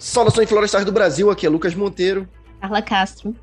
Saudações 0.00 0.48
florestais 0.48 0.86
do 0.86 0.90
Brasil, 0.90 1.30
aqui 1.30 1.44
é 1.44 1.50
Lucas 1.50 1.74
Monteiro. 1.74 2.26
Carla 2.58 2.80
Castro. 2.80 3.36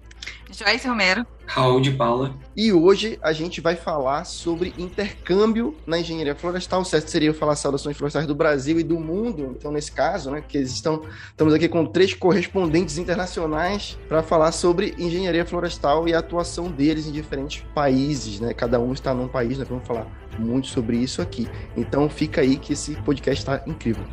Joyce 0.52 0.87
Romero. 0.87 1.24
Raul 1.46 1.80
de 1.80 1.92
Paula. 1.92 2.35
E 2.56 2.74
hoje 2.74 3.19
a 3.22 3.32
gente 3.32 3.62
vai 3.62 3.76
falar 3.76 4.26
sobre 4.26 4.74
intercâmbio 4.75 5.75
na 5.85 6.00
engenharia 6.00 6.33
florestal. 6.33 6.82
O 6.82 6.85
certo 6.85 7.09
seria 7.12 7.32
falar 7.32 7.56
saudações 7.56 7.96
florestais 7.96 8.25
do 8.25 8.34
Brasil 8.34 8.80
e 8.80 8.84
do 8.84 9.00
mundo. 9.00 9.56
Então, 9.56 9.71
nesse 9.71 9.92
caso, 9.92 10.32
né, 10.32 10.43
que 10.46 10.57
estão, 10.57 11.04
estamos 11.30 11.54
aqui 11.54 11.70
com 11.70 11.86
três 11.86 12.16
correspondentes 12.16 12.98
internacionais 12.98 13.96
para 14.08 14.24
falar 14.24 14.52
sobre 14.52 14.96
engenharia 14.98 15.46
florestal 15.46 16.08
e 16.08 16.14
a 16.16 16.20
atuação 16.20 16.71
deles 16.71 17.05
em 17.05 17.12
diferentes 17.12 17.64
países, 17.76 18.39
né? 18.39 18.52
Cada 18.52 18.80
um 18.80 18.94
está 18.94 19.14
num 19.14 19.28
país, 19.28 19.60
nós 19.60 19.68
vamos 19.68 19.86
falar 19.86 20.08
muito 20.39 20.68
sobre 20.70 20.98
isso 20.98 21.21
aqui. 21.21 21.48
Então, 21.78 22.10
fica 22.10 22.42
aí 22.42 22.58
que 22.58 22.74
esse 22.74 22.96
podcast 23.04 23.44
está 23.44 23.62
incrível. 23.68 24.04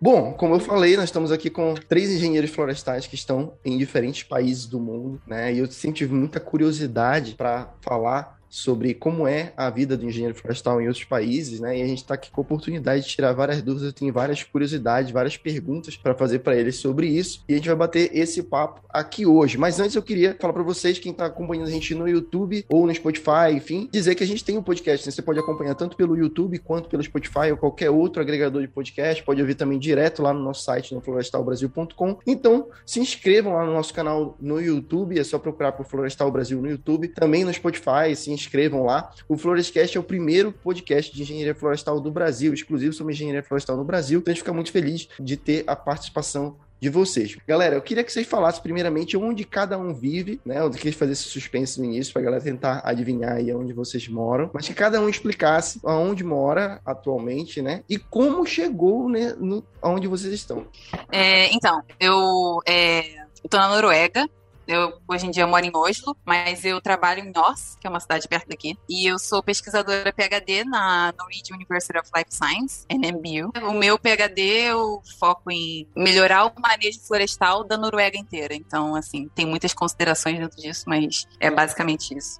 Bom, 0.00 0.32
como 0.32 0.54
eu 0.54 0.60
falei, 0.60 0.96
nós 0.96 1.06
estamos 1.06 1.32
aqui 1.32 1.50
com 1.50 1.74
três 1.74 2.08
engenheiros 2.10 2.50
florestais 2.50 3.08
que 3.08 3.16
estão 3.16 3.54
em 3.64 3.76
diferentes 3.76 4.22
países 4.22 4.64
do 4.64 4.78
mundo, 4.78 5.20
né? 5.26 5.52
E 5.52 5.58
eu 5.58 5.68
sempre 5.68 5.98
tive 5.98 6.14
muita 6.14 6.38
curiosidade 6.38 7.34
para 7.34 7.74
falar 7.80 8.37
sobre 8.48 8.94
como 8.94 9.26
é 9.26 9.52
a 9.56 9.70
vida 9.70 9.96
do 9.96 10.06
engenheiro 10.06 10.34
florestal 10.34 10.80
em 10.80 10.86
outros 10.86 11.04
países, 11.04 11.60
né? 11.60 11.78
E 11.78 11.82
a 11.82 11.86
gente 11.86 11.98
está 11.98 12.14
aqui 12.14 12.30
com 12.30 12.40
a 12.40 12.42
oportunidade 12.42 13.02
de 13.02 13.08
tirar 13.08 13.32
várias 13.32 13.62
dúvidas, 13.62 13.92
tenho 13.92 14.12
várias 14.12 14.42
curiosidades, 14.42 15.10
várias 15.10 15.36
perguntas 15.36 15.96
para 15.96 16.14
fazer 16.14 16.40
para 16.40 16.56
eles 16.56 16.76
sobre 16.76 17.06
isso, 17.06 17.44
e 17.48 17.54
a 17.54 17.56
gente 17.56 17.68
vai 17.68 17.76
bater 17.76 18.10
esse 18.14 18.42
papo 18.42 18.82
aqui 18.88 19.26
hoje. 19.26 19.58
Mas 19.58 19.78
antes 19.80 19.94
eu 19.94 20.02
queria 20.02 20.36
falar 20.38 20.52
para 20.52 20.62
vocês, 20.62 20.98
quem 20.98 21.12
está 21.12 21.26
acompanhando 21.26 21.68
a 21.68 21.70
gente 21.70 21.94
no 21.94 22.08
YouTube 22.08 22.64
ou 22.68 22.86
no 22.86 22.94
Spotify, 22.94 23.52
enfim, 23.52 23.88
dizer 23.92 24.14
que 24.14 24.24
a 24.24 24.26
gente 24.26 24.44
tem 24.44 24.56
um 24.56 24.62
podcast, 24.62 25.06
né? 25.06 25.12
você 25.12 25.22
pode 25.22 25.38
acompanhar 25.38 25.74
tanto 25.74 25.96
pelo 25.96 26.16
YouTube 26.16 26.58
quanto 26.58 26.88
pelo 26.88 27.02
Spotify 27.02 27.50
ou 27.50 27.56
qualquer 27.56 27.90
outro 27.90 28.20
agregador 28.20 28.62
de 28.62 28.68
podcast, 28.68 29.22
pode 29.22 29.40
ouvir 29.40 29.54
também 29.54 29.78
direto 29.78 30.22
lá 30.22 30.32
no 30.32 30.40
nosso 30.40 30.64
site, 30.64 30.94
no 30.94 31.00
florestalbrasil.com. 31.00 32.18
Então, 32.26 32.68
se 32.84 33.00
inscrevam 33.00 33.54
lá 33.54 33.64
no 33.64 33.72
nosso 33.72 33.92
canal 33.92 34.36
no 34.40 34.60
YouTube, 34.60 35.18
é 35.18 35.24
só 35.24 35.38
procurar 35.38 35.72
por 35.72 35.86
Florestal 35.86 36.30
Brasil 36.30 36.60
no 36.60 36.68
YouTube, 36.68 37.08
também 37.08 37.44
no 37.44 37.52
Spotify, 37.52 38.14
se 38.14 38.30
inscrevam 38.40 38.84
lá. 38.84 39.12
O 39.28 39.36
Florescast 39.36 39.96
é 39.96 40.00
o 40.00 40.04
primeiro 40.04 40.52
podcast 40.52 41.14
de 41.14 41.22
engenharia 41.22 41.54
florestal 41.54 42.00
do 42.00 42.10
Brasil, 42.10 42.52
exclusivo 42.52 42.92
sobre 42.92 43.12
engenharia 43.12 43.42
florestal 43.42 43.76
no 43.76 43.84
Brasil. 43.84 44.20
Então 44.20 44.32
a 44.32 44.34
gente 44.34 44.42
fica 44.42 44.52
muito 44.52 44.72
feliz 44.72 45.08
de 45.20 45.36
ter 45.36 45.64
a 45.66 45.76
participação 45.76 46.56
de 46.80 46.88
vocês. 46.88 47.36
Galera, 47.46 47.74
eu 47.74 47.82
queria 47.82 48.04
que 48.04 48.12
vocês 48.12 48.26
falassem 48.26 48.62
primeiramente 48.62 49.16
onde 49.16 49.44
cada 49.44 49.76
um 49.76 49.92
vive, 49.92 50.40
né? 50.44 50.60
Eu 50.60 50.70
queria 50.70 50.92
fazer 50.92 51.12
esse 51.12 51.24
suspense 51.24 51.78
no 51.80 51.84
início 51.84 52.12
para 52.12 52.22
galera 52.22 52.42
tentar 52.42 52.80
adivinhar 52.84 53.32
aí 53.32 53.52
onde 53.52 53.72
vocês 53.72 54.06
moram, 54.08 54.50
mas 54.52 54.66
que 54.66 54.74
cada 54.74 55.00
um 55.00 55.08
explicasse 55.08 55.80
aonde 55.84 56.22
mora 56.22 56.80
atualmente, 56.86 57.60
né? 57.60 57.82
E 57.88 57.98
como 57.98 58.46
chegou, 58.46 59.08
né, 59.08 59.34
no, 59.38 59.64
aonde 59.82 60.06
vocês 60.06 60.32
estão. 60.32 60.66
É, 61.10 61.52
então, 61.52 61.82
eu 61.98 62.60
é, 62.66 63.24
estou 63.42 63.58
na 63.58 63.68
Noruega, 63.68 64.28
eu, 64.68 65.00
hoje 65.08 65.26
em 65.26 65.30
dia 65.30 65.46
moro 65.46 65.64
em 65.64 65.72
Oslo, 65.74 66.14
mas 66.26 66.64
eu 66.64 66.78
trabalho 66.80 67.24
em 67.24 67.32
Oss, 67.34 67.76
que 67.80 67.86
é 67.86 67.90
uma 67.90 68.00
cidade 68.00 68.28
perto 68.28 68.48
daqui. 68.48 68.76
E 68.88 69.10
eu 69.10 69.18
sou 69.18 69.42
pesquisadora 69.42 70.12
PhD 70.12 70.62
na 70.64 71.12
Norwegian 71.18 71.56
University 71.56 71.98
of 71.98 72.10
Life 72.14 72.34
Science, 72.34 72.84
NMBU. 72.90 73.52
O 73.66 73.72
meu 73.72 73.98
PhD 73.98 74.42
eu 74.42 75.00
foco 75.18 75.50
em 75.50 75.88
melhorar 75.96 76.46
o 76.46 76.52
manejo 76.60 77.00
florestal 77.00 77.64
da 77.64 77.78
Noruega 77.78 78.18
inteira. 78.18 78.54
Então, 78.54 78.94
assim, 78.94 79.28
tem 79.34 79.46
muitas 79.46 79.72
considerações 79.72 80.38
dentro 80.38 80.58
disso, 80.58 80.84
mas 80.86 81.26
é 81.40 81.50
basicamente 81.50 82.14
isso. 82.16 82.38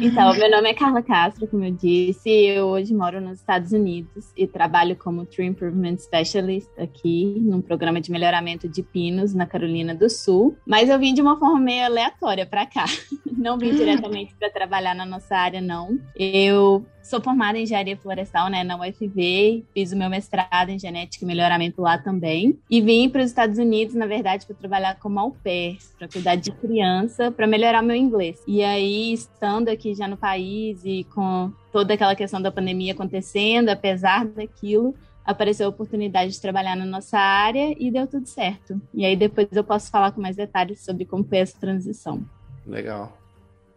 Então, 0.00 0.32
meu 0.34 0.50
nome 0.50 0.70
é 0.70 0.74
Carla 0.74 1.02
Castro, 1.02 1.46
como 1.46 1.64
eu 1.64 1.70
disse. 1.70 2.28
Eu 2.28 2.66
hoje 2.66 2.94
moro 2.94 3.20
nos 3.20 3.38
Estados 3.38 3.72
Unidos 3.72 4.32
e 4.36 4.46
trabalho 4.46 4.96
como 4.96 5.26
Tree 5.26 5.46
Improvement 5.46 5.98
Specialist 5.98 6.68
aqui, 6.78 7.36
num 7.40 7.60
programa 7.60 8.00
de 8.00 8.10
melhoramento 8.10 8.68
de 8.68 8.82
pinos 8.82 9.34
na 9.34 9.46
Carolina 9.46 9.94
do 9.94 10.08
Sul. 10.08 10.56
Mas 10.66 10.88
eu 10.88 10.98
vim 10.98 11.12
de 11.12 11.20
uma 11.20 11.38
forma 11.38 11.59
meio 11.60 11.84
aleatória 11.84 12.46
para 12.46 12.66
cá. 12.66 12.84
Não 13.36 13.56
vim 13.56 13.74
diretamente 13.74 14.34
para 14.34 14.50
trabalhar 14.50 14.94
na 14.94 15.06
nossa 15.06 15.34
área, 15.34 15.60
não. 15.60 15.98
Eu 16.14 16.84
Sou 17.10 17.20
formada 17.20 17.58
em 17.58 17.62
engenharia 17.62 17.96
florestal, 17.96 18.48
né, 18.48 18.62
na 18.62 18.76
UFV, 18.76 19.64
fiz 19.74 19.90
o 19.90 19.96
meu 19.96 20.08
mestrado 20.08 20.68
em 20.68 20.78
genética 20.78 21.24
e 21.24 21.26
melhoramento 21.26 21.80
lá 21.80 21.98
também. 21.98 22.58
E 22.70 22.80
vim 22.80 23.08
para 23.08 23.22
os 23.22 23.26
Estados 23.26 23.58
Unidos, 23.58 23.94
na 23.94 24.06
verdade, 24.06 24.46
para 24.46 24.54
trabalhar 24.54 24.96
como 24.96 25.18
au 25.18 25.32
pair, 25.32 25.78
para 25.98 26.06
cuidar 26.06 26.36
de 26.36 26.52
criança, 26.52 27.30
para 27.30 27.46
melhorar 27.46 27.82
meu 27.82 27.96
inglês. 27.96 28.40
E 28.46 28.62
aí, 28.62 29.12
estando 29.12 29.70
aqui 29.70 29.94
já 29.94 30.06
no 30.06 30.16
país 30.16 30.82
e 30.84 31.04
com 31.12 31.50
toda 31.72 31.94
aquela 31.94 32.14
questão 32.14 32.40
da 32.40 32.52
pandemia 32.52 32.92
acontecendo, 32.92 33.70
apesar 33.70 34.26
daquilo, 34.26 34.94
apareceu 35.30 35.66
a 35.66 35.70
oportunidade 35.70 36.32
de 36.32 36.40
trabalhar 36.40 36.76
na 36.76 36.84
nossa 36.84 37.18
área 37.18 37.74
e 37.78 37.90
deu 37.90 38.06
tudo 38.06 38.26
certo. 38.26 38.80
E 38.92 39.04
aí 39.04 39.16
depois 39.16 39.48
eu 39.52 39.64
posso 39.64 39.90
falar 39.90 40.12
com 40.12 40.20
mais 40.20 40.36
detalhes 40.36 40.84
sobre 40.84 41.04
como 41.04 41.24
foi 41.24 41.38
essa 41.38 41.58
transição. 41.58 42.24
Legal. 42.66 43.16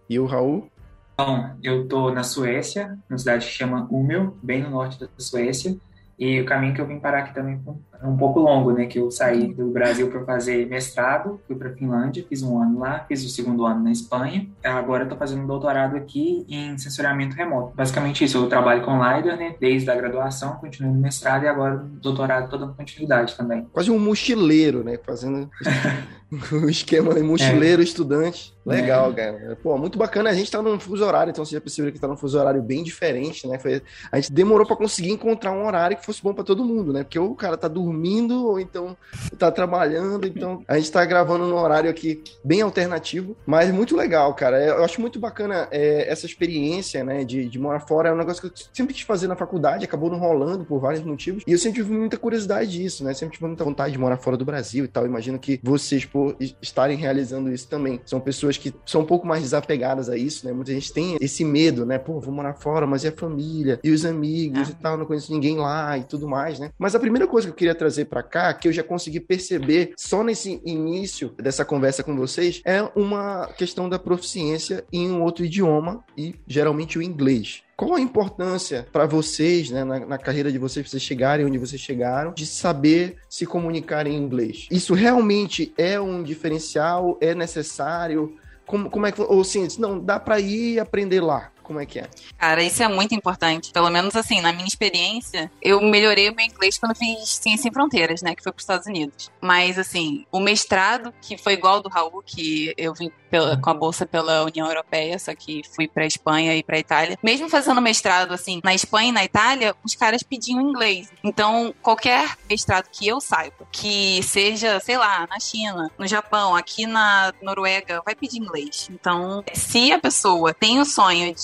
E 0.10 0.20
o 0.20 0.26
Raul? 0.26 0.70
Então, 1.14 1.56
eu 1.62 1.84
estou 1.84 2.12
na 2.12 2.24
Suécia, 2.24 2.98
numa 3.10 3.18
cidade 3.18 3.46
que 3.46 3.52
chama 3.52 3.88
Umeå, 3.90 4.36
bem 4.42 4.64
no 4.64 4.72
norte 4.72 5.00
da 5.00 5.08
Suécia. 5.18 5.78
E 6.18 6.40
o 6.40 6.46
caminho 6.46 6.74
que 6.74 6.82
eu 6.82 6.88
vim 6.88 7.00
parar 7.00 7.20
aqui 7.20 7.34
também 7.34 7.60
é 8.02 8.06
um 8.06 8.18
pouco 8.18 8.40
longo, 8.40 8.72
né? 8.72 8.86
Que 8.86 9.00
eu 9.00 9.10
saí 9.10 9.54
do 9.54 9.72
Brasil 9.72 10.10
para 10.10 10.24
fazer 10.26 10.68
mestrado, 10.68 11.40
fui 11.48 11.56
para 11.56 11.72
Finlândia, 11.72 12.26
fiz 12.28 12.44
um 12.44 12.62
ano 12.62 12.80
lá, 12.80 13.06
fiz 13.08 13.26
o 13.26 13.30
segundo 13.30 13.66
ano 13.66 13.84
na 13.84 13.92
Espanha. 13.92 14.48
Agora 14.64 15.04
estou 15.04 15.18
fazendo 15.18 15.44
um 15.44 15.48
doutorado 15.48 15.96
aqui 15.96 16.46
em 16.48 16.78
sensoriamento 16.78 17.36
remoto. 17.36 17.76
Basicamente 17.76 18.24
isso, 18.24 18.38
eu 18.38 18.48
trabalho 18.48 18.84
com 18.84 18.92
LiDAR, 18.92 19.38
né? 19.38 19.56
Desde 19.60 19.90
a 19.90 19.96
graduação, 19.96 20.56
continuo 20.56 20.94
no 20.94 21.00
mestrado 21.00 21.44
e 21.44 21.48
agora 21.48 21.76
no 21.76 22.00
doutorado 22.00 22.46
estou 22.46 22.60
dando 22.60 22.74
continuidade 22.74 23.36
também. 23.36 23.66
Quase 23.72 23.90
um 23.90 24.00
mochileiro, 24.00 24.84
né? 24.84 25.00
Fazendo 25.04 25.50
o 26.52 26.70
esquema 26.70 27.14
de 27.14 27.22
mochileiro, 27.22 27.82
é. 27.82 27.86
estudante. 27.86 28.54
Legal, 28.66 29.12
é. 29.12 29.14
cara. 29.14 29.58
Pô, 29.62 29.78
muito 29.78 29.98
bacana. 29.98 30.30
A 30.30 30.34
gente 30.34 30.50
tá 30.50 30.62
num 30.62 30.80
fuso 30.80 31.04
horário, 31.04 31.32
então 31.32 31.44
você 31.44 31.56
já 31.56 31.62
percebeu 31.62 31.92
que 31.92 32.00
tá 32.00 32.08
num 32.08 32.16
fuso 32.16 32.40
horário 32.40 32.62
bem 32.62 32.84
diferente, 32.84 33.48
né? 33.48 33.60
Foi... 33.60 33.82
A 34.12 34.20
gente 34.20 34.32
demorou 34.32 34.66
para 34.66 34.76
conseguir 34.76 35.12
encontrar 35.12 35.52
um 35.52 35.66
horário 35.66 35.98
que 35.98 36.06
fosse 36.06 36.24
bom 36.24 36.34
para 36.34 36.44
todo 36.44 36.64
mundo, 36.64 36.94
né? 36.94 37.04
Porque 37.04 37.20
o 37.20 37.36
cara 37.36 37.58
tá 37.58 37.68
dormindo 37.68 38.48
ou 38.48 38.60
então 38.60 38.96
tá 39.38 39.52
trabalhando. 39.52 40.26
Então 40.26 40.64
a 40.68 40.78
gente 40.78 40.92
tá 40.92 41.04
gravando 41.04 41.46
num 41.46 41.58
horário 41.58 41.90
aqui 41.90 42.24
bem 42.44 42.62
alternativo, 42.62 43.36
mas 43.46 43.70
muito 43.72 43.96
legal, 43.96 44.34
cara. 44.34 44.62
É, 44.62 44.70
eu 44.70 44.84
acho 44.84 45.02
muito 45.02 45.20
bacana 45.20 45.68
é, 45.72 46.10
essa 46.10 46.26
experiência, 46.26 47.04
né? 47.04 47.26
De, 47.26 47.50
de 47.50 47.60
morar 47.60 47.82
fora. 47.82 48.10
É 48.10 48.14
um 48.14 48.18
negócio 48.18 48.42
que 48.42 48.48
eu 48.48 48.68
sempre 48.74 48.94
quis 48.94 49.04
fazer 49.04 49.28
na 49.28 49.36
faculdade, 49.36 49.84
acabou 49.84 50.10
não 50.10 50.18
rolando 50.18 50.64
por 50.64 50.80
vários 50.80 51.04
motivos. 51.04 51.44
E 51.46 51.52
eu 51.52 51.58
sempre 51.58 51.82
tive 51.82 51.94
muita 51.94 52.18
curiosidade 52.18 52.72
disso, 52.72 53.04
né? 53.04 53.14
Sempre 53.14 53.36
tive 53.36 53.48
muita 53.48 53.64
vontade 53.66 53.92
de 53.92 54.00
morar 54.00 54.18
fora 54.18 54.38
do 54.38 54.46
Brasil 54.46 54.86
e 54.86 54.88
tal. 54.88 55.06
Imagino 55.06 55.38
que 55.38 55.60
vocês, 55.62 56.06
por 56.24 56.38
estarem 56.62 56.96
realizando 56.96 57.52
isso 57.52 57.68
também, 57.68 58.00
são 58.06 58.20
pessoas 58.20 58.58
que 58.58 58.74
são 58.86 59.02
um 59.02 59.06
pouco 59.06 59.28
mais 59.28 59.42
desapegadas 59.42 60.10
a 60.10 60.16
isso, 60.16 60.46
né? 60.46 60.54
Muita 60.54 60.72
gente 60.72 60.94
tem 60.94 61.18
esse 61.20 61.44
medo, 61.44 61.86
né? 61.86 61.98
Pô, 61.98 62.20
vou 62.20 62.34
morar 62.34 62.54
fora, 62.54 62.88
mas 62.88 63.04
e 63.04 63.08
a 63.08 63.12
família? 63.12 63.80
E 63.84 63.92
os 63.92 64.06
amigos 64.06 64.70
ah. 64.70 64.72
e 64.72 64.82
tal? 64.82 64.98
Não 64.98 65.06
conheço 65.06 65.34
ninguém 65.34 65.58
lá 65.58 65.98
e 65.98 66.04
tudo 66.04 66.28
mais, 66.28 66.60
né? 66.60 66.72
Mas 66.80 66.96
a 66.96 67.00
primeira 67.00 67.28
coisa 67.28 67.48
que 67.48 67.52
eu 67.52 67.58
queria 67.58 67.76
trazer 67.76 68.06
para 68.06 68.24
cá, 68.24 68.54
que 68.54 68.68
eu 68.68 68.72
já 68.72 68.84
consegui 68.84 69.20
perceber 69.20 69.94
só 69.98 70.24
nesse 70.24 70.62
início 70.66 71.34
dessa 71.38 71.66
conversa 71.66 72.04
com 72.04 72.16
vocês, 72.16 72.62
é 72.66 72.82
uma 72.96 73.48
questão 73.58 73.90
da 73.90 74.00
proficiência 74.00 74.86
em 74.94 75.12
um 75.12 75.22
outro 75.22 75.44
idioma 75.44 76.04
e 76.18 76.36
geralmente 76.48 76.98
o 76.98 77.02
inglês. 77.02 77.64
Qual 77.76 77.96
a 77.96 78.00
importância 78.00 78.88
para 78.92 79.06
vocês, 79.08 79.72
né, 79.72 79.84
na, 79.84 80.00
na, 80.00 80.18
carreira 80.18 80.52
de 80.52 80.60
vocês, 80.60 80.88
vocês 80.88 81.02
chegarem 81.02 81.46
onde 81.46 81.58
vocês 81.58 81.82
chegaram, 81.82 82.32
de 82.34 82.46
saber 82.46 83.18
se 83.28 83.46
comunicar 83.46 84.06
em 84.06 84.16
inglês? 84.16 84.68
Isso 84.70 84.94
realmente 84.94 85.74
é 85.78 86.00
um 86.00 86.22
diferencial? 86.22 87.18
É 87.20 87.34
necessário? 87.34 88.38
Como, 88.66 88.90
como 88.90 89.06
é 89.06 89.12
que. 89.12 89.22
Ou 89.22 89.44
sim, 89.44 89.68
não, 89.80 90.00
dá 90.00 90.20
para 90.20 90.40
ir 90.40 90.80
aprender 90.80 91.22
lá. 91.22 91.53
Como 91.74 91.82
é 91.82 91.88
que 91.88 91.98
é? 91.98 92.08
Cara, 92.38 92.62
isso 92.62 92.84
é 92.84 92.88
muito 92.88 93.16
importante. 93.16 93.72
Pelo 93.72 93.90
menos 93.90 94.16
assim, 94.16 94.40
na 94.42 94.54
minha 94.54 94.68
experiência, 94.68 95.52
eu 95.60 95.82
melhorei 95.82 96.30
o 96.30 96.36
meu 96.36 96.46
inglês 96.46 96.78
quando 96.78 96.96
fiz 96.96 97.30
Ciência 97.30 97.64
Sem 97.64 97.74
Fronteiras, 97.74 98.22
né? 98.22 98.36
Que 98.36 98.44
foi 98.44 98.52
para 98.52 98.60
os 98.60 98.64
Estados 98.64 98.86
Unidos. 98.86 99.32
Mas, 99.42 99.80
assim, 99.80 100.24
o 100.32 100.40
mestrado, 100.40 101.12
que 101.20 101.36
foi 101.36 101.54
igual 101.54 101.78
ao 101.78 101.82
do 101.82 101.90
Raul, 101.90 102.22
que 102.24 102.72
eu 102.78 102.94
vim 102.94 103.12
pela, 103.34 103.58
com 103.58 103.72
a 103.72 103.74
bolsa 103.74 104.06
pela 104.06 104.44
União 104.44 104.68
Europeia, 104.68 105.18
só 105.18 105.34
que 105.34 105.64
fui 105.76 105.88
para 105.88 106.06
Espanha 106.06 106.56
e 106.56 106.62
para 106.62 106.78
Itália. 106.78 107.18
Mesmo 107.24 107.50
fazendo 107.50 107.82
mestrado, 107.82 108.32
assim, 108.32 108.62
na 108.64 108.76
Espanha 108.76 109.10
e 109.10 109.12
na 109.12 109.24
Itália, 109.24 109.76
os 109.84 109.96
caras 109.96 110.22
pediam 110.22 110.62
inglês. 110.62 111.12
Então, 111.24 111.74
qualquer 111.82 112.38
mestrado 112.48 112.88
que 112.92 113.08
eu 113.08 113.20
saiba, 113.20 113.68
que 113.72 114.22
seja, 114.22 114.80
sei 114.80 115.00
lá, 115.00 115.26
na 115.28 115.40
China, 115.40 115.90
no 115.98 116.06
Japão, 116.06 116.56
aqui 116.56 116.86
na 116.86 117.34
Noruega, 117.42 118.04
vai 118.06 118.14
pedir 118.14 118.38
inglês. 118.38 118.88
Então, 118.92 119.44
se 119.56 119.92
a 119.92 119.98
pessoa 119.98 120.54
tem 120.54 120.80
o 120.80 120.86
sonho 120.86 121.34
de 121.34 121.42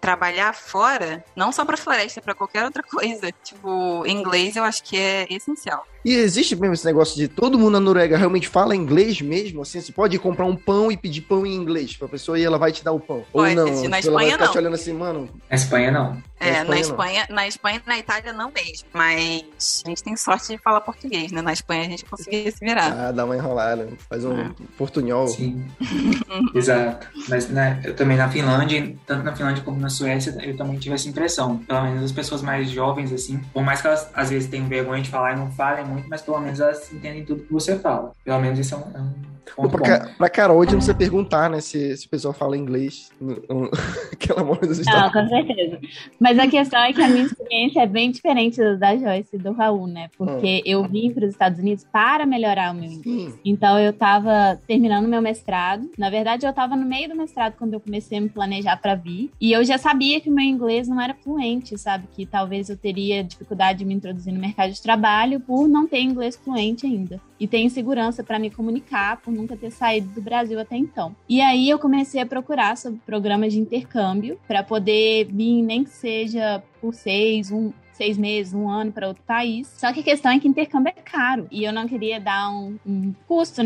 trabalhar 0.00 0.54
fora, 0.54 1.24
não 1.36 1.52
só 1.52 1.64
para 1.64 1.76
floresta, 1.76 2.20
para 2.20 2.34
qualquer 2.34 2.64
outra 2.64 2.82
coisa. 2.82 3.32
Tipo, 3.42 4.06
inglês 4.06 4.56
eu 4.56 4.64
acho 4.64 4.82
que 4.84 4.96
é 4.96 5.26
essencial. 5.30 5.86
E 6.04 6.14
existe 6.14 6.56
mesmo 6.56 6.74
esse 6.74 6.84
negócio 6.84 7.16
de 7.16 7.28
todo 7.28 7.58
mundo 7.58 7.72
na 7.72 7.80
Noruega 7.80 8.16
realmente 8.16 8.48
fala 8.48 8.74
inglês 8.74 9.20
mesmo? 9.20 9.62
Assim, 9.62 9.80
você 9.80 9.92
pode 9.92 10.18
comprar 10.18 10.44
um 10.46 10.56
pão 10.56 10.90
e 10.90 10.96
pedir 10.96 11.20
pão 11.22 11.46
em 11.46 11.54
inglês 11.54 11.96
pra 11.96 12.08
pessoa 12.08 12.38
e 12.38 12.42
ela 12.44 12.58
vai 12.58 12.72
te 12.72 12.82
dar 12.82 12.92
o 12.92 13.00
pão. 13.00 13.24
Pode, 13.32 13.56
Ou 13.58 13.66
não? 13.66 13.72
na 13.72 13.78
Ela 13.78 13.88
vai 13.90 14.00
Espanha, 14.00 14.32
ficar 14.32 14.44
não. 14.46 14.52
te 14.52 14.58
olhando 14.58 14.74
assim, 14.74 14.92
mano. 14.92 15.28
Na 15.48 15.56
Espanha, 15.56 15.90
não. 15.92 16.22
É, 16.40 16.64
Na 16.64 16.64
na 16.64 16.80
Espanha, 16.80 16.80
Espanha, 16.80 17.26
na 17.30 17.46
Espanha 17.46 17.82
e 17.84 17.88
na 17.88 17.98
Itália 17.98 18.32
não 18.32 18.50
mesmo. 18.50 18.88
Mas 18.92 19.82
a 19.86 19.88
gente 19.88 20.02
tem 20.02 20.16
sorte 20.16 20.48
de 20.48 20.58
falar 20.58 20.80
português, 20.80 21.30
né? 21.30 21.40
Na 21.40 21.52
Espanha 21.52 21.82
a 21.82 21.88
gente 21.88 22.04
conseguia 22.04 22.50
se 22.50 22.58
virar. 22.60 22.92
Ah, 22.92 23.12
dá 23.12 23.24
uma 23.24 23.36
enrolada. 23.36 23.88
Faz 24.08 24.24
um 24.24 24.36
É. 24.40 24.50
portunhol. 24.76 25.28
Sim. 25.28 25.64
Exato. 26.54 27.06
Mas 27.28 27.48
né, 27.48 27.80
eu 27.84 27.94
também 27.94 28.16
na 28.16 28.28
Finlândia, 28.28 28.94
tanto 29.06 29.22
na 29.24 29.34
Finlândia 29.36 29.62
como 29.62 29.78
na 29.78 29.88
Suécia, 29.88 30.34
eu 30.42 30.56
também 30.56 30.78
tive 30.78 30.94
essa 30.94 31.08
impressão. 31.08 31.58
Pelo 31.58 31.82
menos 31.82 32.02
as 32.04 32.12
pessoas 32.12 32.42
mais 32.42 32.68
jovens, 32.70 33.12
assim, 33.12 33.38
por 33.52 33.62
mais 33.62 33.80
que 33.80 33.86
elas 33.86 34.10
às 34.12 34.30
vezes 34.30 34.48
tenham 34.48 34.66
vergonha 34.66 35.00
de 35.02 35.10
falar 35.10 35.34
e 35.34 35.36
não 35.36 35.50
falem 35.52 35.84
muito, 35.92 36.08
mas 36.08 36.22
pelo 36.22 36.40
menos 36.40 36.60
elas 36.60 36.92
entendem 36.92 37.24
tudo 37.24 37.42
que 37.44 37.52
você 37.52 37.78
fala. 37.78 38.12
Pelo 38.24 38.40
menos 38.40 38.58
isso 38.58 38.74
é 38.74 38.78
um, 38.78 38.80
é 38.94 39.00
um 39.00 39.12
ponto 39.56 39.68
pra, 39.70 39.78
bom. 39.78 39.84
Ca- 39.84 40.10
pra 40.16 40.30
Carol, 40.30 40.58
hoje 40.58 40.70
não 40.70 40.78
precisa 40.78 40.96
perguntar, 40.96 41.50
né, 41.50 41.60
se, 41.60 41.96
se 41.96 42.06
o 42.06 42.10
pessoal 42.10 42.32
fala 42.32 42.56
inglês. 42.56 43.10
Que 44.18 44.30
ela 44.30 44.44
mora 44.44 44.64
nos 44.64 44.78
Estados 44.78 45.12
Não, 45.12 45.22
com 45.22 45.28
certeza. 45.28 45.80
Mas 46.20 46.38
a 46.38 46.46
questão 46.46 46.80
é 46.80 46.92
que 46.92 47.02
a 47.02 47.08
minha 47.08 47.24
experiência 47.24 47.80
é 47.80 47.86
bem 47.88 48.08
diferente 48.08 48.60
da 48.76 48.96
Joyce 48.96 49.34
e 49.34 49.38
do 49.38 49.50
Raul, 49.52 49.88
né? 49.88 50.10
Porque 50.16 50.62
eu 50.64 50.84
vim 50.86 51.10
para 51.12 51.24
os 51.24 51.30
Estados 51.32 51.58
Unidos 51.58 51.84
para 51.92 52.24
melhorar 52.24 52.70
o 52.70 52.74
meu 52.74 52.84
inglês. 52.84 53.32
Sim. 53.32 53.38
Então 53.44 53.76
eu 53.80 53.90
estava 53.90 54.60
terminando 54.64 55.08
meu 55.08 55.20
mestrado. 55.20 55.90
Na 55.98 56.08
verdade, 56.08 56.46
eu 56.46 56.50
estava 56.50 56.76
no 56.76 56.86
meio 56.86 57.08
do 57.08 57.16
mestrado 57.16 57.54
quando 57.58 57.74
eu 57.74 57.80
comecei 57.80 58.18
a 58.18 58.20
me 58.20 58.28
planejar 58.28 58.76
para 58.76 58.94
vir. 58.94 59.28
E 59.40 59.50
eu 59.50 59.64
já 59.64 59.76
sabia 59.76 60.20
que 60.20 60.30
o 60.30 60.32
meu 60.32 60.44
inglês 60.44 60.86
não 60.86 61.00
era 61.00 61.14
fluente, 61.14 61.76
sabe? 61.76 62.06
Que 62.14 62.24
talvez 62.24 62.70
eu 62.70 62.76
teria 62.76 63.24
dificuldade 63.24 63.80
de 63.80 63.84
me 63.84 63.94
introduzir 63.94 64.32
no 64.32 64.38
mercado 64.40 64.70
de 64.72 64.80
trabalho 64.80 65.40
por 65.40 65.66
não 65.66 65.81
ter 65.86 66.00
inglês 66.00 66.36
fluente 66.36 66.86
ainda. 66.86 67.20
E 67.38 67.46
ter 67.46 67.58
insegurança 67.58 68.22
para 68.22 68.38
me 68.38 68.50
comunicar, 68.50 69.18
por 69.18 69.32
nunca 69.32 69.56
ter 69.56 69.70
saído 69.70 70.08
do 70.08 70.22
Brasil 70.22 70.58
até 70.58 70.76
então. 70.76 71.14
E 71.28 71.40
aí 71.40 71.68
eu 71.68 71.78
comecei 71.78 72.20
a 72.20 72.26
procurar 72.26 72.76
sobre 72.76 73.00
programas 73.04 73.52
de 73.52 73.58
intercâmbio 73.58 74.38
para 74.46 74.62
poder 74.62 75.26
vir, 75.26 75.62
nem 75.62 75.84
que 75.84 75.90
seja 75.90 76.62
por 76.80 76.94
seis, 76.94 77.50
um, 77.50 77.72
seis 77.92 78.16
meses, 78.16 78.52
um 78.52 78.68
ano 78.68 78.92
para 78.92 79.08
outro 79.08 79.22
país. 79.24 79.72
Só 79.76 79.92
que 79.92 80.00
a 80.00 80.04
questão 80.04 80.32
é 80.32 80.38
que 80.38 80.48
intercâmbio 80.48 80.92
é 80.96 81.00
caro 81.00 81.46
e 81.50 81.64
eu 81.64 81.72
não 81.72 81.86
queria 81.86 82.20
dar 82.20 82.50
um, 82.50 82.78
um 82.86 83.14
custo 83.26 83.62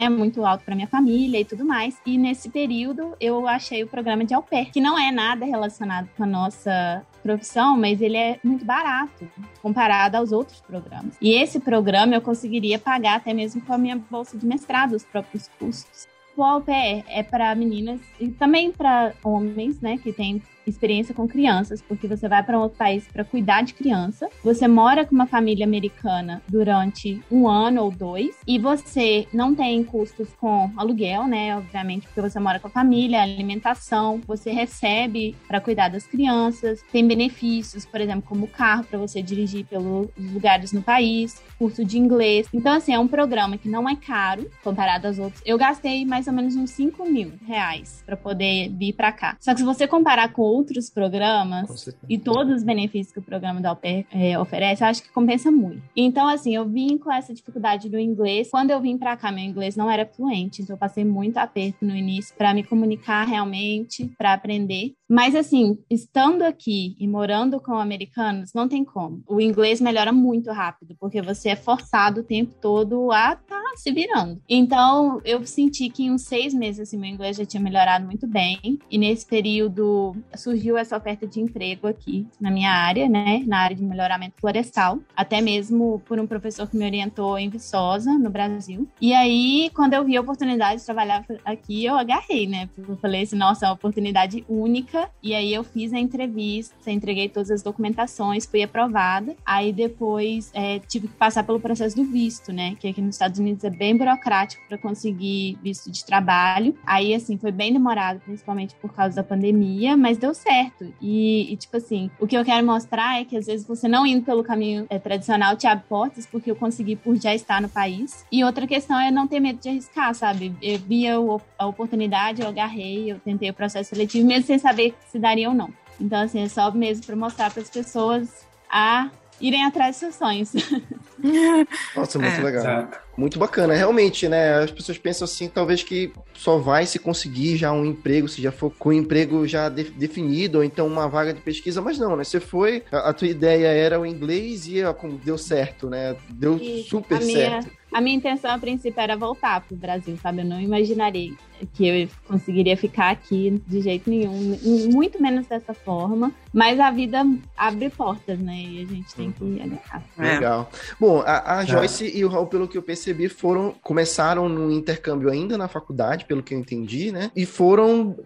né, 0.00 0.08
muito 0.08 0.44
alto 0.44 0.64
para 0.64 0.74
minha 0.74 0.88
família 0.88 1.40
e 1.40 1.44
tudo 1.44 1.64
mais. 1.64 2.00
E 2.06 2.16
nesse 2.16 2.48
período 2.48 3.14
eu 3.20 3.46
achei 3.46 3.82
o 3.82 3.86
programa 3.86 4.24
de 4.24 4.32
au 4.32 4.42
pair, 4.42 4.70
que 4.70 4.80
não 4.80 4.98
é 4.98 5.12
nada 5.12 5.44
relacionado 5.44 6.08
com 6.16 6.24
a 6.24 6.26
nossa 6.26 7.04
profissão, 7.22 7.76
mas 7.76 8.00
ele 8.00 8.16
é 8.16 8.40
muito 8.42 8.64
barato 8.64 9.28
comparado 9.60 10.16
aos 10.16 10.32
outros 10.32 10.60
programas. 10.62 11.16
E 11.20 11.34
esse 11.34 11.60
programa 11.60 12.14
eu 12.14 12.22
conseguiria 12.22 12.78
pagar 12.78 13.16
até 13.16 13.34
mesmo 13.34 13.60
com 13.60 13.74
a 13.74 13.78
minha 13.78 13.96
bolsa 14.10 14.38
de 14.38 14.46
mestrado, 14.46 14.94
os 14.94 15.04
próprios 15.04 15.48
custos. 15.58 16.08
O 16.36 16.42
au 16.42 16.62
pair 16.62 17.04
é 17.08 17.22
para 17.22 17.54
meninas 17.54 18.00
e 18.18 18.28
também 18.28 18.72
para 18.72 19.12
homens, 19.22 19.80
né, 19.80 19.98
que 19.98 20.12
têm 20.12 20.40
experiência 20.70 21.14
com 21.14 21.28
crianças, 21.28 21.82
porque 21.82 22.06
você 22.06 22.28
vai 22.28 22.42
para 22.42 22.58
um 22.58 22.62
outro 22.62 22.78
país 22.78 23.06
para 23.06 23.24
cuidar 23.24 23.62
de 23.62 23.74
criança, 23.74 24.28
você 24.42 24.66
mora 24.66 25.04
com 25.04 25.14
uma 25.14 25.26
família 25.26 25.66
americana 25.66 26.42
durante 26.48 27.22
um 27.30 27.48
ano 27.48 27.82
ou 27.82 27.90
dois, 27.90 28.36
e 28.46 28.58
você 28.58 29.26
não 29.32 29.54
tem 29.54 29.82
custos 29.84 30.28
com 30.40 30.70
aluguel, 30.76 31.26
né? 31.26 31.56
Obviamente, 31.56 32.06
porque 32.06 32.20
você 32.20 32.38
mora 32.38 32.58
com 32.58 32.68
a 32.68 32.70
família, 32.70 33.22
alimentação, 33.22 34.20
você 34.26 34.50
recebe 34.50 35.36
para 35.46 35.60
cuidar 35.60 35.88
das 35.88 36.06
crianças, 36.06 36.82
tem 36.92 37.06
benefícios, 37.06 37.84
por 37.84 38.00
exemplo, 38.00 38.24
como 38.28 38.46
carro 38.46 38.84
para 38.84 38.98
você 38.98 39.22
dirigir 39.22 39.64
pelos 39.66 40.08
lugares 40.16 40.72
no 40.72 40.82
país, 40.82 41.42
curso 41.58 41.84
de 41.84 41.98
inglês. 41.98 42.48
Então, 42.52 42.72
assim, 42.72 42.94
é 42.94 42.98
um 42.98 43.08
programa 43.08 43.58
que 43.58 43.68
não 43.68 43.88
é 43.88 43.96
caro 43.96 44.50
comparado 44.62 45.06
aos 45.06 45.18
outros. 45.18 45.42
Eu 45.44 45.58
gastei 45.58 46.04
mais 46.04 46.26
ou 46.26 46.32
menos 46.32 46.56
uns 46.56 46.70
5 46.70 47.04
mil 47.04 47.32
reais 47.46 48.02
para 48.06 48.16
poder 48.16 48.70
vir 48.70 48.94
para 48.94 49.12
cá. 49.12 49.36
Só 49.40 49.52
que 49.52 49.60
se 49.60 49.66
você 49.66 49.86
comparar 49.86 50.32
com 50.32 50.42
outros 50.60 50.90
programas, 50.90 51.88
e 52.08 52.18
todos 52.18 52.56
os 52.56 52.62
benefícios 52.62 53.12
que 53.12 53.18
o 53.18 53.22
programa 53.22 53.60
da 53.60 53.70
Au 53.70 53.76
Pair 53.76 54.06
é, 54.12 54.38
oferece, 54.38 54.82
eu 54.82 54.88
acho 54.88 55.02
que 55.02 55.10
compensa 55.10 55.50
muito. 55.50 55.82
Então, 55.96 56.28
assim, 56.28 56.54
eu 56.54 56.68
vim 56.68 56.98
com 56.98 57.10
essa 57.12 57.34
dificuldade 57.34 57.88
do 57.88 57.98
inglês. 57.98 58.50
Quando 58.50 58.70
eu 58.70 58.80
vim 58.80 58.96
pra 58.96 59.16
cá, 59.16 59.32
meu 59.32 59.44
inglês 59.44 59.74
não 59.74 59.90
era 59.90 60.06
fluente, 60.06 60.62
então 60.62 60.74
eu 60.74 60.78
passei 60.78 61.04
muito 61.04 61.38
aperto 61.38 61.84
no 61.84 61.96
início 61.96 62.34
para 62.36 62.54
me 62.54 62.62
comunicar 62.62 63.26
realmente, 63.26 64.10
para 64.18 64.34
aprender. 64.34 64.94
Mas, 65.08 65.34
assim, 65.34 65.76
estando 65.90 66.42
aqui 66.42 66.94
e 66.98 67.08
morando 67.08 67.60
com 67.60 67.74
americanos, 67.74 68.52
não 68.54 68.68
tem 68.68 68.84
como. 68.84 69.22
O 69.26 69.40
inglês 69.40 69.80
melhora 69.80 70.12
muito 70.12 70.52
rápido, 70.52 70.94
porque 71.00 71.20
você 71.20 71.48
é 71.48 71.56
forçado 71.56 72.20
o 72.20 72.24
tempo 72.24 72.54
todo 72.60 73.10
a 73.10 73.32
estar 73.32 73.60
se 73.74 73.90
virando. 73.92 74.40
Então, 74.48 75.20
eu 75.24 75.44
senti 75.44 75.88
que 75.88 76.04
em 76.04 76.12
uns 76.12 76.22
seis 76.22 76.54
meses, 76.54 76.80
assim, 76.80 76.96
meu 76.96 77.10
inglês 77.10 77.36
já 77.36 77.44
tinha 77.44 77.62
melhorado 77.62 78.04
muito 78.04 78.26
bem. 78.26 78.78
E 78.90 78.98
nesse 78.98 79.26
período 79.26 80.16
surgiu 80.40 80.76
essa 80.76 80.96
oferta 80.96 81.26
de 81.26 81.40
emprego 81.40 81.86
aqui 81.86 82.26
na 82.40 82.50
minha 82.50 82.70
área, 82.70 83.08
né? 83.08 83.42
Na 83.46 83.58
área 83.58 83.76
de 83.76 83.82
melhoramento 83.82 84.34
florestal. 84.40 84.98
Até 85.16 85.40
mesmo 85.40 86.00
por 86.06 86.18
um 86.18 86.26
professor 86.26 86.68
que 86.68 86.76
me 86.76 86.84
orientou 86.84 87.38
em 87.38 87.48
Viçosa, 87.48 88.12
no 88.18 88.30
Brasil. 88.30 88.88
E 89.00 89.12
aí, 89.12 89.70
quando 89.74 89.94
eu 89.94 90.04
vi 90.04 90.16
a 90.16 90.20
oportunidade 90.20 90.80
de 90.80 90.86
trabalhar 90.86 91.24
aqui, 91.44 91.84
eu 91.84 91.96
agarrei, 91.96 92.46
né? 92.46 92.68
Eu 92.76 92.96
falei 92.96 93.22
assim, 93.22 93.36
nossa, 93.36 93.66
é 93.66 93.68
uma 93.68 93.74
oportunidade 93.74 94.44
única. 94.48 95.10
E 95.22 95.34
aí 95.34 95.52
eu 95.52 95.62
fiz 95.62 95.92
a 95.92 95.98
entrevista, 95.98 96.90
entreguei 96.90 97.28
todas 97.28 97.50
as 97.50 97.62
documentações, 97.62 98.46
fui 98.46 98.62
aprovada. 98.62 99.34
Aí 99.44 99.72
depois 99.72 100.50
é, 100.54 100.78
tive 100.80 101.08
que 101.08 101.14
passar 101.14 101.44
pelo 101.44 101.60
processo 101.60 101.96
do 101.96 102.04
visto, 102.04 102.52
né? 102.52 102.74
Que 102.78 102.88
aqui 102.88 103.00
nos 103.00 103.14
Estados 103.14 103.38
Unidos 103.38 103.64
é 103.64 103.70
bem 103.70 103.96
burocrático 103.96 104.62
para 104.68 104.78
conseguir 104.78 105.58
visto 105.62 105.90
de 105.90 106.04
trabalho. 106.04 106.74
Aí, 106.86 107.14
assim, 107.14 107.36
foi 107.36 107.52
bem 107.52 107.72
demorado, 107.72 108.20
principalmente 108.20 108.74
por 108.76 108.92
causa 108.92 109.16
da 109.16 109.22
pandemia, 109.22 109.96
mas 109.96 110.18
deu 110.18 110.29
certo. 110.34 110.92
E, 111.00 111.52
e, 111.52 111.56
tipo 111.56 111.76
assim, 111.76 112.10
o 112.18 112.26
que 112.26 112.36
eu 112.36 112.44
quero 112.44 112.64
mostrar 112.66 113.20
é 113.20 113.24
que 113.24 113.36
às 113.36 113.46
vezes 113.46 113.66
você 113.66 113.86
não 113.88 114.06
indo 114.06 114.24
pelo 114.24 114.42
caminho 114.42 114.86
é, 114.90 114.98
tradicional 114.98 115.56
te 115.56 115.66
abre 115.66 115.84
portas, 115.88 116.26
porque 116.26 116.50
eu 116.50 116.56
consegui 116.56 116.96
por 116.96 117.16
já 117.16 117.34
estar 117.34 117.60
no 117.62 117.68
país. 117.68 118.24
E 118.30 118.42
outra 118.44 118.66
questão 118.66 118.98
é 119.00 119.10
não 119.10 119.26
ter 119.26 119.40
medo 119.40 119.58
de 119.60 119.68
arriscar, 119.68 120.14
sabe? 120.14 120.54
Eu 120.62 120.78
via 120.78 121.20
o- 121.20 121.40
a 121.58 121.66
oportunidade, 121.66 122.42
eu 122.42 122.48
agarrei, 122.48 123.10
eu 123.12 123.18
tentei 123.20 123.50
o 123.50 123.54
processo 123.54 123.90
seletivo, 123.90 124.26
mesmo 124.26 124.46
sem 124.46 124.58
saber 124.58 124.94
se 125.10 125.18
daria 125.18 125.48
ou 125.48 125.54
não. 125.54 125.70
Então, 126.00 126.20
assim, 126.22 126.40
é 126.40 126.48
só 126.48 126.70
mesmo 126.72 127.04
para 127.04 127.16
mostrar 127.16 127.50
para 127.50 127.62
as 127.62 127.68
pessoas 127.70 128.46
a 128.70 129.10
irem 129.40 129.64
atrás 129.64 129.96
dos 129.96 130.00
seus 130.00 130.14
sonhos. 130.16 130.52
Nossa, 131.94 132.18
muito 132.18 132.34
É. 132.34 132.40
legal. 132.42 132.62
Exato. 132.62 132.98
Muito 133.20 133.38
bacana, 133.38 133.74
realmente, 133.74 134.26
né? 134.28 134.54
As 134.54 134.70
pessoas 134.70 134.96
pensam 134.96 135.26
assim, 135.26 135.46
talvez 135.46 135.82
que 135.82 136.10
só 136.34 136.56
vai 136.56 136.86
se 136.86 136.98
conseguir 136.98 137.54
já 137.58 137.70
um 137.70 137.84
emprego, 137.84 138.26
se 138.26 138.40
já 138.40 138.50
for 138.50 138.70
com 138.78 138.88
o 138.88 138.92
emprego 138.94 139.46
já 139.46 139.68
de- 139.68 139.90
definido, 139.90 140.56
ou 140.58 140.64
então 140.64 140.86
uma 140.86 141.06
vaga 141.06 141.34
de 141.34 141.40
pesquisa, 141.42 141.82
mas 141.82 141.98
não, 141.98 142.16
né? 142.16 142.24
Você 142.24 142.40
foi, 142.40 142.82
a, 142.90 143.10
a 143.10 143.12
tua 143.12 143.28
ideia 143.28 143.66
era 143.66 144.00
o 144.00 144.06
inglês 144.06 144.66
e 144.66 144.82
ó, 144.82 144.94
como 144.94 145.18
deu 145.18 145.36
certo, 145.36 145.90
né? 145.90 146.16
Deu 146.30 146.58
E 146.58 146.82
super 146.88 147.18
a 147.18 147.20
minha, 147.20 147.60
certo. 147.60 147.79
A 147.92 148.00
minha 148.00 148.16
intenção 148.16 148.50
a 148.50 148.58
princípio 148.58 149.00
era 149.00 149.16
voltar 149.16 149.60
pro 149.62 149.76
Brasil, 149.76 150.16
sabe? 150.22 150.40
Eu 150.42 150.44
não 150.44 150.60
imaginaria 150.60 151.32
que 151.74 151.86
eu 151.86 152.08
conseguiria 152.26 152.76
ficar 152.76 153.10
aqui 153.10 153.62
de 153.66 153.80
jeito 153.82 154.08
nenhum, 154.08 154.58
muito 154.92 155.20
menos 155.20 155.46
dessa 155.46 155.74
forma. 155.74 156.32
Mas 156.52 156.80
a 156.80 156.90
vida 156.90 157.24
abre 157.56 157.90
portas, 157.90 158.38
né? 158.38 158.54
E 158.54 158.82
a 158.82 158.86
gente 158.86 159.14
tem 159.14 159.30
que 159.30 159.60
agarrar. 159.60 160.02
É. 160.18 160.34
Legal. 160.34 160.70
Bom, 160.98 161.20
a, 161.20 161.36
a 161.36 161.60
Tá. 161.60 161.64
Joyce 161.64 162.10
e 162.16 162.24
o 162.24 162.28
Raul, 162.28 162.46
pelo 162.46 162.66
que 162.66 162.78
eu 162.78 162.82
percebi, 162.82 163.28
foram 163.28 163.74
começaram 163.82 164.48
no 164.48 164.70
intercâmbio 164.72 165.30
ainda 165.30 165.58
na 165.58 165.68
faculdade, 165.68 166.24
pelo 166.24 166.42
que 166.42 166.54
eu 166.54 166.58
entendi, 166.58 167.12
né? 167.12 167.30
E 167.36 167.44
foram 167.44 168.16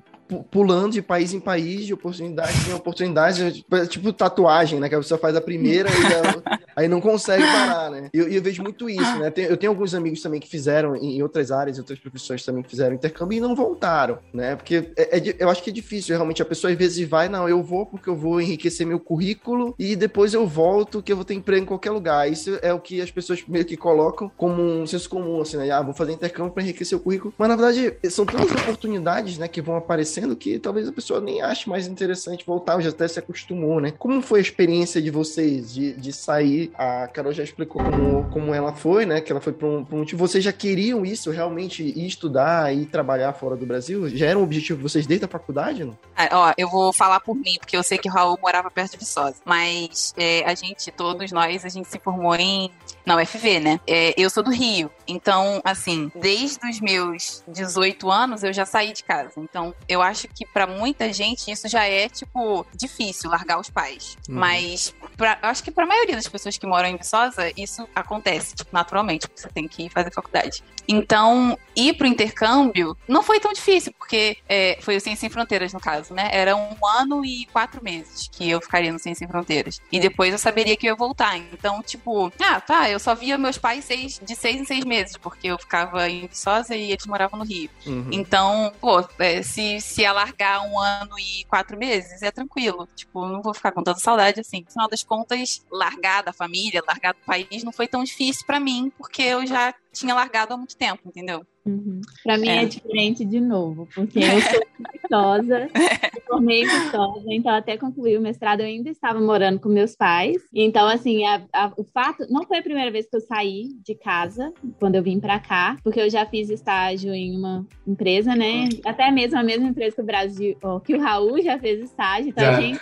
pulando 0.51 0.93
de 0.93 1.03
país 1.03 1.33
em 1.33 1.41
país, 1.41 1.87
de 1.87 1.95
oportunidade 1.95 2.53
em 2.69 2.73
oportunidade, 2.75 3.53
tipo- 3.53 3.87
tipo 3.87 4.13
tatuagem, 4.13 4.81
né? 4.81 4.89
Que 4.89 4.95
a 4.95 4.99
pessoa 4.99 5.19
faz 5.19 5.37
a 5.37 5.41
primeira 5.41 5.89
e 5.91 6.03
já- 6.03 6.43
aí 6.77 6.89
não 6.89 7.01
consegue 7.01 7.43
parar, 7.45 7.91
né? 7.91 8.09
E 8.13 8.19
eu, 8.19 8.29
eu 8.29 8.43
vejo 8.43 8.63
muito 8.63 8.89
isso, 8.89 9.19
né? 9.19 9.33
Eu 9.37 9.57
tenho 9.57 9.71
alguns 9.73 9.95
amigos 9.95 10.21
também 10.23 10.41
que 10.41 10.49
fizeram 10.49 10.97
em, 10.97 11.23
outras 11.23 11.51
áreas, 11.51 11.77
em 11.77 11.81
outras 11.81 11.99
profissões 11.99 12.45
também 12.45 12.63
que 12.63 12.71
fizeram 12.71 12.95
intercâmbio 12.95 13.37
e 13.37 13.41
não 13.41 13.55
voltaram, 13.55 14.19
né? 14.33 14.57
Porque 14.57 14.91
é- 14.97 15.19
é 15.19 15.35
eu 15.39 15.49
acho 15.49 15.63
que 15.63 15.71
é 15.71 15.73
difícil, 15.73 16.15
realmente, 16.15 16.43
a 16.43 16.45
pessoa 16.45 16.71
às 16.73 16.79
vezes 16.79 17.07
vai, 17.09 17.29
não, 17.29 17.49
eu 17.49 17.63
vou 17.63 17.87
porque 17.87 18.09
eu 18.09 18.17
vou 18.17 18.41
enriquecer 18.41 18.87
meu 18.87 18.99
currículo 19.01 19.75
e 19.79 19.95
depois 19.97 20.35
eu 20.35 20.47
volto 20.47 21.03
que 21.03 21.13
eu 21.13 21.17
vou 21.17 21.25
ter 21.25 21.35
emprego 21.35 21.63
em 21.63 21.67
qualquer 21.67 21.91
lugar. 21.91 22.31
Isso 22.31 22.59
é 22.63 22.73
o 22.73 22.81
que 22.81 23.01
as 23.01 23.11
pessoas 23.11 23.43
meio 23.47 23.65
que 23.65 23.77
colocam 23.77 24.31
como 24.37 24.63
um 24.63 24.87
senso 24.87 25.09
comum, 25.09 25.41
assim, 25.41 25.57
né? 25.57 25.71
Ah, 25.71 25.83
vou 25.83 25.95
fazer 25.95 26.13
intercâmbio 26.13 26.53
para 26.53 26.63
enriquecer 26.63 26.97
o 26.97 27.01
currículo. 27.01 27.33
Mas 27.39 27.49
na 27.49 27.57
verdade, 27.57 27.97
são 28.11 28.25
tantas 28.27 28.51
oportunidades, 28.63 29.39
né, 29.39 29.49
que 29.49 29.61
vão 29.63 29.77
aparecendo 30.15 30.37
que 30.37 30.59
talvez 30.59 30.89
a 30.89 30.93
pessoa 30.93 31.21
nem 31.21 31.43
ache 31.43 31.69
mais 31.69 31.87
interessante 31.87 32.47
voltar, 32.47 32.81
já 32.81 32.91
até 32.91 33.07
se 33.09 33.19
acostumou, 33.19 33.81
né? 33.81 33.93
Como 33.99 34.23
foi 34.23 34.39
a 34.39 34.43
experiência 34.43 35.03
de 35.03 35.11
vocês 35.11 35.75
de, 35.75 35.93
de 35.95 36.13
sair? 36.13 36.71
A 36.75 37.09
Carol 37.09 37.33
já 37.33 37.43
explicou 37.43 37.83
como, 37.83 38.31
como 38.31 38.55
ela 38.55 38.73
foi, 38.73 39.05
né? 39.05 39.21
Que 39.21 39.33
ela 39.33 39.41
foi 39.41 39.53
para 39.53 39.67
um, 39.67 39.87
um 39.91 39.99
motivo. 39.99 40.27
Vocês 40.27 40.43
já 40.45 40.53
queriam 40.53 41.05
isso, 41.05 41.31
realmente 41.31 41.83
ir 41.83 42.07
estudar 42.07 42.75
e 42.75 42.87
trabalhar 42.87 43.33
fora 43.33 43.57
do 43.57 43.67
Brasil? 43.67 44.09
Já 44.09 44.27
era 44.27 44.39
um 44.39 44.43
objetivo 44.43 44.79
de 44.79 44.83
vocês 44.83 45.07
desde 45.07 45.25
a 45.25 45.29
faculdade, 45.29 45.85
não? 45.85 45.99
Ah, 46.17 46.29
Ó, 46.33 46.55
eu 46.57 46.69
vou 46.69 46.93
falar 46.93 47.21
por 47.21 47.35
mim, 47.35 47.57
porque 47.59 47.77
eu 47.77 47.83
sei 47.83 47.99
que 47.99 48.09
o 48.09 48.13
Raul 48.13 48.39
morava 48.41 48.71
perto 48.71 48.93
de 48.93 48.99
Viçosa. 48.99 49.37
Mas 49.45 50.15
é, 50.17 50.45
a 50.45 50.55
gente, 50.55 50.91
todos 50.93 51.33
nós, 51.33 51.65
a 51.65 51.69
gente 51.69 51.89
se 51.89 51.99
formou 51.99 52.35
em 52.35 52.71
na 53.05 53.17
UFV, 53.17 53.61
né? 53.61 53.81
É, 53.87 54.15
eu 54.17 54.31
sou 54.31 54.43
do 54.43 54.51
Rio. 54.51 54.91
Então, 55.07 55.61
assim, 55.65 56.11
desde 56.15 56.67
os 56.69 56.81
meus 56.81 57.45
18 57.47 58.11
anos 58.11 58.43
eu 58.43 58.53
já 58.53 58.65
saí 58.65 58.93
de 58.93 59.05
casa. 59.05 59.33
Então, 59.37 59.75
eu 59.89 60.01
acho 60.01 60.29
que 60.29 60.47
para 60.47 60.67
muita 60.67 61.13
gente 61.13 61.51
isso 61.51 61.69
já 61.69 61.85
é, 61.85 62.09
tipo, 62.09 62.67
difícil 62.75 63.31
largar 63.31 63.61
os 63.61 63.69
pais. 63.69 64.17
Uhum. 64.29 64.37
Mas 64.37 64.95
pra, 65.17 65.39
eu 65.43 65.49
acho 65.49 65.63
que 65.63 65.71
pra 65.71 65.87
maioria 65.87 66.17
das 66.17 66.29
pessoas 66.29 66.57
que 66.57 66.67
moram 66.67 66.89
em 66.89 66.97
Viçosa, 66.97 67.53
isso 67.57 67.87
acontece, 67.95 68.55
tipo, 68.55 68.71
naturalmente, 68.73 69.29
porque 69.29 69.41
você 69.41 69.49
tem 69.49 69.69
que 69.69 69.89
fazer 69.91 70.11
faculdade. 70.13 70.63
Então, 70.87 71.59
ir 71.75 71.95
pro 71.95 72.07
intercâmbio 72.07 72.97
não 73.09 73.23
foi 73.23 73.41
tão 73.41 73.53
difícil, 73.53 73.93
porque 73.99 74.37
é, 74.49 74.79
foi 74.81 74.97
o 74.97 75.01
Ciência 75.01 75.21
Sem 75.21 75.31
Fronteiras, 75.31 75.73
no 75.73 75.81
caso, 75.81 76.13
né? 76.13 76.29
Era 76.33 76.55
um 76.57 76.77
ano 76.99 77.25
e 77.25 77.47
quatro 77.47 77.83
meses 77.83 78.29
que 78.31 78.51
eu 78.51 78.61
ficaria 78.61 78.93
no 78.93 78.99
Ciência 78.99 79.21
Sem 79.21 79.29
Fronteiras. 79.29 79.81
E 79.91 79.99
depois 79.99 80.33
eu 80.33 80.39
saberia 80.39 80.77
que 80.77 80.87
eu 80.87 80.93
ia 80.93 80.97
voltar. 80.97 81.37
Então, 81.37 81.83
tipo, 81.83 82.33
ah, 82.41 82.61
tá, 82.61 82.91
eu 82.91 82.94
só 82.99 83.15
via 83.15 83.39
meus 83.39 83.59
pais 83.59 83.85
seis, 83.85 84.21
de 84.23 84.35
seis 84.35 84.57
em 84.57 84.65
seis 84.65 84.85
meses, 84.85 85.17
porque 85.17 85.49
eu 85.49 85.59
ficava 85.59 86.09
em 86.09 86.27
Viçosa 86.27 86.75
e 86.77 86.93
eles 86.93 87.07
moravam 87.07 87.39
no 87.39 87.45
Rio. 87.45 87.71
Uhum. 87.87 88.09
Então, 88.13 88.73
pô, 88.81 89.05
é, 89.19 89.43
se, 89.43 89.81
se 89.81 90.05
alargar 90.05 90.67
um 90.67 90.79
ano 90.79 91.19
e 91.19 91.45
quatro 91.45 91.79
meses, 91.79 92.23
é 92.23 92.31
tranquilo. 92.31 92.89
Tipo, 92.95 93.27
não 93.27 93.43
vou 93.43 93.55
ficar 93.55 93.73
com 93.73 93.83
tanta 93.83 94.01
saudade 94.01 94.41
assim. 94.41 94.63
No 94.65 94.71
final 94.71 94.89
das 94.89 95.03
contas, 95.03 95.65
largar 95.71 96.23
da 96.23 96.33
família, 96.33 96.83
largar 96.87 97.15
do 97.15 97.21
país 97.21 97.63
não 97.63 97.73
foi 97.73 97.87
tão 97.87 98.05
difícil 98.05 98.45
para 98.47 98.61
mim, 98.61 98.93
porque 98.97 99.23
eu 99.23 99.47
já 99.47 99.75
tinha 99.95 100.15
largado 100.15 100.53
há 100.53 100.57
muito 100.57 100.77
tempo, 100.77 101.01
entendeu? 101.07 101.47
Uhum. 101.67 102.03
Para 102.23 102.37
mim 102.37 102.49
é. 102.49 102.63
é. 102.63 102.67
diferente 102.67 103.25
de 103.25 103.41
novo, 103.41 103.89
porque 103.95 104.19
eu 104.19 104.41
sou 104.41 104.61
viçosa, 104.93 105.69
me 106.15 106.21
formei 106.27 106.65
viçosa, 106.65 107.25
então 107.29 107.55
até 107.55 107.79
concluir 107.79 108.19
o 108.19 108.21
mestrado 108.21 108.61
eu 108.61 108.67
ainda 108.67 108.91
estava 108.91 109.19
morando 109.19 109.59
com 109.59 109.71
meus 109.71 109.97
pais. 109.97 110.37
Então, 110.53 110.87
assim, 110.87 111.25
a, 111.25 111.43
a, 111.53 111.73
o 111.77 111.85
fato. 111.85 112.27
Não 112.29 112.45
foi 112.45 112.59
a 112.59 112.63
primeira 112.63 112.91
vez 112.91 113.07
que 113.09 113.17
eu 113.17 113.21
saí 113.21 113.71
de 113.83 113.95
casa 113.95 114.53
quando 114.79 114.97
eu 114.97 115.03
vim 115.03 115.19
para 115.19 115.39
cá, 115.39 115.77
porque 115.83 116.01
eu 116.01 116.11
já 116.11 116.27
fiz 116.27 116.51
estágio 116.51 117.15
em 117.15 117.37
uma 117.37 117.67
empresa, 117.87 118.35
né? 118.35 118.69
Até 118.85 119.11
mesmo 119.11 119.39
a 119.39 119.43
mesma 119.43 119.69
empresa 119.69 119.97
que 119.97 120.03
o 120.03 120.07
Brasil, 120.07 120.57
ó, 120.63 120.81
que 120.81 120.95
o 120.95 121.01
Raul 121.01 121.41
já 121.41 121.59
fez 121.59 121.81
estágio. 121.81 122.29
Então, 122.29 122.45
já. 122.45 122.59
a 122.59 122.61
gente, 122.61 122.81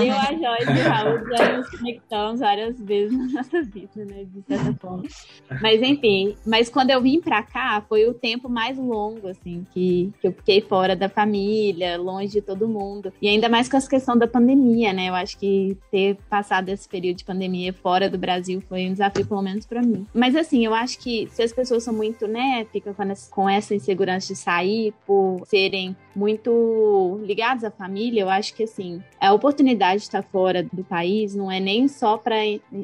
eu, 0.00 0.14
a 0.14 0.56
Joyce 0.56 0.72
e 0.72 0.80
o 0.80 0.88
Raul 0.88 1.36
já 1.36 1.56
nos 1.56 1.70
conectamos 1.70 2.40
várias 2.40 2.80
vezes 2.80 3.16
na 3.16 3.26
nossa 3.26 3.62
vida, 3.62 4.04
né? 4.04 4.24
De 4.24 4.42
certa 4.42 4.74
forma. 4.80 5.04
Mas, 5.60 5.82
enfim, 5.82 6.34
mas 6.54 6.68
quando 6.68 6.90
eu 6.90 7.02
vim 7.02 7.20
para 7.20 7.42
cá, 7.42 7.84
foi 7.88 8.06
o 8.06 8.14
tempo 8.14 8.48
mais 8.48 8.78
longo, 8.78 9.26
assim, 9.26 9.66
que, 9.74 10.12
que 10.20 10.28
eu 10.28 10.32
fiquei 10.32 10.60
fora 10.60 10.94
da 10.94 11.08
família, 11.08 11.98
longe 11.98 12.34
de 12.34 12.40
todo 12.40 12.68
mundo. 12.68 13.12
E 13.20 13.26
ainda 13.26 13.48
mais 13.48 13.68
com 13.68 13.76
essa 13.76 13.90
questão 13.90 14.16
da 14.16 14.28
pandemia, 14.28 14.92
né? 14.92 15.08
Eu 15.08 15.16
acho 15.16 15.36
que 15.36 15.76
ter 15.90 16.16
passado 16.30 16.68
esse 16.68 16.88
período 16.88 17.16
de 17.16 17.24
pandemia 17.24 17.72
fora 17.72 18.08
do 18.08 18.16
Brasil 18.16 18.62
foi 18.68 18.86
um 18.86 18.92
desafio, 18.92 19.26
pelo 19.26 19.42
menos 19.42 19.66
para 19.66 19.82
mim. 19.82 20.06
Mas 20.14 20.36
assim, 20.36 20.64
eu 20.64 20.72
acho 20.72 21.00
que 21.00 21.28
se 21.32 21.42
as 21.42 21.52
pessoas 21.52 21.82
são 21.82 21.92
muito, 21.92 22.28
né, 22.28 22.64
ficam 22.72 22.94
com 23.30 23.48
essa 23.48 23.74
insegurança 23.74 24.32
de 24.32 24.38
sair 24.38 24.94
por 25.04 25.42
serem 25.46 25.96
muito 26.14 27.20
ligados 27.24 27.64
à 27.64 27.70
família, 27.72 28.20
eu 28.20 28.30
acho 28.30 28.54
que 28.54 28.62
assim, 28.62 29.02
a 29.20 29.32
oportunidade 29.32 29.96
de 29.96 30.02
estar 30.04 30.22
fora 30.22 30.64
do 30.72 30.84
país 30.84 31.34
não 31.34 31.50
é 31.50 31.58
nem 31.58 31.88
só 31.88 32.16
para 32.16 32.36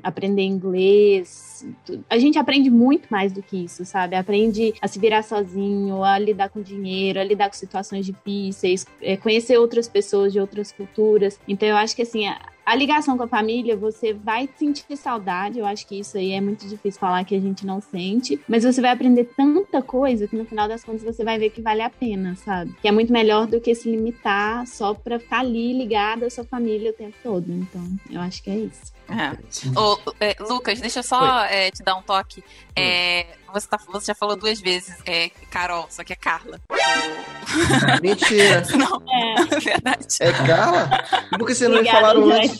aprender 0.02 0.42
inglês. 0.42 1.64
A 2.08 2.18
gente 2.18 2.36
aprende 2.36 2.68
muito 2.68 3.06
mais 3.08 3.30
do 3.30 3.40
que 3.40 3.59
isso, 3.64 3.84
sabe? 3.84 4.16
Aprende 4.16 4.74
a 4.80 4.88
se 4.88 4.98
virar 4.98 5.22
sozinho, 5.22 6.02
a 6.02 6.18
lidar 6.18 6.48
com 6.48 6.60
dinheiro, 6.60 7.20
a 7.20 7.24
lidar 7.24 7.48
com 7.48 7.56
situações 7.56 8.06
difíceis, 8.06 8.86
é, 9.00 9.16
conhecer 9.16 9.58
outras 9.58 9.88
pessoas 9.88 10.32
de 10.32 10.40
outras 10.40 10.72
culturas. 10.72 11.38
Então 11.46 11.68
eu 11.68 11.76
acho 11.76 11.94
que 11.94 12.02
assim, 12.02 12.26
a 12.70 12.74
ligação 12.76 13.16
com 13.16 13.24
a 13.24 13.28
família, 13.28 13.76
você 13.76 14.12
vai 14.12 14.48
sentir 14.56 14.96
saudade. 14.96 15.58
Eu 15.58 15.66
acho 15.66 15.84
que 15.84 15.98
isso 15.98 16.16
aí 16.16 16.30
é 16.30 16.40
muito 16.40 16.68
difícil 16.68 17.00
falar 17.00 17.24
que 17.24 17.34
a 17.34 17.40
gente 17.40 17.66
não 17.66 17.80
sente. 17.80 18.40
Mas 18.46 18.62
você 18.62 18.80
vai 18.80 18.92
aprender 18.92 19.24
tanta 19.36 19.82
coisa 19.82 20.28
que 20.28 20.36
no 20.36 20.44
final 20.44 20.68
das 20.68 20.84
contas 20.84 21.02
você 21.02 21.24
vai 21.24 21.36
ver 21.36 21.50
que 21.50 21.60
vale 21.60 21.82
a 21.82 21.90
pena, 21.90 22.36
sabe? 22.36 22.72
Que 22.80 22.86
é 22.86 22.92
muito 22.92 23.12
melhor 23.12 23.48
do 23.48 23.60
que 23.60 23.74
se 23.74 23.90
limitar 23.90 24.64
só 24.68 24.94
pra 24.94 25.18
ficar 25.18 25.40
ali 25.40 25.72
ligada 25.72 26.26
à 26.26 26.30
sua 26.30 26.44
família 26.44 26.92
o 26.92 26.94
tempo 26.94 27.16
todo. 27.24 27.50
Então, 27.50 27.84
eu 28.08 28.20
acho 28.20 28.40
que 28.40 28.50
é 28.50 28.58
isso. 28.58 28.92
É. 29.10 29.36
Ô, 29.76 29.98
é, 30.20 30.36
Lucas, 30.38 30.80
deixa 30.80 31.00
eu 31.00 31.02
só 31.02 31.44
é, 31.44 31.72
te 31.72 31.82
dar 31.82 31.96
um 31.96 32.02
toque. 32.02 32.44
É, 32.76 33.26
você, 33.52 33.66
tá, 33.66 33.78
você, 33.88 34.06
já 34.06 34.14
falou 34.14 34.36
duas 34.36 34.60
vezes 34.60 34.96
é, 35.04 35.30
Carol, 35.50 35.86
só 35.90 36.04
que 36.04 36.12
é 36.12 36.16
Carla. 36.16 36.60
Mentira. 38.00 38.62
Não, 38.78 39.02
é 39.50 39.58
verdade. 39.58 40.06
É 40.20 40.32
Carla? 40.32 40.88
Por 41.36 41.46
que 41.46 41.54
você 41.54 41.66
não 41.66 41.82
me 41.82 41.90
falaram 41.90 42.30
antes? 42.30 42.59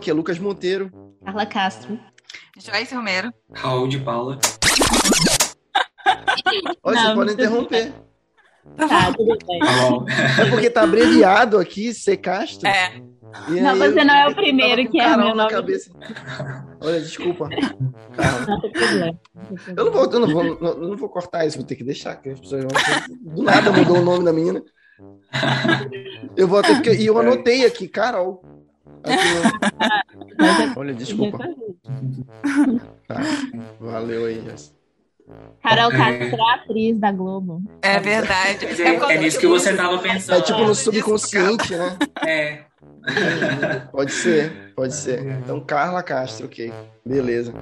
Que 0.00 0.10
é 0.10 0.14
Lucas 0.14 0.38
Monteiro. 0.38 0.90
Carla 1.24 1.46
Castro. 1.46 1.98
Joyce 2.58 2.94
Romero. 2.94 3.32
Raul 3.52 3.88
de 3.88 3.98
Paula. 3.98 4.38
Olha, 6.82 7.00
você 7.00 7.14
pode 7.14 7.32
interromper. 7.32 7.92
Tá, 8.76 9.12
tudo 9.12 9.38
bem. 9.46 9.60
É 10.38 10.50
porque 10.50 10.70
tá 10.70 10.82
abreviado 10.82 11.58
aqui, 11.58 11.94
C 11.94 12.16
Castro. 12.16 12.68
É. 12.68 13.00
E 13.48 13.60
não, 13.60 13.76
você 13.76 14.04
não 14.04 14.14
é 14.14 14.28
o 14.28 14.34
primeiro 14.34 14.90
que 14.90 15.00
é 15.00 15.16
meu 15.16 15.34
nome. 15.34 15.50
Cabeça. 15.50 15.90
Olha, 16.80 17.00
desculpa. 17.00 17.48
Eu 19.76 19.84
não 19.84 19.92
vou, 19.92 20.10
eu 20.10 20.20
não 20.20 20.28
vou, 20.28 20.60
não, 20.60 20.78
não, 20.78 20.96
vou 20.96 21.08
cortar 21.08 21.46
isso, 21.46 21.56
vou 21.56 21.66
ter 21.66 21.76
que 21.76 21.84
deixar, 21.84 22.16
que 22.16 22.30
as 22.30 22.40
pessoas 22.40 22.64
vão. 22.64 23.34
Do 23.34 23.42
nada 23.42 23.70
mudou 23.70 23.98
o 23.98 24.04
nome 24.04 24.24
da 24.24 24.32
menina. 24.32 24.62
Eu 26.36 26.48
vou 26.48 26.58
até 26.58 26.74
porque. 26.74 26.92
E 26.94 27.06
eu 27.06 27.18
anotei 27.18 27.64
aqui, 27.64 27.88
Carol. 27.88 28.42
Aqui, 29.04 29.16
Olha, 30.76 30.94
desculpa. 30.94 31.38
Tá, 33.06 33.20
valeu 33.80 34.26
aí, 34.26 34.42
Jess. 34.42 34.74
Carol 35.62 35.90
Castro 35.90 36.40
é 36.40 36.54
atriz 36.54 36.98
da 36.98 37.12
Globo. 37.12 37.62
É 37.82 38.00
verdade. 38.00 38.66
É, 38.66 39.14
é 39.14 39.18
nisso 39.18 39.38
que 39.38 39.46
você 39.46 39.74
tava 39.76 39.98
pensando. 39.98 40.38
É 40.38 40.42
tipo 40.42 40.60
no 40.60 40.74
subconsciente, 40.74 41.76
né? 41.76 41.96
É. 42.26 42.64
Pode 43.92 44.12
ser, 44.12 44.72
pode 44.74 44.94
ser. 44.94 45.20
Então, 45.20 45.60
Carla 45.60 46.02
Castro, 46.02 46.46
ok. 46.46 46.72
Beleza. 47.04 47.54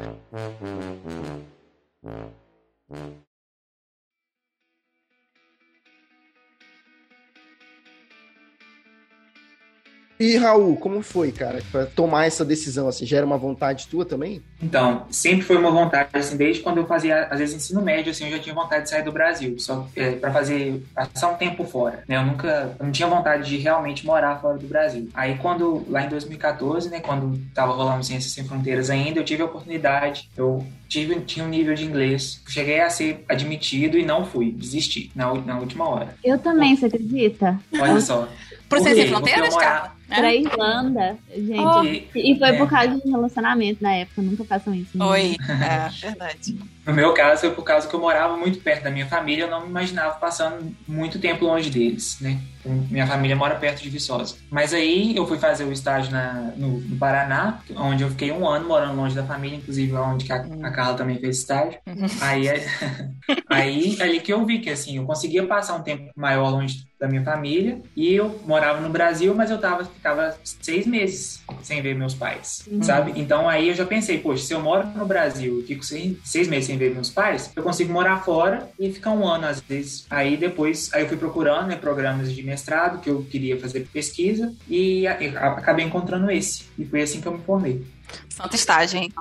E 10.20 10.36
Raul, 10.36 10.76
como 10.76 11.00
foi, 11.00 11.30
cara, 11.30 11.62
para 11.70 11.86
tomar 11.86 12.26
essa 12.26 12.44
decisão? 12.44 12.88
Assim, 12.88 13.06
já 13.06 13.18
era 13.18 13.26
uma 13.26 13.38
vontade 13.38 13.86
tua 13.86 14.04
também? 14.04 14.42
Então, 14.60 15.06
sempre 15.10 15.42
foi 15.42 15.56
uma 15.56 15.70
vontade, 15.70 16.08
assim, 16.12 16.36
desde 16.36 16.60
quando 16.60 16.78
eu 16.78 16.86
fazia, 16.86 17.28
às 17.30 17.38
vezes, 17.38 17.54
ensino 17.54 17.80
médio, 17.80 18.10
assim, 18.10 18.24
eu 18.24 18.32
já 18.32 18.38
tinha 18.40 18.54
vontade 18.54 18.84
de 18.84 18.90
sair 18.90 19.04
do 19.04 19.12
Brasil, 19.12 19.56
só 19.60 19.88
é, 19.94 20.12
para 20.12 20.32
fazer, 20.32 20.82
passar 20.92 21.28
um 21.28 21.36
tempo 21.36 21.64
fora, 21.64 22.02
né? 22.08 22.16
Eu 22.16 22.26
nunca, 22.26 22.74
eu 22.78 22.84
não 22.84 22.90
tinha 22.90 23.06
vontade 23.06 23.48
de 23.48 23.58
realmente 23.58 24.04
morar 24.04 24.40
fora 24.40 24.58
do 24.58 24.66
Brasil. 24.66 25.08
Aí, 25.14 25.38
quando, 25.38 25.86
lá 25.88 26.04
em 26.04 26.08
2014, 26.08 26.90
né, 26.90 26.98
quando 26.98 27.40
tava 27.54 27.72
rolando 27.72 28.02
Ciências 28.04 28.32
Sem 28.32 28.44
Fronteiras 28.44 28.90
ainda, 28.90 29.20
eu 29.20 29.24
tive 29.24 29.42
a 29.42 29.46
oportunidade, 29.46 30.28
eu 30.36 30.66
tive, 30.88 31.14
tinha 31.20 31.44
um 31.44 31.48
nível 31.48 31.74
de 31.74 31.84
inglês, 31.84 32.42
cheguei 32.48 32.80
a 32.80 32.90
ser 32.90 33.24
admitido 33.28 33.96
e 33.96 34.04
não 34.04 34.26
fui, 34.26 34.50
desisti 34.50 35.12
na, 35.14 35.32
na 35.34 35.60
última 35.60 35.88
hora. 35.88 36.16
Eu 36.24 36.38
também, 36.38 36.74
você 36.74 36.86
acredita? 36.86 37.60
Olha 37.80 38.00
só. 38.00 38.28
Por 38.68 38.80
Ciências 38.80 39.08
Sem 39.08 39.14
Fronteiras, 39.14 39.54
cara? 39.56 39.97
Pra 40.08 40.34
Irlanda, 40.34 41.18
gente. 41.34 41.60
Oh. 41.60 41.84
E, 42.18 42.38
foi 42.38 42.52
por 42.54 42.68
causa 42.68 42.98
de 42.98 43.10
relacionamento 43.10 43.82
na 43.82 43.92
época, 43.94 44.22
nunca 44.22 44.44
façam 44.44 44.74
isso. 44.74 44.96
Né? 44.96 45.04
Oi, 45.04 45.36
é 45.48 45.88
verdade. 46.06 46.58
No 46.88 46.94
meu 46.94 47.12
caso, 47.12 47.42
foi 47.42 47.50
por 47.50 47.64
causa 47.64 47.86
que 47.86 47.94
eu 47.94 48.00
morava 48.00 48.34
muito 48.34 48.60
perto 48.60 48.84
da 48.84 48.90
minha 48.90 49.06
família, 49.06 49.44
eu 49.44 49.50
não 49.50 49.60
me 49.60 49.68
imaginava 49.68 50.14
passando 50.14 50.74
muito 50.86 51.20
tempo 51.20 51.44
longe 51.44 51.68
deles, 51.68 52.16
né? 52.18 52.40
Minha 52.64 53.06
família 53.06 53.36
mora 53.36 53.54
perto 53.56 53.82
de 53.82 53.90
Viçosa. 53.90 54.36
Mas 54.50 54.74
aí 54.74 55.14
eu 55.14 55.26
fui 55.26 55.38
fazer 55.38 55.64
o 55.64 55.72
estágio 55.72 56.10
na, 56.10 56.52
no, 56.56 56.80
no, 56.80 56.96
Paraná, 56.96 57.60
onde 57.76 58.02
eu 58.02 58.10
fiquei 58.10 58.32
um 58.32 58.48
ano 58.48 58.66
morando 58.66 58.96
longe 58.96 59.14
da 59.14 59.24
família, 59.24 59.56
inclusive 59.56 59.94
onde 59.94 60.30
a, 60.32 60.36
a 60.62 60.70
Carla 60.70 60.96
também 60.96 61.18
fez 61.18 61.38
estágio. 61.38 61.78
Uhum. 61.86 62.06
Aí, 62.20 62.48
aí, 63.48 63.96
ali 64.00 64.20
que 64.20 64.32
eu 64.32 64.44
vi 64.44 64.58
que 64.58 64.70
assim, 64.70 64.96
eu 64.96 65.04
conseguia 65.04 65.46
passar 65.46 65.74
um 65.74 65.82
tempo 65.82 66.10
maior 66.16 66.50
longe 66.50 66.88
da 66.98 67.06
minha 67.06 67.22
família 67.22 67.80
e 67.94 68.12
eu 68.12 68.40
morava 68.44 68.80
no 68.80 68.88
Brasil, 68.88 69.32
mas 69.34 69.50
eu 69.50 69.58
tava, 69.58 69.84
ficava 69.84 70.36
seis 70.42 70.84
meses 70.84 71.40
sem 71.62 71.80
ver 71.80 71.94
meus 71.94 72.14
pais, 72.14 72.66
uhum. 72.70 72.82
sabe? 72.82 73.12
Então 73.14 73.48
aí 73.48 73.68
eu 73.68 73.74
já 73.74 73.86
pensei, 73.86 74.18
poxa, 74.18 74.44
se 74.44 74.52
eu 74.52 74.60
moro 74.60 74.86
no 74.88 75.06
Brasil 75.06 75.60
e 75.60 75.62
fico 75.62 75.84
seis, 75.84 76.16
seis 76.24 76.48
meses 76.48 76.66
sem 76.66 76.76
ver 76.78 76.94
meus 76.94 77.10
pais, 77.10 77.50
eu 77.54 77.62
consigo 77.62 77.92
morar 77.92 78.24
fora 78.24 78.68
e 78.78 78.92
ficar 78.92 79.10
um 79.10 79.26
ano 79.26 79.46
às 79.46 79.60
vezes. 79.60 80.06
Aí 80.08 80.36
depois, 80.36 80.90
aí 80.94 81.02
eu 81.02 81.08
fui 81.08 81.16
procurando 81.16 81.68
né, 81.68 81.76
programas 81.76 82.32
de 82.32 82.42
mestrado 82.42 83.00
que 83.00 83.10
eu 83.10 83.22
queria 83.22 83.58
fazer 83.58 83.86
pesquisa 83.92 84.54
e 84.68 85.06
acabei 85.06 85.84
encontrando 85.84 86.30
esse. 86.30 86.64
E 86.78 86.84
foi 86.84 87.02
assim 87.02 87.20
que 87.20 87.26
eu 87.26 87.32
me 87.32 87.44
formei. 87.44 87.84
Santo 88.28 88.54
estágio, 88.54 88.98
hein? 88.98 89.12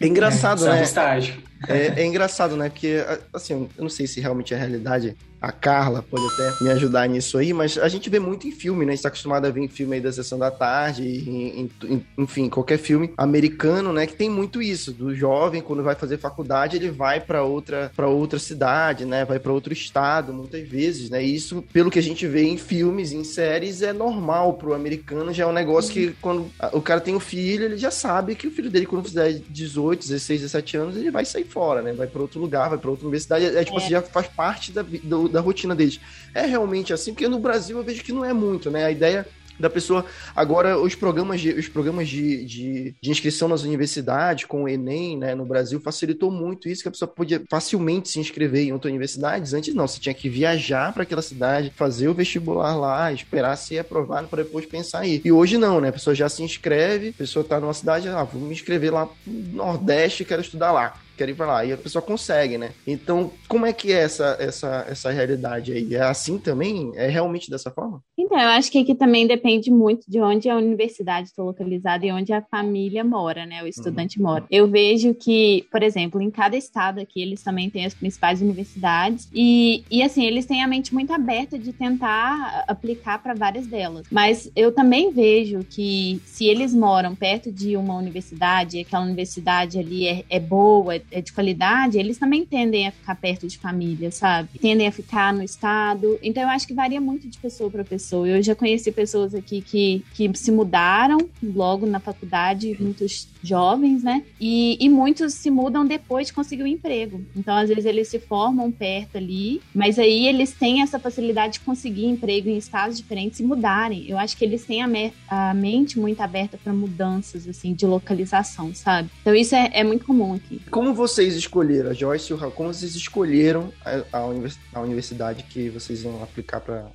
É 0.00 0.06
engraçado, 0.06 0.66
é, 0.66 0.70
né? 0.70 0.82
estágio. 0.82 1.42
É, 1.66 2.02
é, 2.02 2.06
engraçado, 2.06 2.56
né? 2.56 2.68
Porque, 2.68 3.04
assim, 3.32 3.68
eu 3.76 3.82
não 3.82 3.90
sei 3.90 4.06
se 4.06 4.20
realmente 4.20 4.54
é 4.54 4.56
realidade 4.56 5.16
a 5.40 5.52
Carla 5.52 6.02
pode 6.02 6.26
até 6.34 6.64
me 6.64 6.70
ajudar 6.70 7.08
nisso 7.08 7.38
aí, 7.38 7.52
mas 7.52 7.78
a 7.78 7.88
gente 7.88 8.10
vê 8.10 8.18
muito 8.18 8.48
em 8.48 8.50
filme, 8.50 8.84
né? 8.84 8.92
A 8.92 8.94
gente 8.94 9.02
tá 9.02 9.08
acostumado 9.08 9.46
a 9.46 9.50
ver 9.50 9.60
em 9.60 9.68
filme 9.68 9.94
aí 9.94 10.00
da 10.00 10.10
Sessão 10.10 10.36
da 10.38 10.50
Tarde, 10.50 11.04
em, 11.06 11.70
em, 11.84 12.06
enfim, 12.18 12.48
qualquer 12.48 12.78
filme 12.78 13.12
americano, 13.16 13.92
né? 13.92 14.06
Que 14.06 14.16
tem 14.16 14.28
muito 14.28 14.60
isso, 14.60 14.92
do 14.92 15.14
jovem, 15.14 15.62
quando 15.62 15.82
vai 15.82 15.94
fazer 15.94 16.18
faculdade, 16.18 16.76
ele 16.76 16.90
vai 16.90 17.20
para 17.20 17.44
outra 17.44 17.92
para 17.94 18.08
outra 18.08 18.38
cidade, 18.38 19.04
né? 19.04 19.24
Vai 19.24 19.38
para 19.38 19.52
outro 19.52 19.72
estado, 19.72 20.32
muitas 20.32 20.66
vezes, 20.68 21.08
né? 21.08 21.24
E 21.24 21.36
isso, 21.36 21.62
pelo 21.72 21.90
que 21.90 22.00
a 22.00 22.02
gente 22.02 22.26
vê 22.26 22.42
em 22.42 22.58
filmes, 22.58 23.12
em 23.12 23.22
séries, 23.22 23.80
é 23.80 23.92
normal 23.92 24.54
pro 24.54 24.74
americano, 24.74 25.32
já 25.32 25.44
é 25.44 25.46
um 25.46 25.52
negócio 25.52 25.92
que 25.92 26.16
quando 26.20 26.50
o 26.72 26.80
cara 26.80 27.00
tem 27.00 27.14
um 27.14 27.20
filho, 27.20 27.64
ele 27.64 27.76
já 27.76 27.92
sabe 27.92 28.07
que 28.36 28.46
o 28.46 28.50
filho 28.50 28.70
dele, 28.70 28.86
quando 28.86 29.04
fizer 29.04 29.40
18, 29.48 30.00
16, 30.00 30.40
17 30.40 30.76
anos, 30.76 30.96
ele 30.96 31.10
vai 31.10 31.24
sair 31.24 31.44
fora, 31.44 31.82
né? 31.82 31.92
Vai 31.92 32.06
para 32.06 32.22
outro 32.22 32.40
lugar, 32.40 32.68
vai 32.68 32.78
para 32.78 32.90
outra 32.90 33.04
universidade, 33.04 33.44
é, 33.44 33.60
é 33.60 33.64
tipo 33.64 33.78
é. 33.78 33.82
assim, 33.82 33.90
já 33.90 34.02
faz 34.02 34.26
parte 34.28 34.72
da, 34.72 34.82
do, 34.82 35.28
da 35.28 35.40
rotina 35.40 35.74
deles. 35.74 36.00
É 36.34 36.46
realmente 36.46 36.92
assim, 36.92 37.12
porque 37.12 37.28
no 37.28 37.38
Brasil 37.38 37.76
eu 37.76 37.84
vejo 37.84 38.02
que 38.02 38.12
não 38.12 38.24
é 38.24 38.32
muito, 38.32 38.70
né? 38.70 38.84
A 38.84 38.90
ideia 38.90 39.26
da 39.58 39.68
pessoa. 39.68 40.04
Agora, 40.34 40.78
os 40.78 40.94
programas 40.94 41.40
de, 41.40 41.50
os 41.50 41.68
programas 41.68 42.08
de, 42.08 42.44
de, 42.44 42.94
de, 43.00 43.10
inscrição 43.10 43.48
nas 43.48 43.62
universidades, 43.62 44.44
com 44.44 44.64
o 44.64 44.68
Enem, 44.68 45.18
né, 45.18 45.34
no 45.34 45.44
Brasil, 45.44 45.80
facilitou 45.80 46.30
muito 46.30 46.68
isso, 46.68 46.82
que 46.82 46.88
a 46.88 46.90
pessoa 46.90 47.08
podia 47.08 47.42
facilmente 47.50 48.08
se 48.08 48.20
inscrever 48.20 48.66
em 48.66 48.72
outras 48.72 48.90
universidades. 48.90 49.54
Antes, 49.54 49.74
não, 49.74 49.86
você 49.86 50.00
tinha 50.00 50.14
que 50.14 50.28
viajar 50.28 50.92
para 50.92 51.02
aquela 51.02 51.22
cidade, 51.22 51.72
fazer 51.74 52.08
o 52.08 52.14
vestibular 52.14 52.76
lá, 52.76 53.12
esperar 53.12 53.56
ser 53.56 53.78
aprovado 53.78 54.28
para 54.28 54.42
depois 54.42 54.66
pensar 54.66 55.00
aí. 55.00 55.20
E 55.24 55.32
hoje 55.32 55.58
não, 55.58 55.80
né? 55.80 55.88
A 55.88 55.92
pessoa 55.92 56.14
já 56.14 56.28
se 56.28 56.42
inscreve, 56.42 57.08
a 57.08 57.12
pessoa 57.12 57.42
está 57.42 57.58
numa 57.60 57.74
cidade, 57.74 58.08
ah, 58.08 58.24
vou 58.24 58.40
me 58.40 58.52
inscrever 58.52 58.92
lá 58.92 59.08
no 59.26 59.56
Nordeste, 59.56 60.24
quero 60.24 60.42
estudar 60.42 60.72
lá 60.72 60.94
quer 61.18 61.28
ir 61.28 61.34
para 61.34 61.46
lá. 61.46 61.64
E 61.64 61.72
a 61.72 61.76
pessoa 61.76 62.00
consegue, 62.00 62.56
né? 62.56 62.70
Então, 62.86 63.30
como 63.48 63.66
é 63.66 63.72
que 63.72 63.92
é 63.92 63.98
essa, 63.98 64.36
essa, 64.38 64.86
essa 64.88 65.10
realidade 65.10 65.72
aí? 65.72 65.94
É 65.94 66.02
assim 66.02 66.38
também? 66.38 66.92
É 66.94 67.08
realmente 67.08 67.50
dessa 67.50 67.70
forma? 67.70 68.00
Então, 68.16 68.38
eu 68.38 68.48
acho 68.48 68.70
que 68.70 68.78
aqui 68.78 68.94
também 68.94 69.26
depende 69.26 69.70
muito 69.70 70.08
de 70.08 70.20
onde 70.20 70.48
a 70.48 70.56
universidade 70.56 71.28
está 71.28 71.42
localizada 71.42 72.06
e 72.06 72.12
onde 72.12 72.32
a 72.32 72.42
família 72.42 73.02
mora, 73.02 73.44
né? 73.44 73.62
O 73.62 73.66
estudante 73.66 74.18
uhum. 74.18 74.26
mora. 74.26 74.44
Eu 74.50 74.68
vejo 74.68 75.14
que, 75.14 75.66
por 75.70 75.82
exemplo, 75.82 76.20
em 76.20 76.30
cada 76.30 76.56
estado 76.56 77.00
aqui, 77.00 77.20
eles 77.20 77.42
também 77.42 77.68
têm 77.68 77.84
as 77.84 77.94
principais 77.94 78.40
universidades 78.40 79.28
e, 79.32 79.84
e 79.90 80.02
assim, 80.02 80.24
eles 80.24 80.46
têm 80.46 80.62
a 80.62 80.68
mente 80.68 80.94
muito 80.94 81.12
aberta 81.12 81.58
de 81.58 81.72
tentar 81.72 82.64
aplicar 82.68 83.22
para 83.22 83.34
várias 83.34 83.66
delas. 83.66 84.06
Mas 84.10 84.50
eu 84.54 84.72
também 84.72 85.12
vejo 85.12 85.60
que 85.64 86.20
se 86.24 86.46
eles 86.46 86.74
moram 86.74 87.14
perto 87.14 87.50
de 87.50 87.76
uma 87.76 87.96
universidade 87.96 88.76
e 88.76 88.80
aquela 88.80 89.04
universidade 89.04 89.78
ali 89.78 90.06
é, 90.06 90.24
é 90.30 90.40
boa, 90.40 91.00
de 91.22 91.32
qualidade, 91.32 91.98
eles 91.98 92.18
também 92.18 92.44
tendem 92.44 92.86
a 92.86 92.92
ficar 92.92 93.14
perto 93.14 93.46
de 93.46 93.58
família, 93.58 94.10
sabe? 94.10 94.48
Tendem 94.60 94.86
a 94.86 94.92
ficar 94.92 95.32
no 95.32 95.42
estado. 95.42 96.18
Então 96.22 96.42
eu 96.42 96.48
acho 96.48 96.66
que 96.66 96.74
varia 96.74 97.00
muito 97.00 97.28
de 97.28 97.38
pessoa 97.38 97.70
para 97.70 97.84
pessoa. 97.84 98.28
Eu 98.28 98.42
já 98.42 98.54
conheci 98.54 98.92
pessoas 98.92 99.34
aqui 99.34 99.60
que, 99.60 100.04
que 100.14 100.30
se 100.34 100.50
mudaram 100.50 101.28
logo 101.42 101.86
na 101.86 102.00
faculdade, 102.00 102.76
muitos 102.80 103.28
jovens, 103.42 104.02
né? 104.02 104.24
E, 104.40 104.76
e 104.80 104.88
muitos 104.88 105.34
se 105.34 105.50
mudam 105.50 105.86
depois 105.86 106.28
de 106.28 106.32
conseguir 106.32 106.62
um 106.62 106.66
emprego. 106.66 107.24
Então, 107.36 107.56
às 107.56 107.68
vezes, 107.68 107.84
eles 107.84 108.08
se 108.08 108.18
formam 108.18 108.70
perto 108.70 109.16
ali, 109.16 109.60
mas 109.74 109.98
aí 109.98 110.26
eles 110.26 110.52
têm 110.52 110.82
essa 110.82 110.98
facilidade 110.98 111.54
de 111.54 111.60
conseguir 111.60 112.06
emprego 112.06 112.48
em 112.48 112.56
estados 112.56 112.96
diferentes 112.96 113.40
e 113.40 113.44
mudarem. 113.44 114.06
Eu 114.08 114.18
acho 114.18 114.36
que 114.36 114.44
eles 114.44 114.64
têm 114.64 114.82
a, 114.82 114.86
me 114.86 115.12
a 115.28 115.54
mente 115.54 115.98
muito 115.98 116.20
aberta 116.20 116.58
para 116.62 116.72
mudanças, 116.72 117.46
assim, 117.46 117.72
de 117.72 117.86
localização, 117.86 118.74
sabe? 118.74 119.10
Então, 119.20 119.34
isso 119.34 119.54
é, 119.54 119.70
é 119.72 119.84
muito 119.84 120.04
comum 120.04 120.34
aqui. 120.34 120.60
Como 120.70 120.92
vocês 120.98 121.34
escolheram, 121.34 121.90
a 121.90 121.94
Joyce 121.94 122.30
e 122.30 122.34
o 122.34 122.36
Raul, 122.36 122.52
como 122.52 122.74
vocês 122.74 122.94
escolheram 122.94 123.72
a, 123.84 124.18
a, 124.18 124.26
univers 124.26 124.58
a 124.74 124.80
universidade 124.80 125.44
que 125.44 125.70
vocês 125.70 126.02
iam 126.02 126.22
aplicar 126.22 126.60
para 126.60 126.90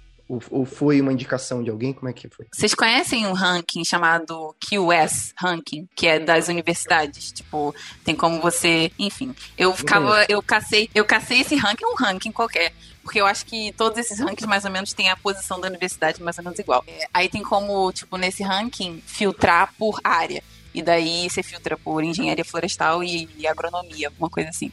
ou, 0.50 0.66
foi 0.66 1.02
uma 1.02 1.12
indicação 1.12 1.62
de 1.62 1.70
alguém? 1.70 1.94
Como 1.94 2.10
é 2.10 2.14
que 2.14 2.30
foi? 2.30 2.48
Vocês 2.52 2.74
conhecem 2.74 3.28
um 3.28 3.34
ranking 3.34 3.84
chamado 3.84 4.56
QS 4.60 5.34
Ranking, 5.38 5.88
que 5.96 6.08
é 6.08 6.18
das 6.18 6.48
universidades? 6.48 7.32
Tipo, 7.32 7.76
tem 8.04 8.16
como 8.16 8.42
você. 8.42 8.92
Enfim, 8.98 9.36
eu 9.58 9.74
ficava. 9.74 10.26
Eu 10.30 10.42
cacei, 10.42 10.90
eu 10.96 11.06
cacei 11.06 11.42
esse 11.42 11.56
ranking, 11.56 11.86
um 11.86 11.96
ranking 11.96 12.32
qualquer. 12.32 12.74
Porque 13.04 13.20
eu 13.20 13.26
acho 13.26 13.46
que 13.46 13.74
todos 13.74 13.98
esses 14.00 14.18
rankings 14.20 14.48
mais 14.48 14.64
ou 14.64 14.72
menos 14.72 14.94
têm 14.94 15.10
a 15.10 15.18
posição 15.18 15.60
da 15.60 15.68
universidade 15.68 16.24
mais 16.24 16.38
ou 16.38 16.44
menos 16.44 16.58
igual. 16.58 16.84
É, 16.88 17.06
aí 17.14 17.28
tem 17.28 17.44
como, 17.44 17.92
tipo, 17.92 18.16
nesse 18.16 18.44
ranking, 18.44 19.04
filtrar 19.06 19.74
por 19.78 20.00
área. 20.04 20.42
E 20.74 20.82
daí 20.82 21.30
você 21.30 21.44
filtra 21.44 21.78
por 21.78 22.04
engenharia 22.04 22.46
florestal 22.46 23.04
e, 23.04 23.30
e 23.38 23.48
agronomia, 23.48 24.08
alguma 24.08 24.30
coisa 24.30 24.50
assim. 24.50 24.72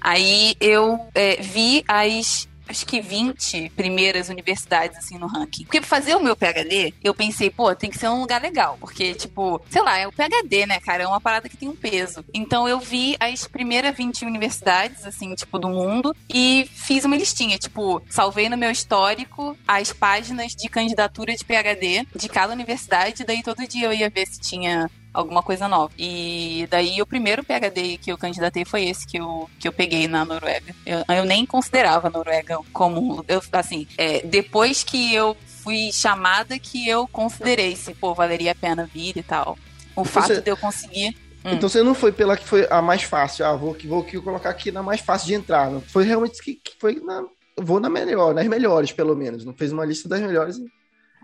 Aí 0.00 0.54
eu 0.60 0.98
é, 1.14 1.40
vi 1.40 1.84
as 1.88 2.48
acho 2.68 2.86
que 2.86 3.00
20 3.00 3.70
primeiras 3.70 4.28
universidades, 4.28 4.96
assim, 4.98 5.18
no 5.18 5.26
ranking. 5.26 5.64
Porque 5.64 5.80
pra 5.80 5.88
fazer 5.88 6.14
o 6.14 6.22
meu 6.22 6.36
PHD, 6.36 6.92
eu 7.02 7.14
pensei, 7.14 7.50
pô, 7.50 7.74
tem 7.74 7.90
que 7.90 7.98
ser 7.98 8.08
um 8.08 8.20
lugar 8.20 8.42
legal. 8.42 8.76
Porque, 8.78 9.14
tipo, 9.14 9.60
sei 9.70 9.82
lá, 9.82 9.98
é 9.98 10.06
o 10.06 10.12
PHD, 10.12 10.66
né, 10.66 10.78
cara? 10.80 11.02
É 11.02 11.06
uma 11.06 11.20
parada 11.20 11.48
que 11.48 11.56
tem 11.56 11.68
um 11.68 11.76
peso. 11.76 12.24
Então 12.32 12.68
eu 12.68 12.78
vi 12.78 13.16
as 13.18 13.46
primeiras 13.46 13.96
20 13.96 14.24
universidades, 14.24 15.06
assim, 15.06 15.34
tipo, 15.34 15.58
do 15.58 15.68
mundo 15.68 16.14
e 16.28 16.68
fiz 16.72 17.04
uma 17.04 17.16
listinha. 17.16 17.58
Tipo, 17.58 18.02
salvei 18.10 18.48
no 18.48 18.56
meu 18.56 18.70
histórico 18.70 19.56
as 19.66 19.92
páginas 19.92 20.52
de 20.52 20.68
candidatura 20.68 21.34
de 21.34 21.44
PHD 21.44 22.06
de 22.14 22.28
cada 22.28 22.52
universidade. 22.52 23.24
Daí 23.24 23.42
todo 23.42 23.66
dia 23.66 23.86
eu 23.86 23.92
ia 23.92 24.10
ver 24.10 24.26
se 24.26 24.40
tinha 24.40 24.90
alguma 25.12 25.42
coisa 25.42 25.68
nova. 25.68 25.92
E 25.98 26.66
daí 26.70 27.00
o 27.00 27.06
primeiro 27.06 27.42
PhD 27.44 27.98
que 27.98 28.10
eu 28.12 28.18
candidatei 28.18 28.64
foi 28.64 28.84
esse 28.84 29.06
que 29.06 29.18
eu, 29.18 29.48
que 29.58 29.66
eu 29.66 29.72
peguei 29.72 30.06
na 30.06 30.24
Noruega. 30.24 30.74
Eu, 30.84 31.04
eu 31.16 31.24
nem 31.24 31.44
considerava 31.44 32.08
a 32.08 32.10
Noruega 32.10 32.58
como. 32.72 33.24
Eu, 33.26 33.42
assim, 33.52 33.86
é, 33.96 34.22
depois 34.22 34.82
que 34.82 35.14
eu 35.14 35.36
fui 35.62 35.90
chamada 35.92 36.58
que 36.58 36.88
eu 36.88 37.06
considerei 37.08 37.76
se, 37.76 37.94
pô, 37.94 38.14
valeria 38.14 38.52
a 38.52 38.54
pena 38.54 38.88
vir 38.92 39.16
e 39.16 39.22
tal. 39.22 39.58
O 39.94 40.04
fato 40.04 40.28
você... 40.28 40.40
de 40.40 40.50
eu 40.50 40.56
conseguir. 40.56 41.16
Hum. 41.44 41.52
Então 41.52 41.68
você 41.68 41.82
não 41.82 41.94
foi 41.94 42.12
pela 42.12 42.36
que 42.36 42.46
foi 42.46 42.66
a 42.70 42.80
mais 42.80 43.02
fácil. 43.02 43.44
Ah, 43.44 43.54
vou, 43.54 43.76
vou 43.84 44.02
aqui 44.02 44.20
colocar 44.20 44.50
aqui 44.50 44.70
na 44.70 44.82
mais 44.82 45.00
fácil 45.00 45.28
de 45.28 45.34
entrar. 45.34 45.70
Não 45.70 45.80
foi 45.80 46.04
realmente 46.04 46.42
que, 46.42 46.54
que 46.54 46.72
foi 46.78 47.00
na. 47.00 47.24
Vou 47.60 47.80
na 47.80 47.90
melhor, 47.90 48.32
nas 48.34 48.46
melhores, 48.46 48.92
pelo 48.92 49.16
menos. 49.16 49.44
Não 49.44 49.52
fez 49.52 49.72
uma 49.72 49.84
lista 49.84 50.08
das 50.08 50.20
melhores 50.20 50.58
e 50.58 50.77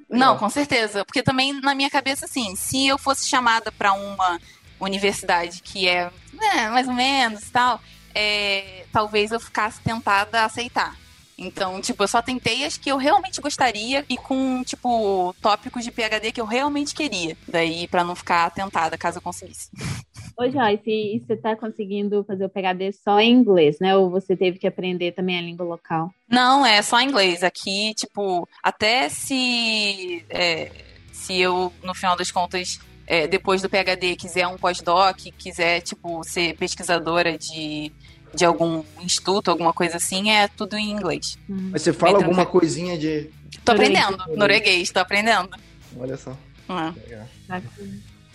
não, 0.08 0.36
com 0.36 0.48
certeza. 0.48 1.04
Porque 1.04 1.22
também 1.22 1.52
na 1.60 1.74
minha 1.74 1.90
cabeça, 1.90 2.24
assim, 2.24 2.54
se 2.56 2.86
eu 2.86 2.98
fosse 2.98 3.28
chamada 3.28 3.70
para 3.72 3.92
uma 3.92 4.38
universidade 4.80 5.62
que 5.62 5.88
é, 5.88 6.10
é, 6.54 6.68
mais 6.68 6.88
ou 6.88 6.94
menos 6.94 7.48
tal, 7.50 7.80
é, 8.14 8.84
talvez 8.92 9.32
eu 9.32 9.40
ficasse 9.40 9.80
tentada 9.80 10.42
a 10.42 10.44
aceitar. 10.44 10.96
Então, 11.36 11.80
tipo, 11.80 12.02
eu 12.02 12.08
só 12.08 12.22
tentei 12.22 12.64
as 12.64 12.76
que 12.76 12.90
eu 12.90 12.96
realmente 12.96 13.40
gostaria 13.40 14.04
e 14.08 14.16
com, 14.16 14.62
tipo, 14.62 15.34
tópicos 15.40 15.82
de 15.82 15.90
PHD 15.90 16.30
que 16.30 16.40
eu 16.40 16.46
realmente 16.46 16.94
queria. 16.94 17.36
Daí, 17.48 17.88
para 17.88 18.04
não 18.04 18.14
ficar 18.14 18.50
tentada 18.50 18.96
caso 18.96 19.18
eu 19.18 19.22
conseguisse. 19.22 19.68
Ô, 20.36 20.50
Joyce, 20.50 20.90
e 20.90 21.20
você 21.20 21.36
tá 21.36 21.54
conseguindo 21.54 22.24
fazer 22.24 22.44
o 22.44 22.48
PHD 22.48 22.92
só 22.92 23.20
em 23.20 23.32
inglês, 23.32 23.78
né? 23.80 23.96
Ou 23.96 24.10
você 24.10 24.36
teve 24.36 24.58
que 24.58 24.66
aprender 24.66 25.12
também 25.12 25.38
a 25.38 25.42
língua 25.42 25.64
local? 25.64 26.12
Não, 26.28 26.66
é 26.66 26.82
só 26.82 27.00
inglês. 27.00 27.42
Aqui, 27.42 27.94
tipo, 27.94 28.48
até 28.62 29.08
se, 29.08 30.24
é, 30.28 30.70
se 31.12 31.40
eu, 31.40 31.72
no 31.82 31.94
final 31.94 32.16
das 32.16 32.32
contas, 32.32 32.80
é, 33.06 33.28
depois 33.28 33.62
do 33.62 33.68
PHD, 33.68 34.16
quiser 34.16 34.46
um 34.48 34.56
pós-doc, 34.56 35.18
quiser, 35.38 35.80
tipo, 35.82 36.24
ser 36.24 36.56
pesquisadora 36.56 37.38
de 37.38 37.92
de 38.34 38.44
algum 38.44 38.82
instituto, 39.00 39.50
alguma 39.50 39.72
coisa 39.72 39.96
assim, 39.96 40.30
é 40.30 40.48
tudo 40.48 40.76
em 40.76 40.90
inglês. 40.90 41.38
Hum. 41.48 41.70
Mas 41.72 41.82
você 41.82 41.92
fala 41.92 42.18
alguma 42.18 42.44
coisinha 42.44 42.98
de. 42.98 43.30
Tô 43.64 43.72
aprendendo, 43.72 44.18
norueguês, 44.36 44.90
tô 44.90 44.98
aprendendo. 44.98 45.50
Olha 45.96 46.16
só. 46.16 46.36
Ah. 46.68 46.92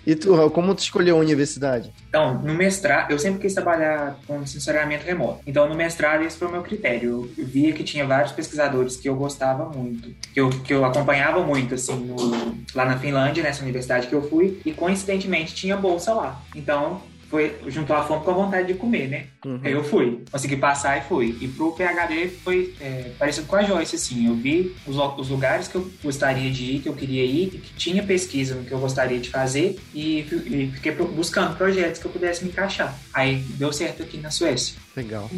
E 0.10 0.16
tu, 0.16 0.50
como 0.50 0.74
tu 0.74 0.80
escolheu 0.80 1.18
a 1.18 1.20
universidade? 1.20 1.94
Então, 2.10 2.34
no 2.42 2.56
mestrado, 2.56 3.12
eu 3.12 3.20
sempre 3.20 3.42
quis 3.42 3.54
trabalhar 3.54 4.18
com 4.26 4.44
sensoriamento 4.44 5.06
remoto. 5.06 5.42
Então, 5.46 5.70
no 5.70 5.76
mestrado, 5.76 6.24
esse 6.24 6.36
foi 6.36 6.48
o 6.48 6.52
meu 6.52 6.64
critério. 6.64 7.32
Eu 7.38 7.46
via 7.46 7.72
que 7.74 7.84
tinha 7.84 8.08
vários 8.08 8.32
pesquisadores 8.32 8.98
que 8.98 9.08
eu 9.08 9.16
gostava 9.16 9.66
muito, 9.66 10.10
que 10.34 10.42
eu, 10.42 10.50
que 10.50 10.74
eu 10.74 10.84
acompanhava 10.84 11.44
muito, 11.44 11.76
assim, 11.76 11.94
no, 11.94 12.16
lá 12.74 12.86
na 12.86 12.98
Finlândia, 12.98 13.44
nessa 13.44 13.62
universidade 13.62 14.08
que 14.08 14.14
eu 14.16 14.28
fui, 14.28 14.60
e 14.66 14.72
coincidentemente 14.72 15.54
tinha 15.54 15.78
bolsa 15.78 16.12
lá. 16.12 16.42
Então, 16.56 17.04
foi, 17.30 17.56
juntou 17.68 17.96
a 17.96 18.04
fome 18.04 18.24
com 18.24 18.32
a 18.32 18.34
vontade 18.34 18.68
de 18.68 18.74
comer, 18.74 19.08
né? 19.08 19.26
Uhum. 19.46 19.60
Aí 19.64 19.72
eu 19.72 19.84
fui, 19.84 20.24
consegui 20.32 20.58
passar 20.58 20.98
e 20.98 21.02
fui. 21.02 21.38
E 21.40 21.48
pro 21.48 21.72
PHD 21.74 22.28
foi 22.44 22.74
é, 22.82 23.12
parecido 23.18 23.46
com 23.46 23.56
a 23.56 23.62
Joyce, 23.62 23.96
assim. 23.96 24.28
Eu 24.28 24.36
vi 24.36 24.76
os, 24.88 24.98
os, 24.98 25.30
lugares 25.30 25.68
que 25.68 25.76
eu 25.76 25.90
gostaria 26.04 26.50
de 26.50 26.64
ir, 26.64 26.80
que 26.80 26.90
eu 26.90 26.96
queria 26.96 27.24
ir, 27.24 27.50
que 27.50 27.74
tinha 27.74 28.04
pesquisa 28.04 28.56
no 28.56 28.64
que 28.64 28.72
eu 28.72 28.80
gostaria 28.80 29.20
de 29.20 29.30
fazer 29.30 29.80
e, 29.94 30.20
e 30.22 30.72
fiquei 30.74 30.92
buscando 30.92 31.56
projetos 31.56 32.02
que 32.02 32.08
eu 32.08 32.12
pudesse 32.12 32.44
me 32.44 32.50
encaixar. 32.50 32.98
Aí 33.14 33.38
deu 33.58 33.72
certo 33.72 34.02
aqui 34.02 34.18
na 34.18 34.32
Suécia. 34.32 34.76
Legal. 34.96 35.30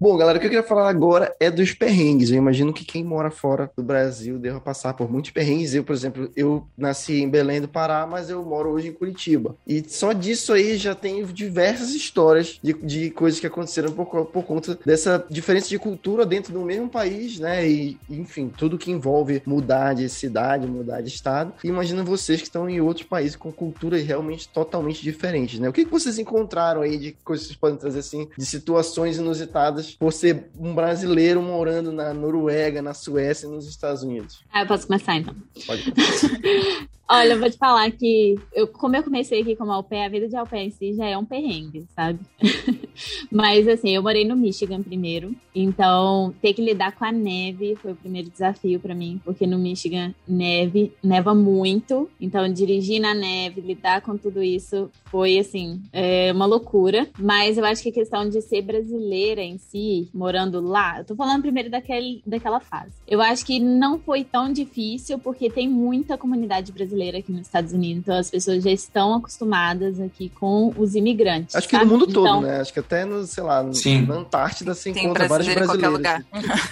Bom, 0.00 0.16
galera, 0.16 0.38
o 0.38 0.40
que 0.40 0.46
eu 0.46 0.50
queria 0.50 0.64
falar 0.64 0.88
agora 0.88 1.34
é 1.40 1.50
dos 1.50 1.72
perrengues. 1.72 2.30
Eu 2.30 2.36
imagino 2.36 2.72
que 2.72 2.84
quem 2.84 3.02
mora 3.02 3.32
fora 3.32 3.68
do 3.76 3.82
Brasil 3.82 4.38
deva 4.38 4.60
passar 4.60 4.94
por 4.94 5.10
muitos 5.10 5.32
perrengues. 5.32 5.74
Eu, 5.74 5.82
por 5.82 5.92
exemplo, 5.92 6.30
eu 6.36 6.64
nasci 6.76 7.20
em 7.20 7.28
Belém 7.28 7.60
do 7.60 7.66
Pará, 7.66 8.06
mas 8.06 8.30
eu 8.30 8.44
moro 8.44 8.70
hoje 8.70 8.86
em 8.86 8.92
Curitiba. 8.92 9.56
E 9.66 9.82
só 9.88 10.12
disso 10.12 10.52
aí 10.52 10.76
já 10.76 10.94
tenho 10.94 11.26
diversas 11.26 11.90
histórias 11.90 12.60
de, 12.62 12.74
de 12.74 13.10
coisas 13.10 13.40
que 13.40 13.46
aconteceram 13.48 13.90
por, 13.90 14.06
por 14.26 14.44
conta 14.44 14.78
dessa 14.86 15.26
diferença 15.28 15.68
de 15.68 15.80
cultura 15.80 16.24
dentro 16.24 16.52
do 16.52 16.60
mesmo 16.60 16.88
país, 16.88 17.40
né? 17.40 17.68
E, 17.68 17.98
enfim, 18.08 18.52
tudo 18.56 18.78
que 18.78 18.92
envolve 18.92 19.42
mudar 19.44 19.94
de 19.94 20.08
cidade, 20.08 20.68
mudar 20.68 21.00
de 21.00 21.08
estado. 21.08 21.54
Imagina 21.64 22.04
vocês 22.04 22.40
que 22.40 22.46
estão 22.46 22.70
em 22.70 22.80
outros 22.80 23.04
países 23.04 23.34
com 23.34 23.50
culturas 23.50 24.04
realmente 24.04 24.48
totalmente 24.48 25.02
diferentes, 25.02 25.58
né? 25.58 25.68
O 25.68 25.72
que, 25.72 25.84
que 25.84 25.90
vocês 25.90 26.20
encontraram 26.20 26.82
aí 26.82 26.96
de 26.96 27.16
coisas 27.24 27.48
que 27.48 27.52
vocês 27.52 27.58
podem 27.58 27.76
trazer, 27.76 27.98
assim, 27.98 28.28
de 28.38 28.46
situações 28.46 29.16
inusitadas 29.16 29.87
por 29.96 30.12
ser 30.12 30.50
um 30.58 30.74
brasileiro 30.74 31.42
morando 31.42 31.92
na 31.92 32.12
Noruega, 32.12 32.82
na 32.82 32.94
Suécia 32.94 33.46
e 33.46 33.50
nos 33.50 33.66
Estados 33.66 34.02
Unidos? 34.02 34.44
Ah, 34.52 34.62
eu 34.62 34.66
posso 34.66 34.86
começar 34.86 35.16
então. 35.16 35.34
Pode. 35.66 35.92
Olha, 37.10 37.32
eu 37.32 37.40
vou 37.40 37.48
te 37.48 37.56
falar 37.56 37.90
que 37.90 38.34
eu, 38.52 38.68
como 38.68 38.94
eu 38.94 39.02
comecei 39.02 39.40
aqui 39.40 39.56
como 39.56 39.72
au 39.72 39.82
pair, 39.82 40.04
a 40.04 40.08
vida 40.10 40.28
de 40.28 40.36
au 40.36 40.46
pair 40.46 40.66
em 40.66 40.70
si 40.70 40.92
já 40.92 41.06
é 41.06 41.16
um 41.16 41.24
perrengue, 41.24 41.86
sabe? 41.96 42.18
Mas 43.32 43.66
assim, 43.66 43.94
eu 43.94 44.02
morei 44.02 44.26
no 44.26 44.36
Michigan 44.36 44.82
primeiro, 44.82 45.34
então 45.54 46.34
ter 46.42 46.52
que 46.52 46.60
lidar 46.60 46.92
com 46.92 47.06
a 47.06 47.12
neve 47.12 47.76
foi 47.76 47.92
o 47.92 47.96
primeiro 47.96 48.28
desafio 48.28 48.78
para 48.78 48.94
mim, 48.94 49.18
porque 49.24 49.46
no 49.46 49.58
Michigan 49.58 50.12
neve 50.26 50.92
neva 51.02 51.34
muito, 51.34 52.10
então 52.20 52.46
dirigir 52.52 53.00
na 53.00 53.14
neve, 53.14 53.62
lidar 53.62 54.02
com 54.02 54.18
tudo 54.18 54.42
isso 54.42 54.90
foi 55.06 55.38
assim, 55.38 55.80
é 55.90 56.30
uma 56.32 56.44
loucura. 56.44 57.08
Mas 57.18 57.56
eu 57.56 57.64
acho 57.64 57.82
que 57.82 57.88
a 57.88 57.92
questão 57.92 58.28
de 58.28 58.42
ser 58.42 58.60
brasileira 58.60 59.40
em 59.40 59.56
si, 59.56 60.10
morando 60.12 60.60
lá, 60.60 60.98
eu 60.98 61.04
tô 61.06 61.16
falando 61.16 61.40
primeiro 61.40 61.70
daquele, 61.70 62.22
daquela 62.26 62.60
fase. 62.60 62.92
Eu 63.06 63.22
acho 63.22 63.46
que 63.46 63.58
não 63.58 63.98
foi 63.98 64.24
tão 64.24 64.52
difícil 64.52 65.18
porque 65.18 65.48
tem 65.48 65.66
muita 65.66 66.18
comunidade 66.18 66.70
brasileira 66.70 66.97
brasileira 66.98 67.18
aqui 67.18 67.30
nos 67.30 67.42
Estados 67.42 67.72
Unidos, 67.72 68.02
então 68.02 68.16
as 68.16 68.30
pessoas 68.30 68.64
já 68.64 68.70
estão 68.70 69.14
acostumadas 69.14 70.00
aqui 70.00 70.28
com 70.28 70.72
os 70.76 70.94
imigrantes. 70.94 71.54
Acho 71.54 71.68
que 71.68 71.76
sabe? 71.76 71.86
no 71.86 71.92
mundo 71.92 72.06
todo, 72.06 72.26
então, 72.26 72.40
né? 72.42 72.60
Acho 72.60 72.72
que 72.72 72.80
até 72.80 73.04
no, 73.04 73.24
sei 73.24 73.44
lá, 73.44 73.72
Sim. 73.72 74.06
na 74.06 74.16
Antártida 74.16 74.74
se 74.74 74.92
Tem 74.92 75.04
encontra 75.04 75.28
vários 75.28 75.48
em 75.48 75.54
brasileiros. 75.54 75.88
qualquer 75.88 75.88
lugar. 75.88 76.24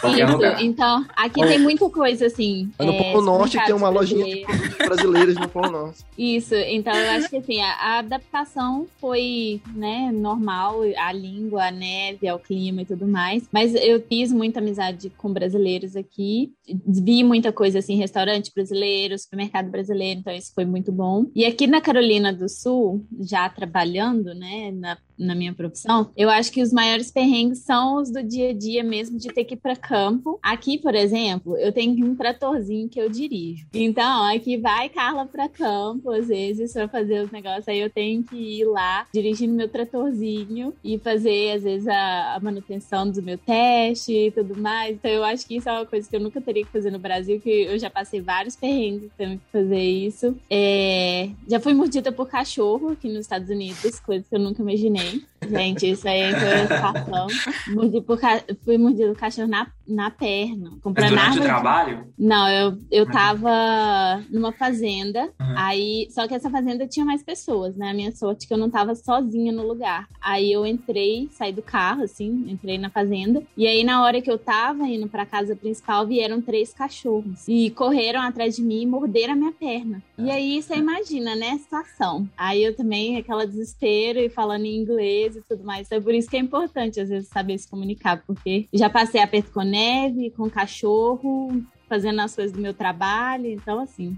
Isso, 0.04 0.32
lugar. 0.32 0.62
então 0.62 1.06
aqui 1.14 1.40
tem 1.46 1.58
muita 1.60 1.88
coisa 1.88 2.26
assim. 2.26 2.70
Mas 2.78 2.86
no 2.86 2.94
é, 2.94 3.12
Polo 3.12 3.24
Norte 3.24 3.58
tem 3.64 3.74
uma 3.74 3.88
lojinha 3.88 4.24
de 4.24 4.44
brasileiros. 4.44 4.76
produtos 4.76 4.86
brasileiros 4.86 5.34
no 5.36 5.48
Polo 5.48 5.70
Norte. 5.70 6.04
Isso, 6.18 6.54
então 6.54 6.94
eu 6.94 7.10
acho 7.12 7.28
que 7.28 7.36
assim, 7.36 7.60
a, 7.60 7.72
a 7.72 7.98
adaptação 7.98 8.86
foi, 9.00 9.60
né, 9.74 10.10
normal, 10.12 10.80
a 10.98 11.12
língua, 11.12 11.66
a 11.66 11.70
neve, 11.70 12.26
ao 12.26 12.38
clima 12.38 12.82
e 12.82 12.84
tudo 12.84 13.06
mais. 13.06 13.44
Mas 13.52 13.74
eu 13.74 14.02
fiz 14.08 14.32
muita 14.32 14.58
amizade 14.58 15.12
com 15.16 15.32
brasileiros 15.32 15.94
aqui, 15.94 16.52
vi 16.66 17.22
muita 17.22 17.52
coisa 17.52 17.78
assim, 17.78 17.96
restaurante 17.96 18.50
brasileiro, 18.54 19.18
supermercado 19.18 19.70
brasileiro, 19.70 20.15
então 20.16 20.32
isso 20.32 20.52
foi 20.54 20.64
muito 20.64 20.90
bom. 20.90 21.26
E 21.34 21.44
aqui 21.44 21.66
na 21.66 21.80
Carolina 21.80 22.32
do 22.32 22.48
Sul, 22.48 23.06
já 23.20 23.48
trabalhando, 23.48 24.34
né, 24.34 24.70
na, 24.72 24.98
na 25.18 25.34
minha 25.34 25.52
profissão, 25.52 26.10
eu 26.16 26.28
acho 26.28 26.52
que 26.52 26.62
os 26.62 26.72
maiores 26.72 27.10
perrengues 27.10 27.60
são 27.60 27.96
os 27.96 28.10
do 28.10 28.22
dia 28.22 28.50
a 28.50 28.52
dia 28.52 28.82
mesmo, 28.82 29.18
de 29.18 29.28
ter 29.28 29.44
que 29.44 29.54
ir 29.54 29.58
para 29.58 29.76
campo. 29.76 30.38
Aqui, 30.42 30.78
por 30.78 30.94
exemplo, 30.94 31.56
eu 31.56 31.72
tenho 31.72 32.06
um 32.06 32.14
tratorzinho 32.14 32.88
que 32.88 33.00
eu 33.00 33.08
dirijo. 33.08 33.66
Então, 33.72 34.24
aqui 34.24 34.56
vai 34.56 34.88
Carla 34.88 35.26
para 35.26 35.48
campo, 35.48 36.10
às 36.10 36.28
vezes, 36.28 36.72
para 36.72 36.88
fazer 36.88 37.24
os 37.24 37.30
negócios. 37.30 37.68
Aí 37.68 37.80
eu 37.80 37.90
tenho 37.90 38.22
que 38.22 38.36
ir 38.36 38.64
lá 38.64 39.06
dirigindo 39.12 39.54
meu 39.54 39.68
tratorzinho 39.68 40.74
e 40.82 40.98
fazer, 40.98 41.52
às 41.52 41.62
vezes, 41.62 41.88
a, 41.88 42.34
a 42.34 42.40
manutenção 42.40 43.10
do 43.10 43.22
meu 43.22 43.38
teste 43.38 44.12
e 44.12 44.30
tudo 44.30 44.56
mais. 44.56 44.96
Então, 44.96 45.10
eu 45.10 45.24
acho 45.24 45.46
que 45.46 45.56
isso 45.56 45.68
é 45.68 45.72
uma 45.72 45.86
coisa 45.86 46.08
que 46.08 46.16
eu 46.16 46.20
nunca 46.20 46.40
teria 46.40 46.64
que 46.64 46.72
fazer 46.72 46.90
no 46.90 46.98
Brasil, 46.98 47.40
que 47.40 47.50
eu 47.50 47.78
já 47.78 47.90
passei 47.90 48.20
vários 48.20 48.56
perrengues 48.56 49.10
tendo 49.16 49.38
que 49.38 49.52
fazer 49.52 49.80
isso. 49.82 50.36
É, 50.50 51.30
já 51.48 51.60
fui 51.60 51.74
mordida 51.74 52.12
por 52.12 52.28
cachorro 52.28 52.90
aqui 52.90 53.08
nos 53.08 53.20
Estados 53.20 53.48
Unidos, 53.48 54.00
coisa 54.00 54.24
que 54.28 54.34
eu 54.34 54.40
nunca 54.40 54.62
imaginei. 54.62 55.05
name 55.06 55.35
Gente, 55.48 55.90
isso 55.90 56.08
aí 56.08 56.32
foi 56.34 56.76
situação. 56.76 57.26
Mordi 57.68 58.00
por 58.00 58.18
ca... 58.18 58.42
Fui 58.64 58.78
mordida 58.78 59.08
por 59.12 59.18
cachorro 59.18 59.48
na, 59.48 59.66
na 59.86 60.10
perna. 60.10 60.70
Mas 60.72 60.80
Comprando 60.82 61.08
durante 61.10 61.38
o 61.38 61.42
trabalho? 61.42 62.06
Não, 62.18 62.48
eu, 62.48 62.78
eu 62.90 63.04
Uhum. 63.04 63.10
tava 63.10 64.24
numa 64.30 64.52
fazenda, 64.52 65.24
Uhum. 65.40 65.54
aí, 65.56 66.08
só 66.10 66.26
que 66.26 66.34
essa 66.34 66.50
fazenda 66.50 66.86
tinha 66.86 67.04
mais 67.04 67.22
pessoas, 67.22 67.76
né? 67.76 67.90
A 67.90 67.94
minha 67.94 68.12
sorte 68.12 68.44
é 68.44 68.48
que 68.48 68.54
eu 68.54 68.58
não 68.58 68.70
tava 68.70 68.94
sozinha 68.94 69.52
no 69.52 69.66
lugar. 69.66 70.08
Aí 70.20 70.50
eu 70.52 70.64
entrei, 70.66 71.28
saí 71.32 71.52
do 71.52 71.62
carro, 71.62 72.02
assim, 72.04 72.46
entrei 72.48 72.78
na 72.78 72.90
fazenda, 72.90 73.42
e 73.56 73.66
aí 73.66 73.84
na 73.84 74.02
hora 74.02 74.20
que 74.20 74.30
eu 74.30 74.38
tava 74.38 74.84
indo 74.88 75.08
pra 75.08 75.26
casa 75.26 75.54
principal, 75.54 76.06
vieram 76.06 76.40
três 76.40 76.72
cachorros 76.72 77.46
e 77.48 77.70
correram 77.70 78.20
atrás 78.22 78.56
de 78.56 78.62
mim 78.62 78.82
e 78.82 78.86
morderam 78.86 79.32
a 79.34 79.36
minha 79.36 79.52
perna. 79.52 80.02
E 80.18 80.30
aí 80.30 80.62
você 80.62 80.76
imagina, 80.76 81.34
né, 81.36 81.50
a 81.50 81.58
situação. 81.58 82.28
Aí 82.36 82.62
eu 82.64 82.74
também, 82.74 83.16
aquela 83.16 83.46
desespero 83.46 84.18
e 84.18 84.28
falando 84.28 84.64
em 84.64 84.76
inglês 84.76 85.25
e 85.34 85.42
tudo 85.42 85.64
mais. 85.64 85.86
Então 85.86 85.98
é 85.98 86.00
por 86.00 86.14
isso 86.14 86.28
que 86.28 86.36
é 86.36 86.40
importante, 86.40 87.00
às 87.00 87.08
vezes, 87.08 87.28
saber 87.28 87.58
se 87.58 87.68
comunicar, 87.68 88.22
porque 88.26 88.68
já 88.72 88.88
passei 88.88 89.20
aperto 89.20 89.50
com 89.50 89.62
neve, 89.62 90.30
com 90.30 90.48
cachorro, 90.48 91.64
fazendo 91.88 92.20
as 92.20 92.36
coisas 92.36 92.52
do 92.52 92.60
meu 92.60 92.74
trabalho. 92.74 93.46
Então, 93.46 93.80
assim, 93.80 94.16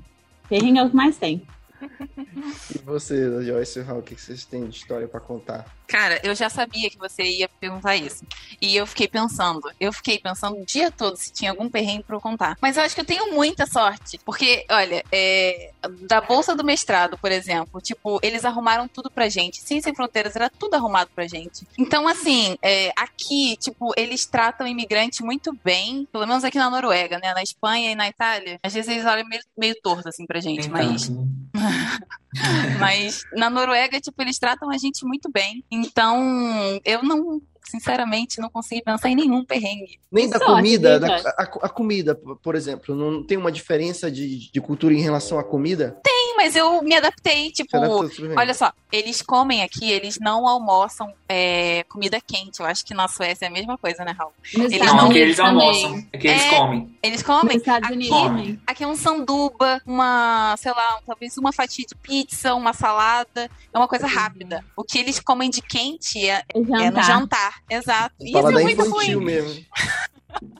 perrengue 0.48 0.78
é 0.78 0.84
o 0.84 0.90
que 0.90 0.96
mais 0.96 1.16
tem. 1.16 1.42
E 2.74 2.78
você, 2.78 3.44
Joyce 3.44 3.78
e 3.78 3.82
Raul, 3.82 4.00
o 4.00 4.02
que 4.02 4.14
vocês 4.14 4.44
têm 4.44 4.66
de 4.68 4.76
história 4.76 5.08
pra 5.08 5.20
contar? 5.20 5.66
Cara, 5.86 6.20
eu 6.22 6.34
já 6.34 6.50
sabia 6.50 6.90
que 6.90 6.98
você 6.98 7.22
ia 7.22 7.48
perguntar 7.48 7.96
isso. 7.96 8.22
E 8.60 8.76
eu 8.76 8.86
fiquei 8.86 9.08
pensando, 9.08 9.70
eu 9.80 9.90
fiquei 9.90 10.18
pensando 10.18 10.58
o 10.60 10.66
dia 10.66 10.90
todo 10.90 11.16
se 11.16 11.32
tinha 11.32 11.50
algum 11.50 11.68
perrengue 11.68 12.02
pra 12.02 12.16
eu 12.16 12.20
contar. 12.20 12.58
Mas 12.60 12.76
eu 12.76 12.82
acho 12.82 12.94
que 12.94 13.00
eu 13.00 13.06
tenho 13.06 13.32
muita 13.32 13.64
sorte. 13.64 14.20
Porque, 14.22 14.66
olha, 14.70 15.02
é, 15.10 15.70
da 16.02 16.20
bolsa 16.20 16.54
do 16.54 16.62
mestrado, 16.62 17.16
por 17.16 17.32
exemplo, 17.32 17.80
tipo, 17.80 18.18
eles 18.22 18.44
arrumaram 18.44 18.86
tudo 18.86 19.10
pra 19.10 19.30
gente. 19.30 19.62
Sim, 19.62 19.80
Sem 19.80 19.94
Fronteiras 19.94 20.36
era 20.36 20.50
tudo 20.50 20.74
arrumado 20.74 21.10
pra 21.14 21.26
gente. 21.26 21.66
Então, 21.78 22.06
assim, 22.06 22.58
é, 22.60 22.92
aqui, 22.94 23.56
tipo, 23.56 23.92
eles 23.96 24.26
tratam 24.26 24.66
imigrante 24.66 25.22
muito 25.22 25.56
bem, 25.64 26.06
pelo 26.12 26.26
menos 26.26 26.44
aqui 26.44 26.58
na 26.58 26.68
Noruega, 26.68 27.18
né? 27.18 27.32
Na 27.32 27.42
Espanha 27.42 27.92
e 27.92 27.94
na 27.94 28.08
Itália. 28.08 28.58
Às 28.62 28.74
vezes 28.74 28.90
eles 28.90 29.06
olham 29.06 29.26
meio, 29.26 29.42
meio 29.56 29.74
torto, 29.82 30.06
assim, 30.06 30.26
pra 30.26 30.38
gente. 30.38 30.68
Mas 30.68 31.08
né? 31.08 31.24
mas 32.78 33.22
na 33.32 33.48
Noruega, 33.50 34.00
tipo, 34.00 34.20
eles 34.22 34.38
tratam 34.38 34.70
a 34.70 34.78
gente 34.78 35.04
muito 35.04 35.30
bem. 35.30 35.64
Então, 35.70 36.80
eu 36.84 37.02
não, 37.02 37.40
sinceramente, 37.64 38.40
não 38.40 38.50
consigo 38.50 38.82
pensar 38.84 39.08
em 39.08 39.16
nenhum 39.16 39.44
perrengue. 39.44 39.98
Nem 40.10 40.28
da 40.28 40.38
sorte, 40.38 40.52
comida, 40.54 40.98
viu, 40.98 41.08
da- 41.08 41.30
a, 41.38 41.42
a 41.42 41.68
comida, 41.68 42.14
por 42.14 42.54
exemplo, 42.54 42.94
não 42.94 43.22
tem 43.24 43.36
uma 43.36 43.52
diferença 43.52 44.10
de, 44.10 44.50
de 44.50 44.60
cultura 44.60 44.94
em 44.94 45.00
relação 45.00 45.38
à 45.38 45.44
comida? 45.44 46.00
Sim, 46.06 46.17
mas 46.38 46.54
eu 46.54 46.80
me 46.82 46.94
adaptei, 46.94 47.50
tipo, 47.50 47.76
olha 48.36 48.54
só, 48.54 48.72
eles 48.92 49.20
comem 49.22 49.62
aqui, 49.64 49.90
eles 49.90 50.18
não 50.20 50.46
almoçam 50.46 51.12
é, 51.28 51.82
comida 51.88 52.20
quente. 52.20 52.60
Eu 52.60 52.66
acho 52.66 52.84
que 52.84 52.94
na 52.94 53.08
Suécia 53.08 53.46
é 53.46 53.48
a 53.48 53.50
mesma 53.50 53.76
coisa, 53.76 54.04
né, 54.04 54.14
Raul? 54.16 54.32
Nos 54.54 54.72
Eles 54.72 54.86
Não, 54.86 54.98
Unidos 55.06 55.16
eles 55.16 55.40
almoçam. 55.40 56.06
É 56.12 56.16
que 56.18 56.28
eles 56.28 56.42
É. 56.44 56.50
comem. 56.56 56.96
Eles 57.02 57.22
Nos 57.22 57.26
comem. 57.26 57.56
Estados 57.56 57.84
Aqui, 57.88 57.92
Unidos 57.96 58.16
Come. 58.16 58.28
também. 58.28 58.60
aqui 58.66 58.84
é 58.84 58.86
um 58.86 58.94
sanduba, 58.96 59.82
uma, 59.84 60.54
sei 60.58 60.70
lá, 60.72 61.00
talvez 61.04 61.36
uma 61.36 61.52
fatia 61.52 61.84
de 61.86 61.94
pizza, 61.96 62.54
uma 62.54 62.72
salada. 62.72 63.50
É 63.74 63.76
uma 63.78 63.88
coisa 63.88 64.06
rápida. 64.06 64.64
O 64.76 64.84
que 64.84 64.96
eles 64.98 65.18
comem 65.18 65.50
de 65.50 65.60
quente 65.60 66.24
é, 66.28 66.44
É 66.54 66.58
é 66.86 66.90
no 66.90 67.02
jantar. 67.02 67.56
Exato. 67.68 68.14
Isso 68.20 68.38
é 68.38 68.42
muito 68.52 68.70
infantil 68.70 69.18
ruim. 69.18 69.24
mesmo. 69.24 69.64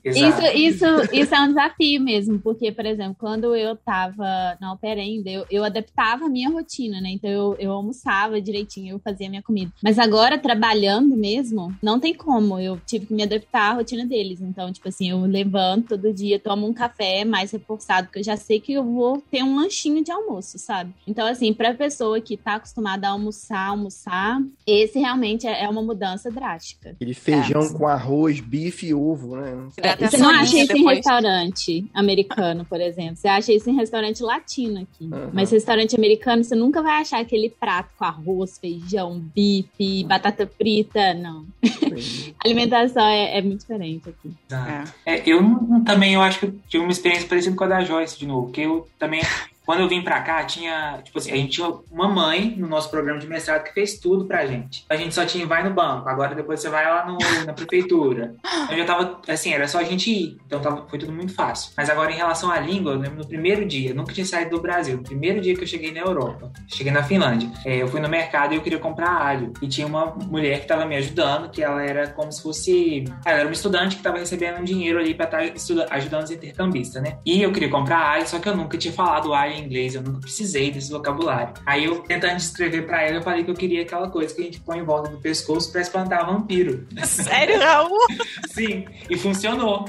Exato. 0.05 0.43
Isso, 0.57 0.85
isso, 0.85 1.15
isso 1.15 1.35
é 1.35 1.41
um 1.41 1.49
desafio 1.49 2.01
mesmo, 2.01 2.39
porque, 2.39 2.73
por 2.73 2.87
exemplo, 2.87 3.17
quando 3.19 3.55
eu 3.55 3.77
tava 3.77 4.57
na 4.61 4.73
ópera 4.73 5.01
ainda, 5.01 5.29
eu, 5.31 5.45
eu 5.51 5.63
adaptava 5.65 6.25
a 6.25 6.29
minha 6.29 6.49
rotina, 6.49 7.01
né? 7.01 7.11
Então 7.11 7.31
eu, 7.31 7.57
eu 7.59 7.73
almoçava 7.73 8.41
direitinho, 8.41 8.95
eu 8.95 8.99
fazia 8.99 9.27
a 9.27 9.31
minha 9.31 9.43
comida. 9.43 9.71
Mas 9.83 9.99
agora, 9.99 10.39
trabalhando 10.39 11.17
mesmo, 11.17 11.75
não 11.83 12.01
tem 12.01 12.15
como. 12.15 12.59
Eu 12.59 12.81
tive 12.87 13.07
que 13.07 13.15
me 13.15 13.23
adaptar 13.23 13.73
à 13.73 13.75
rotina 13.75 14.07
deles. 14.07 14.41
Então, 14.41 14.73
tipo 14.73 14.89
assim, 14.89 15.11
eu 15.11 15.21
levanto 15.21 15.89
todo 15.89 16.13
dia, 16.13 16.39
tomo 16.39 16.67
um 16.67 16.73
café 16.73 17.25
mais 17.25 17.51
reforçado, 17.51 18.07
porque 18.07 18.21
eu 18.21 18.25
já 18.25 18.37
sei 18.37 18.61
que 18.61 18.73
eu 18.73 18.85
vou 18.85 19.23
ter 19.31 19.43
um 19.43 19.57
lanchinho 19.57 20.03
de 20.03 20.11
almoço, 20.11 20.59
sabe? 20.59 20.93
Então, 21.07 21.27
assim, 21.27 21.53
pra 21.53 21.75
pessoa 21.75 22.21
que 22.21 22.37
tá 22.37 22.55
acostumada 22.55 23.07
a 23.07 23.11
almoçar, 23.11 23.69
almoçar, 23.69 24.41
esse 24.67 24.99
realmente 24.99 25.47
é 25.47 25.59
é 25.59 25.69
uma 25.69 25.83
mudança 25.83 26.31
drástica. 26.31 26.91
Aquele 26.91 27.15
feijão 27.15 27.63
É. 27.63 27.73
com 27.73 27.87
arroz, 27.89 28.39
bife 28.41 28.87
e 28.87 28.95
ovo, 28.95 29.37
né? 29.37 29.58
Até 29.79 30.09
Você 30.09 30.19
não 30.19 30.31
acha 30.31 30.59
isso 30.59 30.77
em 30.77 30.85
restaurante 30.85 31.91
americano, 31.95 32.65
por 32.65 32.81
exemplo. 32.81 33.17
Você 33.17 33.29
acha 33.29 33.53
isso 33.53 33.69
em 33.69 33.77
restaurante 33.77 34.23
latino 34.23 34.81
aqui. 34.81 35.05
Uhum. 35.05 35.31
Mas 35.33 35.51
restaurante 35.51 35.97
americano, 35.97 36.45
você 36.45 36.55
nunca 36.55 36.83
vai 36.83 37.01
achar 37.01 37.21
aquele 37.21 37.51
prato 37.51 37.91
com 37.99 38.05
arroz, 38.05 38.59
feijão, 38.59 39.19
bife, 39.35 40.05
batata 40.05 40.47
frita. 40.47 41.15
Não. 41.15 41.45
A 41.65 42.45
alimentação 42.45 43.07
é, 43.07 43.39
é 43.39 43.43
muito 43.43 43.61
diferente 43.61 44.09
aqui. 44.09 44.31
Exato. 44.49 44.95
É, 45.05 45.23
eu 45.27 45.41
também 45.85 46.15
eu 46.15 46.21
acho 46.21 46.41
que 46.41 46.53
tive 46.69 46.85
uma 46.85 46.93
experiência 46.93 47.29
parecida 47.29 47.57
com 47.57 47.65
a 47.65 47.69
da 47.69 47.85
Joyce 47.85 48.19
de 48.19 48.27
novo, 48.27 48.47
porque 48.47 48.63
eu 48.63 48.87
também 48.99 49.21
Quando 49.69 49.81
eu 49.81 49.89
vim 49.89 50.01
pra 50.01 50.23
cá, 50.23 50.45
tinha, 50.45 50.99
tipo 51.05 51.19
assim, 51.19 51.31
a 51.31 51.37
gente 51.37 51.51
tinha 51.51 51.71
uma 51.91 52.09
mãe 52.09 52.55
no 52.57 52.67
nosso 52.67 52.91
programa 52.91 53.21
de 53.21 53.27
mestrado 53.27 53.65
que 53.65 53.75
fez 53.75 53.99
tudo 53.99 54.25
pra 54.25 54.47
gente. 54.47 54.87
A 54.89 54.97
gente 54.97 55.15
só 55.15 55.27
tinha 55.27 55.47
vai 55.47 55.63
no 55.63 55.75
banco, 55.75 56.09
agora 56.09 56.35
depois 56.35 56.59
você 56.59 56.71
vai 56.71 56.87
lá 56.87 57.05
no, 57.05 57.19
na 57.45 57.53
prefeitura. 57.53 58.35
Eu 58.71 58.79
já 58.79 58.87
tava, 58.87 59.21
assim, 59.29 59.53
era 59.53 59.69
só 59.69 59.81
a 59.81 59.83
gente 59.83 60.11
ir, 60.11 60.39
então 60.47 60.59
tava, 60.59 60.87
foi 60.89 60.99
tudo 60.99 61.13
muito 61.13 61.35
fácil. 61.35 61.73
Mas 61.77 61.91
agora, 61.91 62.11
em 62.11 62.15
relação 62.15 62.51
à 62.51 62.59
língua, 62.59 62.93
eu 62.93 62.99
lembro 62.99 63.19
no 63.19 63.29
primeiro 63.29 63.67
dia, 63.67 63.93
nunca 63.93 64.11
tinha 64.11 64.25
saído 64.25 64.57
do 64.57 64.63
Brasil, 64.63 64.97
no 64.97 65.03
primeiro 65.03 65.39
dia 65.39 65.55
que 65.55 65.63
eu 65.63 65.67
cheguei 65.67 65.93
na 65.93 66.01
Europa, 66.01 66.51
cheguei 66.67 66.91
na 66.91 67.03
Finlândia, 67.03 67.51
é, 67.63 67.77
eu 67.77 67.89
fui 67.89 68.01
no 68.01 68.09
mercado 68.09 68.55
e 68.55 68.57
eu 68.57 68.63
queria 68.63 68.79
comprar 68.79 69.21
alho. 69.21 69.53
E 69.61 69.69
tinha 69.69 69.87
uma 69.87 70.07
mulher 70.07 70.63
que 70.63 70.67
tava 70.67 70.87
me 70.87 70.97
ajudando, 70.97 71.51
que 71.51 71.63
ela 71.63 71.85
era 71.85 72.09
como 72.09 72.33
se 72.33 72.43
fosse. 72.43 73.05
Ela 73.23 73.41
era 73.41 73.47
uma 73.47 73.53
estudante 73.53 73.97
que 73.97 74.03
tava 74.03 74.17
recebendo 74.17 74.61
um 74.61 74.65
dinheiro 74.65 74.99
ali 74.99 75.13
pra 75.13 75.27
estar 75.27 75.85
ajudando 75.91 76.25
os 76.25 76.31
intercambistas, 76.31 77.03
né? 77.03 77.19
E 77.27 77.43
eu 77.43 77.53
queria 77.53 77.69
comprar 77.69 77.99
alho, 77.99 78.27
só 78.27 78.39
que 78.39 78.49
eu 78.49 78.57
nunca 78.57 78.79
tinha 78.79 78.95
falado 78.95 79.35
alho 79.35 79.58
inglês, 79.59 79.95
eu 79.95 80.03
nunca 80.03 80.21
precisei 80.21 80.71
desse 80.71 80.91
vocabulário. 80.91 81.55
Aí 81.67 81.85
eu, 81.85 82.01
tentando 82.01 82.37
descrever 82.37 82.83
pra 82.83 83.03
ela, 83.03 83.17
eu 83.17 83.23
falei 83.23 83.45
que 83.45 83.51
eu 83.51 83.55
queria 83.55 83.83
aquela 83.83 84.09
coisa 84.11 84.35
que 84.35 84.41
a 84.41 84.45
gente 84.45 84.61
põe 84.61 84.79
em 84.79 84.85
volta 84.85 85.11
do 85.11 85.19
pescoço 85.19 85.71
pra 85.73 85.81
espantar 85.81 86.27
vampiro. 86.27 86.87
Sério, 87.05 87.59
Raul? 87.59 87.99
Sim, 88.51 88.87
e 89.09 89.17
funcionou. 89.17 89.85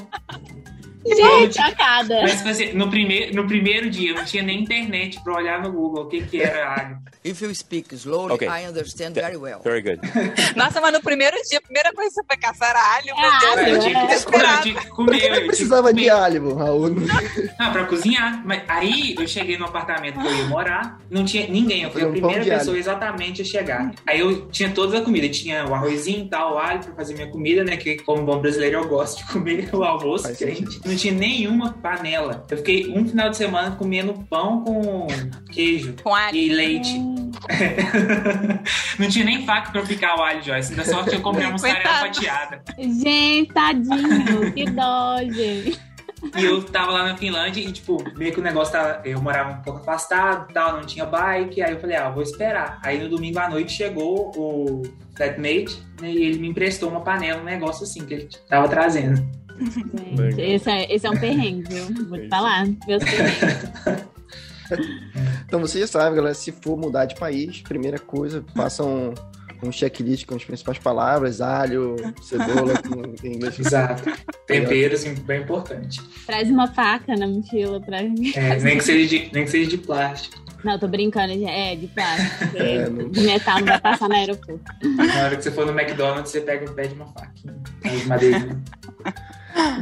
Gente, 1.06 1.56
chocada. 1.56 2.22
Mas, 2.22 2.38
tipo 2.38 2.50
assim, 2.50 2.74
no, 2.74 2.90
primeiro, 2.90 3.36
no 3.36 3.48
primeiro 3.48 3.90
dia, 3.90 4.12
eu 4.12 4.16
não 4.16 4.26
tinha 4.26 4.44
nem 4.44 4.62
internet 4.62 5.20
pra 5.24 5.34
olhar 5.36 5.62
no 5.62 5.72
Google 5.72 6.04
o 6.04 6.08
que, 6.08 6.22
que 6.26 6.42
era 6.42 6.74
alho. 6.76 6.98
If 7.24 7.42
you 7.42 7.54
speak 7.54 7.94
slowly, 7.96 8.34
Okay. 8.34 8.48
I 8.48 8.68
understand 8.68 9.14
very 9.14 9.36
well. 9.38 9.60
Very 9.64 9.82
good. 9.82 10.00
Nossa, 10.56 10.80
mas 10.82 10.94
no 10.94 11.02
primeiro 11.02 11.36
dia, 11.50 11.60
a 11.60 11.62
primeira 11.62 11.92
coisa 11.94 12.10
que 12.10 12.16
você 12.16 12.24
foi 12.28 12.38
caçar 12.38 12.70
era 12.70 12.96
alho, 12.96 13.06
meu 13.06 13.16
Ah, 13.18 13.40
Deus. 13.40 13.56
Eu 13.56 13.60
eu 13.76 13.80
tinha 13.80 13.80
tinha 13.82 14.02
que, 14.02 14.08
desesperado. 14.08 14.58
eu 14.58 14.62
tinha 14.62 14.76
que 14.76 14.88
comer. 14.90 15.24
Eu 15.26 15.34
que 15.42 15.48
Precisava 15.48 15.94
de 15.94 16.10
alho, 16.10 16.56
Raul. 16.56 16.90
Não, 17.60 17.72
pra 17.72 17.86
cozinhar. 17.86 18.42
Mas 18.46 18.64
aí 18.68 19.16
eu 19.18 19.28
cheguei 19.28 19.58
no 19.58 19.66
apartamento 19.66 20.20
que 20.20 20.28
eu 20.28 20.36
ia 20.36 20.46
morar, 20.46 21.00
não 21.10 21.26
tinha 21.26 21.48
ninguém. 21.48 21.84
Eu 21.84 21.92
fui 21.92 22.02
a 22.04 22.08
um 22.08 22.14
pão 22.14 22.30
primeira 22.30 22.58
pessoa 22.58 22.78
exatamente 22.78 23.42
a 23.42 23.46
chegar. 23.46 23.92
Aí 24.08 24.20
eu 24.20 24.48
tinha 24.48 24.70
toda 24.72 24.98
a 24.98 25.02
comida. 25.02 25.28
Tinha 25.30 25.66
o 25.66 25.74
arrozinho 25.74 26.26
e 26.26 26.30
tal, 26.30 26.56
o 26.56 26.58
alho 26.58 26.80
pra 26.84 26.94
fazer 26.94 27.14
minha 27.16 27.28
comida, 27.28 27.64
né? 27.64 27.76
Que 27.78 27.98
como 28.04 28.24
bom 28.24 28.40
brasileiro 28.40 28.80
eu 28.80 28.88
gosto 28.88 29.18
de 29.26 29.32
comer 29.34 29.70
o 29.76 29.84
almoço. 29.84 30.24
Faz 30.24 30.38
quente. 30.38 30.80
Não 30.90 30.98
tinha 30.98 31.14
nenhuma 31.14 31.74
panela. 31.74 32.46
Eu 32.50 32.58
fiquei 32.58 32.92
um 32.92 33.08
final 33.08 33.30
de 33.30 33.38
semana 33.38 33.76
comendo 33.76 34.14
pão 34.30 34.64
com 34.64 35.08
queijo 35.52 35.96
Com 36.04 36.18
e 36.34 36.50
leite. 36.50 36.98
não 38.98 39.08
tinha 39.08 39.26
nem 39.26 39.46
faca 39.46 39.72
pra 39.72 39.82
eu 39.82 39.88
picar 39.88 40.18
o 40.18 40.24
alho, 40.24 40.42
Joyce. 40.42 40.72
Ainda 40.72 40.86
sorte 40.86 41.12
que 41.12 41.18
eu 41.18 41.22
comprei 41.22 41.46
uma 41.46 41.54
mussarela 41.54 42.00
fatiada. 42.00 42.64
Gente, 42.78 43.54
tadinho. 43.54 44.52
que 44.54 44.66
dó, 44.66 45.18
gente. 45.20 45.80
E 46.36 46.44
eu 46.44 46.62
tava 46.64 46.92
lá 46.92 47.06
na 47.06 47.18
Finlândia 47.18 47.62
e, 47.62 47.72
tipo, 47.72 48.04
meio 48.18 48.34
que 48.34 48.40
o 48.40 48.44
negócio 48.44 48.74
tava. 48.74 49.02
Eu 49.06 49.22
morava 49.22 49.52
um 49.52 49.62
pouco 49.62 49.80
afastado 49.80 50.50
e 50.50 50.54
tal, 50.54 50.74
não 50.74 50.82
tinha 50.82 51.06
bike. 51.06 51.62
Aí 51.62 51.72
eu 51.72 51.80
falei, 51.80 51.96
ah, 51.96 52.10
vou 52.10 52.24
esperar. 52.24 52.80
Aí 52.84 53.02
no 53.02 53.10
domingo 53.10 53.40
à 53.40 53.50
noite 53.50 53.72
chegou 53.72 54.32
o 54.36 54.84
flatmate 55.16 55.82
né, 56.02 56.12
e 56.12 56.24
ele 56.24 56.40
me 56.40 56.50
emprestou 56.50 56.90
uma 56.90 57.02
panela, 57.02 57.42
um 57.42 57.46
negócio 57.46 57.84
assim, 57.84 58.06
que 58.06 58.14
ele 58.14 58.30
tava 58.48 58.68
trazendo. 58.68 59.26
Gente, 59.60 60.42
esse 60.42 60.70
é, 60.70 60.94
esse 60.96 61.06
é 61.06 61.10
um 61.10 61.18
perrengue, 61.20 61.64
viu? 61.74 62.06
Vou 62.08 62.18
te 62.20 62.28
falar. 62.30 62.66
Meus 62.88 63.04
perrengues. 63.04 64.10
Então 65.48 65.60
você 65.60 65.80
já 65.80 65.88
sabe, 65.88 66.16
galera, 66.16 66.36
se 66.36 66.52
for 66.52 66.78
mudar 66.78 67.06
de 67.06 67.16
país, 67.16 67.60
primeira 67.62 67.98
coisa, 67.98 68.44
faça 68.56 68.84
um, 68.84 69.16
um 69.64 69.72
checklist 69.72 70.28
com 70.28 70.36
as 70.36 70.44
principais 70.46 70.78
palavras, 70.78 71.42
alho, 71.42 71.96
cebola, 72.22 72.74
em 73.24 73.34
inglês. 73.34 73.60
Exato. 73.60 74.04
Temperos, 74.46 75.04
bem 75.06 75.42
importante. 75.42 76.00
Traz 76.28 76.52
uma 76.52 76.68
faca 76.68 77.16
na 77.16 77.26
mochila 77.28 77.82
pra 77.82 78.04
mim. 78.04 78.32
É, 78.36 78.60
nem, 78.60 78.78
que 78.78 78.84
seja 78.84 79.08
de, 79.10 79.34
nem 79.34 79.46
que 79.46 79.50
seja 79.50 79.70
de 79.72 79.78
plástico. 79.80 80.38
Não, 80.64 80.78
tô 80.78 80.88
brincando, 80.88 81.34
é 81.48 81.76
de 81.76 81.88
plástico. 81.88 82.56
É, 82.58 82.90
não- 82.90 83.10
De 83.10 83.22
metal 83.22 83.60
não 83.60 83.66
vai 83.66 83.82
passar 83.82 84.08
no 84.08 84.14
aeroporto. 84.16 84.62
Na 84.84 85.24
hora 85.24 85.36
que 85.36 85.42
você 85.44 85.52
for 85.52 85.66
no 85.66 85.72
McDonald's, 85.72 86.32
você 86.32 86.42
pega 86.42 86.66
e 86.66 86.70
pede 86.76 86.94
uma 86.94 87.08
faca. 87.08 87.32
As 87.86 88.06
madeirinhas. 88.06 88.58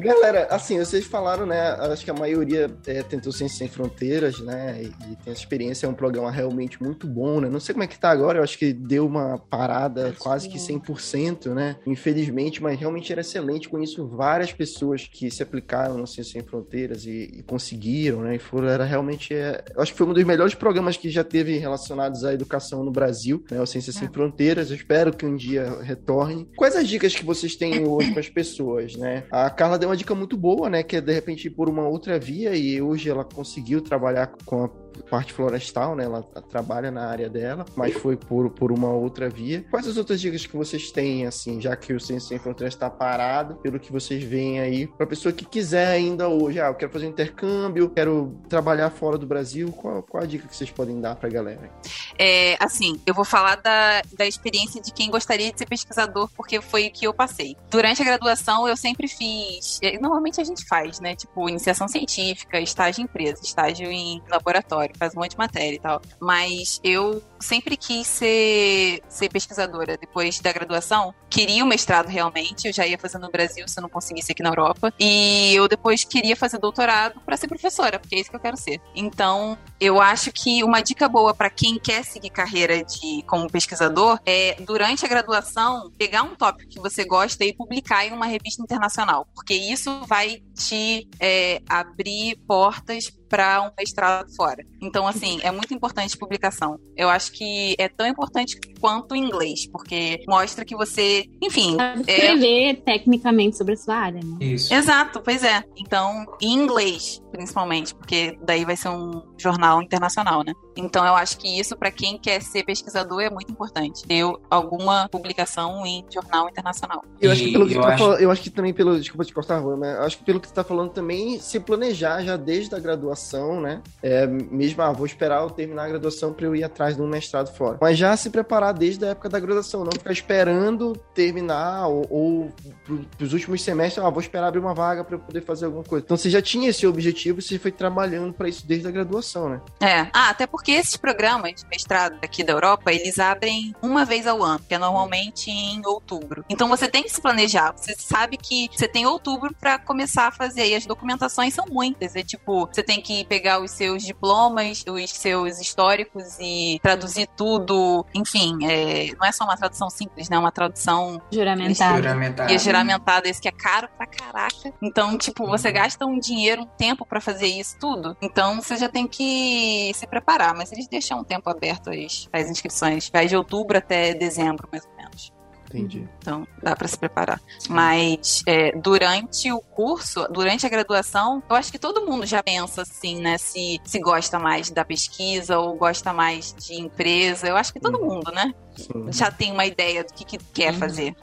Galera, 0.02 0.48
assim, 0.50 0.78
vocês 0.78 1.06
falaram, 1.06 1.46
né? 1.46 1.60
Acho 1.92 2.04
que 2.04 2.12
a 2.12 2.14
maioria 2.14 2.70
é, 2.86 3.04
tentou 3.04 3.32
Ciência 3.32 3.58
Sem 3.58 3.68
Fronteiras, 3.68 4.40
né? 4.40 4.82
E, 4.82 4.86
e 4.86 5.16
tem 5.16 5.32
essa 5.32 5.42
experiência, 5.42 5.86
é 5.86 5.90
um 5.90 5.94
programa 5.94 6.32
realmente 6.32 6.82
muito 6.82 7.08
bom, 7.08 7.42
né? 7.42 7.50
Não 7.50 7.60
sei 7.60 7.74
como 7.74 7.84
é 7.84 7.88
que 7.88 8.00
tá 8.00 8.10
agora, 8.10 8.40
eu 8.40 8.44
acho 8.44 8.58
que 8.58 8.72
deu 8.72 9.06
uma 9.06 9.38
parada 9.38 10.14
quase 10.18 10.48
que 10.48 10.58
100%, 10.58 11.54
né? 11.54 11.78
Infelizmente, 11.86 12.62
mas 12.62 12.80
realmente 12.80 13.12
era 13.12 13.22
excelente. 13.22 13.70
Conheço 13.70 14.08
várias 14.08 14.54
pessoas 14.54 15.08
que 15.08 15.30
se 15.30 15.44
aplicaram 15.44 15.98
no 15.98 16.08
Ciência 16.08 16.34
Sem 16.34 16.44
Fronteiras 16.44 17.06
e, 17.06 17.32
e 17.40 17.44
conseguiram, 17.44 18.22
né? 18.22 18.36
E 18.36 18.40
foram, 18.40 18.68
era 18.70 18.86
realmente. 18.86 19.34
É, 19.34 19.64
eu 19.76 19.82
acho 19.82 19.92
que 19.92 19.98
foi 19.98 20.08
um 20.08 20.14
dos 20.14 20.24
melhores 20.24 20.56
programas 20.56 20.98
que 20.98 21.10
já 21.10 21.24
teve 21.24 21.58
relacionados 21.58 22.24
à 22.24 22.34
educação 22.34 22.84
no 22.84 22.92
Brasil, 22.92 23.44
né? 23.50 23.60
O 23.62 23.66
Ciência 23.66 23.92
Sem 23.92 24.08
Fronteiras. 24.08 24.70
Eu 24.70 24.76
espero 24.76 25.16
que 25.16 25.26
um 25.26 25.36
dia 25.36 25.82
retorne. 25.82 26.48
Quais 26.56 26.76
as 26.76 26.88
dicas 26.88 27.14
que 27.14 27.26
vocês 27.26 27.56
têm 27.56 27.86
hoje 27.86 28.12
para 28.12 28.20
as 28.20 28.30
pessoas, 28.30 28.96
né? 28.96 29.24
A 29.32 29.50
Carla 29.58 29.80
deu 29.80 29.89
uma 29.89 29.98
dica 29.98 30.13
muito 30.13 30.38
boa, 30.38 30.70
né? 30.70 30.84
Que 30.84 30.98
é 30.98 31.02
de 31.02 31.12
repente 31.12 31.50
por 31.50 31.67
uma 31.67 31.88
outra 31.88 32.20
via 32.20 32.56
e 32.56 32.80
hoje 32.80 33.10
ela 33.10 33.26
conseguiu 33.26 33.82
trabalhar 33.82 34.32
com 34.46 34.65
a 34.65 34.70
parte 35.10 35.34
florestal, 35.34 35.95
né? 35.95 36.06
Ela 36.06 36.21
trabalha 36.50 36.91
na 36.91 37.08
área 37.08 37.30
dela, 37.30 37.65
mas 37.76 37.93
foi 37.93 38.15
por, 38.15 38.50
por 38.50 38.71
uma 38.71 38.91
outra 38.91 39.30
via. 39.30 39.65
Quais 39.69 39.88
as 39.88 39.97
outras 39.97 40.19
dicas 40.19 40.45
que 40.45 40.56
vocês 40.56 40.91
têm, 40.91 41.26
assim, 41.26 41.60
já 41.62 41.76
que 41.76 41.93
o 41.93 42.00
Ciência 42.00 42.30
Sem 42.30 42.39
Fronteiras 42.39 42.73
está 42.73 42.89
parado, 42.89 43.56
pelo 43.56 43.80
que 43.80 43.91
vocês 43.91 44.23
veem 44.23 44.60
aí, 44.60 44.88
para 44.88 45.08
pessoa 45.08 45.34
que 45.34 45.45
quiser 45.45 45.88
ainda 45.88 46.28
hoje, 46.28 46.60
ah, 46.60 46.67
eu 46.67 46.76
quero 46.76 46.91
fazer 46.91 47.08
um 47.08 47.10
intercâmbio, 47.10 47.89
quero 47.89 48.38
trabalhar 48.50 48.89
fora 48.89 49.17
do 49.17 49.26
Brasil, 49.26 49.71
qual, 49.71 50.04
qual 50.04 50.23
a 50.23 50.26
dica 50.26 50.47
que 50.47 50.56
vocês 50.56 50.71
podem 50.71 51.00
dar 51.00 51.15
pra 51.15 51.30
galera? 51.30 51.69
É, 52.17 52.56
assim, 52.63 53.00
eu 53.06 53.13
vou 53.13 53.26
falar 53.26 53.56
da, 53.58 54.02
da 54.17 54.26
experiência 54.26 54.82
de 54.82 54.91
quem 54.91 55.10
gostaria 55.10 55.52
de 55.52 55.60
ser 55.60 55.67
pesquisador, 55.67 56.30
porque 56.36 56.62
foi 56.62 56.88
o 56.88 56.91
que 56.91 57.06
eu 57.06 57.13
passei. 57.13 57.56
Durante 57.69 58.02
a 58.02 58.06
graduação, 58.06 58.67
eu 58.67 58.76
sempre 58.76 59.08
fiz. 59.08 59.80
Normalmente 60.02 60.41
a 60.41 60.43
gente 60.43 60.65
faz, 60.65 61.00
né? 61.00 61.15
Tipo, 61.15 61.50
iniciação 61.50 61.88
científica, 61.88 62.60
estágio 62.60 63.02
em 63.02 63.06
empresa, 63.06 63.41
estágio 63.43 63.89
em 63.89 64.21
laboratório, 64.30 64.77
faz 64.98 65.16
um 65.16 65.20
monte 65.20 65.32
de 65.32 65.38
matéria 65.38 65.76
e 65.76 65.80
tal. 65.80 66.02
Mas 66.20 66.80
eu 66.84 67.22
sempre 67.40 67.78
quis 67.78 68.08
ser, 68.08 69.02
ser 69.08 69.30
pesquisadora 69.30 69.98
depois 69.98 70.40
da 70.40 70.52
graduação. 70.52 71.13
Queria 71.30 71.63
o 71.63 71.68
mestrado 71.68 72.08
realmente, 72.08 72.68
eu 72.68 72.74
já 72.74 72.86
ia 72.86 72.98
fazer 72.98 73.18
no 73.18 73.30
Brasil 73.30 73.68
se 73.68 73.80
eu 73.80 73.82
não 73.82 73.90
conseguisse 73.90 74.32
aqui 74.32 74.44
na 74.44 74.50
Europa. 74.50 74.94
E 75.00 75.54
eu 75.56 75.68
depois 75.68 76.04
queria 76.04 76.36
fazer 76.36 76.58
doutorado 76.58 77.20
para 77.22 77.38
ser 77.38 77.48
professora, 77.48 78.00
porque 78.00 78.16
é 78.16 78.20
isso 78.20 78.30
que 78.30 78.36
eu 78.36 78.40
quero 78.40 78.58
ser. 78.58 78.82
Então, 78.96 79.58
eu 79.80 80.02
acho 80.02 80.32
que 80.32 80.63
uma 80.63 80.82
dica 80.82 81.08
boa 81.08 81.34
para 81.34 81.50
quem 81.50 81.80
quer 81.80 82.04
seguir 82.04 82.30
carreira 82.30 82.84
de 82.84 83.24
como 83.28 83.50
pesquisador 83.50 84.20
é 84.26 84.56
durante 84.62 85.06
a 85.06 85.08
graduação 85.08 85.92
pegar 85.98 86.24
um 86.24 86.36
tópico 86.36 86.70
que 86.70 86.80
você 86.80 87.04
gosta 87.04 87.44
e 87.44 87.54
publicar 87.54 88.06
em 88.06 88.12
uma 88.12 88.26
revista 88.26 88.62
internacional, 88.62 89.28
porque 89.34 89.54
isso 89.54 90.02
vai 90.06 90.42
te 90.56 91.08
é, 91.20 91.62
abrir 91.68 92.38
portas 92.48 93.12
para 93.28 93.62
um 93.62 93.72
mestrado 93.78 94.34
fora. 94.36 94.66
Então, 94.82 95.08
assim, 95.08 95.40
é 95.44 95.52
muito 95.52 95.74
importante 95.74 96.18
publicação. 96.18 96.80
Eu 96.96 97.10
acho 97.10 97.32
que 97.32 97.76
é 97.78 97.88
tão 97.88 98.08
importante 98.08 98.60
quanto 98.80 99.13
o 99.13 99.16
inglês, 99.16 99.68
porque 99.68 100.24
mostra 100.28 100.66
que 100.66 100.76
você, 100.76 101.26
enfim, 101.42 101.76
Sabe 101.76 102.04
é, 102.08 102.13
Escrever 102.13 102.82
tecnicamente 102.84 103.58
sobre 103.58 103.74
a 103.74 103.78
sua 103.78 103.96
área, 103.96 104.22
né? 104.24 104.38
Isso. 104.40 104.74
Exato, 104.74 105.22
pois 105.22 105.44
é. 105.44 105.63
Então, 105.78 106.26
em 106.42 106.54
inglês, 106.54 107.22
principalmente, 107.32 107.94
porque 107.96 108.38
daí 108.44 108.66
vai 108.66 108.76
ser 108.76 108.90
um 108.90 109.22
jornal 109.38 109.82
internacional, 109.82 110.44
né? 110.44 110.54
Então, 110.78 111.06
eu 111.06 111.16
acho 111.16 111.38
que 111.38 111.60
isso, 111.60 111.76
para 111.76 111.92
quem 111.92 112.18
quer 112.18 112.42
ser 112.42 112.63
pesquisador, 112.63 113.22
é 113.22 113.30
muito 113.30 113.52
importante. 113.52 114.04
Ter 114.04 114.24
alguma 114.50 115.08
publicação 115.10 115.86
em 115.86 116.06
jornal 116.12 116.50
internacional. 116.50 117.04
Eu 117.22 117.32
acho 117.32 117.44
que 117.44 117.52
pelo 117.52 117.68
que 117.68 117.74
eu 117.76 117.82
tu 117.82 117.84
tá 117.88 117.94
acho- 117.94 118.04
falando, 118.04 118.20
eu 118.22 118.32
acho 118.32 118.42
que 118.42 118.50
também 118.50 118.74
pelo, 118.74 118.98
desculpa 119.00 119.26
te 119.26 119.34
cortar, 119.34 119.62
Juan, 119.62 119.78
mas 119.78 119.96
eu 119.96 120.04
acho 120.04 120.18
que 120.18 120.24
pelo 120.24 120.40
que 120.40 120.48
tu 120.48 120.54
tá 120.54 120.63
falando 120.63 120.90
também, 120.92 121.40
se 121.40 121.60
planejar 121.60 122.22
já 122.24 122.38
desde 122.38 122.74
a 122.76 122.80
graduação, 122.80 123.60
né? 123.62 123.82
É, 124.02 124.26
mesmo, 124.28 124.82
ah, 124.82 124.92
vou 124.92 125.06
esperar 125.06 125.42
eu 125.44 125.50
terminar 125.50 125.84
a 125.86 125.88
graduação 125.90 126.34
para 126.34 126.46
eu 126.46 126.56
ir 126.56 126.63
atrás 126.63 126.96
de 126.96 127.02
um 127.02 127.08
mestrado 127.08 127.54
fora. 127.56 127.78
Mas 127.82 127.98
já 127.98 128.16
se 128.16 128.30
preparar 128.30 128.74
desde 128.74 129.06
a 129.06 129.10
época 129.10 129.30
da 129.30 129.40
graduação, 129.40 129.84
não 129.84 129.92
ficar 129.92 130.12
esperando 130.12 130.94
terminar 131.13 131.88
ou, 131.88 132.06
ou 132.10 132.52
pro, 132.86 133.00
pros 133.18 133.34
últimos 133.34 133.62
semestres, 133.62 134.04
ah, 134.06 134.10
vou 134.10 134.22
esperar 134.22 134.48
abrir 134.48 134.60
uma 134.60 134.74
vaga 134.74 135.04
para 135.04 135.16
eu 135.16 135.20
poder 135.20 135.42
fazer 135.42 135.66
alguma 135.66 135.84
coisa. 135.84 136.04
Então 136.06 136.18
você 136.18 136.30
já 136.30 136.42
tinha 136.42 136.70
esse 136.70 136.86
objetivo, 136.86 137.42
você 137.42 137.58
foi 137.60 137.72
trabalhando 137.72 138.34
para 138.34 138.48
isso 138.50 138.66
desde 138.68 138.88
a 138.88 138.92
graduação, 138.92 139.50
né? 139.50 139.62
É. 139.82 140.02
Ah, 140.13 140.30
até 140.30 140.46
porque 140.48 140.67
esses 140.72 140.98
programas 140.98 141.62
de 141.62 141.68
mestrado 141.68 142.18
aqui 142.24 142.44
da 142.44 142.54
Europa, 142.54 142.92
eles 142.92 143.20
abrem 143.20 143.76
uma 143.82 144.06
vez 144.06 144.28
ao 144.28 144.44
ano, 144.44 144.60
que 144.68 144.74
é 144.74 144.78
normalmente 144.78 145.50
em 145.50 145.82
outubro. 145.86 146.44
Então 146.50 146.68
você 146.68 146.88
tem 146.88 147.04
que 147.04 147.10
se 147.10 147.22
planejar. 147.22 147.74
Você 147.76 147.96
sabe 147.98 148.38
que 148.38 148.70
você 148.72 148.88
tem 148.88 149.06
outubro 149.06 149.54
para 149.60 149.80
começar 149.80 150.28
a 150.28 150.32
fazer. 150.32 150.68
E 150.68 150.76
as 150.76 150.86
documentações 150.86 151.54
são 151.54 151.66
muitas. 151.70 152.16
É 152.16 152.24
tipo, 152.24 152.68
você 152.68 152.84
tem 152.84 153.02
que 153.02 153.26
pegar 153.26 153.60
os 153.62 153.72
seus 153.72 154.04
diplomas, 154.04 154.84
os 154.88 155.10
seus 155.12 155.60
históricos 155.60 156.38
e 156.40 156.80
traduzir 156.82 157.28
tudo. 157.36 158.06
Enfim, 158.14 158.58
é, 158.66 159.14
não 159.18 159.28
é 159.28 159.32
só 159.32 159.44
uma 159.44 159.58
tradução 159.58 159.90
simples, 159.90 160.30
né? 160.30 160.38
É 160.38 160.40
uma 160.40 160.52
tradução 160.52 161.22
Juramentada. 161.32 161.98
Juramentada. 161.98 162.52
e 162.52 162.56
é 162.56 162.60
juramentada, 162.60 163.30
esse 163.30 163.42
que 163.42 163.48
é 163.48 163.52
caro 163.52 163.90
pra 163.98 164.06
caraca. 164.06 164.74
Então, 164.82 165.18
tipo, 165.18 165.46
você 165.48 165.72
gasta 165.72 166.06
um 166.06 166.20
dinheiro, 166.20 166.64
um 166.64 166.66
tempo 166.66 167.06
pra 167.06 167.20
fazer 167.22 167.48
isso 167.48 167.78
tudo. 167.80 168.16
Então, 168.22 168.62
você 168.62 168.76
já 168.78 168.90
tem 168.90 169.08
que 169.08 169.92
se 169.94 170.08
preparar. 170.08 170.57
Mas 170.58 170.72
eles 170.72 170.88
deixam 170.88 171.20
um 171.20 171.24
tempo 171.24 171.50
aberto 171.50 171.89
as, 171.89 172.28
as 172.34 172.50
inscrições. 172.50 173.10
Vai 173.10 173.28
de 173.28 173.36
outubro 173.36 173.78
até 173.78 174.13
dezembro, 174.13 174.67
mais 174.72 174.86
ou 174.86 174.96
menos. 174.98 175.38
Entendi. 175.70 176.08
Então, 176.20 176.48
dá 176.63 176.76
pra 176.76 176.88
se 176.88 176.98
preparar. 176.98 177.41
Mas 177.70 178.41
é, 178.48 178.72
durante 178.78 179.52
o 179.52 179.60
curso, 179.60 180.26
durante 180.32 180.65
a 180.65 180.70
graduação, 180.70 181.43
eu 181.50 181.56
acho 181.56 181.72
que 181.72 181.80
todo 181.80 182.06
mundo 182.06 182.26
já 182.26 182.41
pensa 182.41 182.84
assim, 182.84 183.20
né? 183.20 183.38
Se, 183.38 183.80
se 183.84 184.00
gosta 184.00 184.39
mais 184.39 184.72
da 184.72 184.86
pesquisa 184.86 185.60
ou 185.60 185.76
gosta 185.76 186.13
mais 186.13 186.54
de 186.54 186.76
empresa. 186.76 187.48
Eu 187.48 187.58
acho 187.58 187.74
que 187.74 187.80
todo 187.80 188.00
mundo, 188.00 188.32
né? 188.32 188.54
Sim. 188.76 189.12
Já 189.12 189.30
tem 189.30 189.52
uma 189.52 189.65
ideia 189.65 190.04
do 190.04 190.13
que, 190.13 190.24
que 190.24 190.38
quer 190.38 190.74
fazer. 190.74 191.15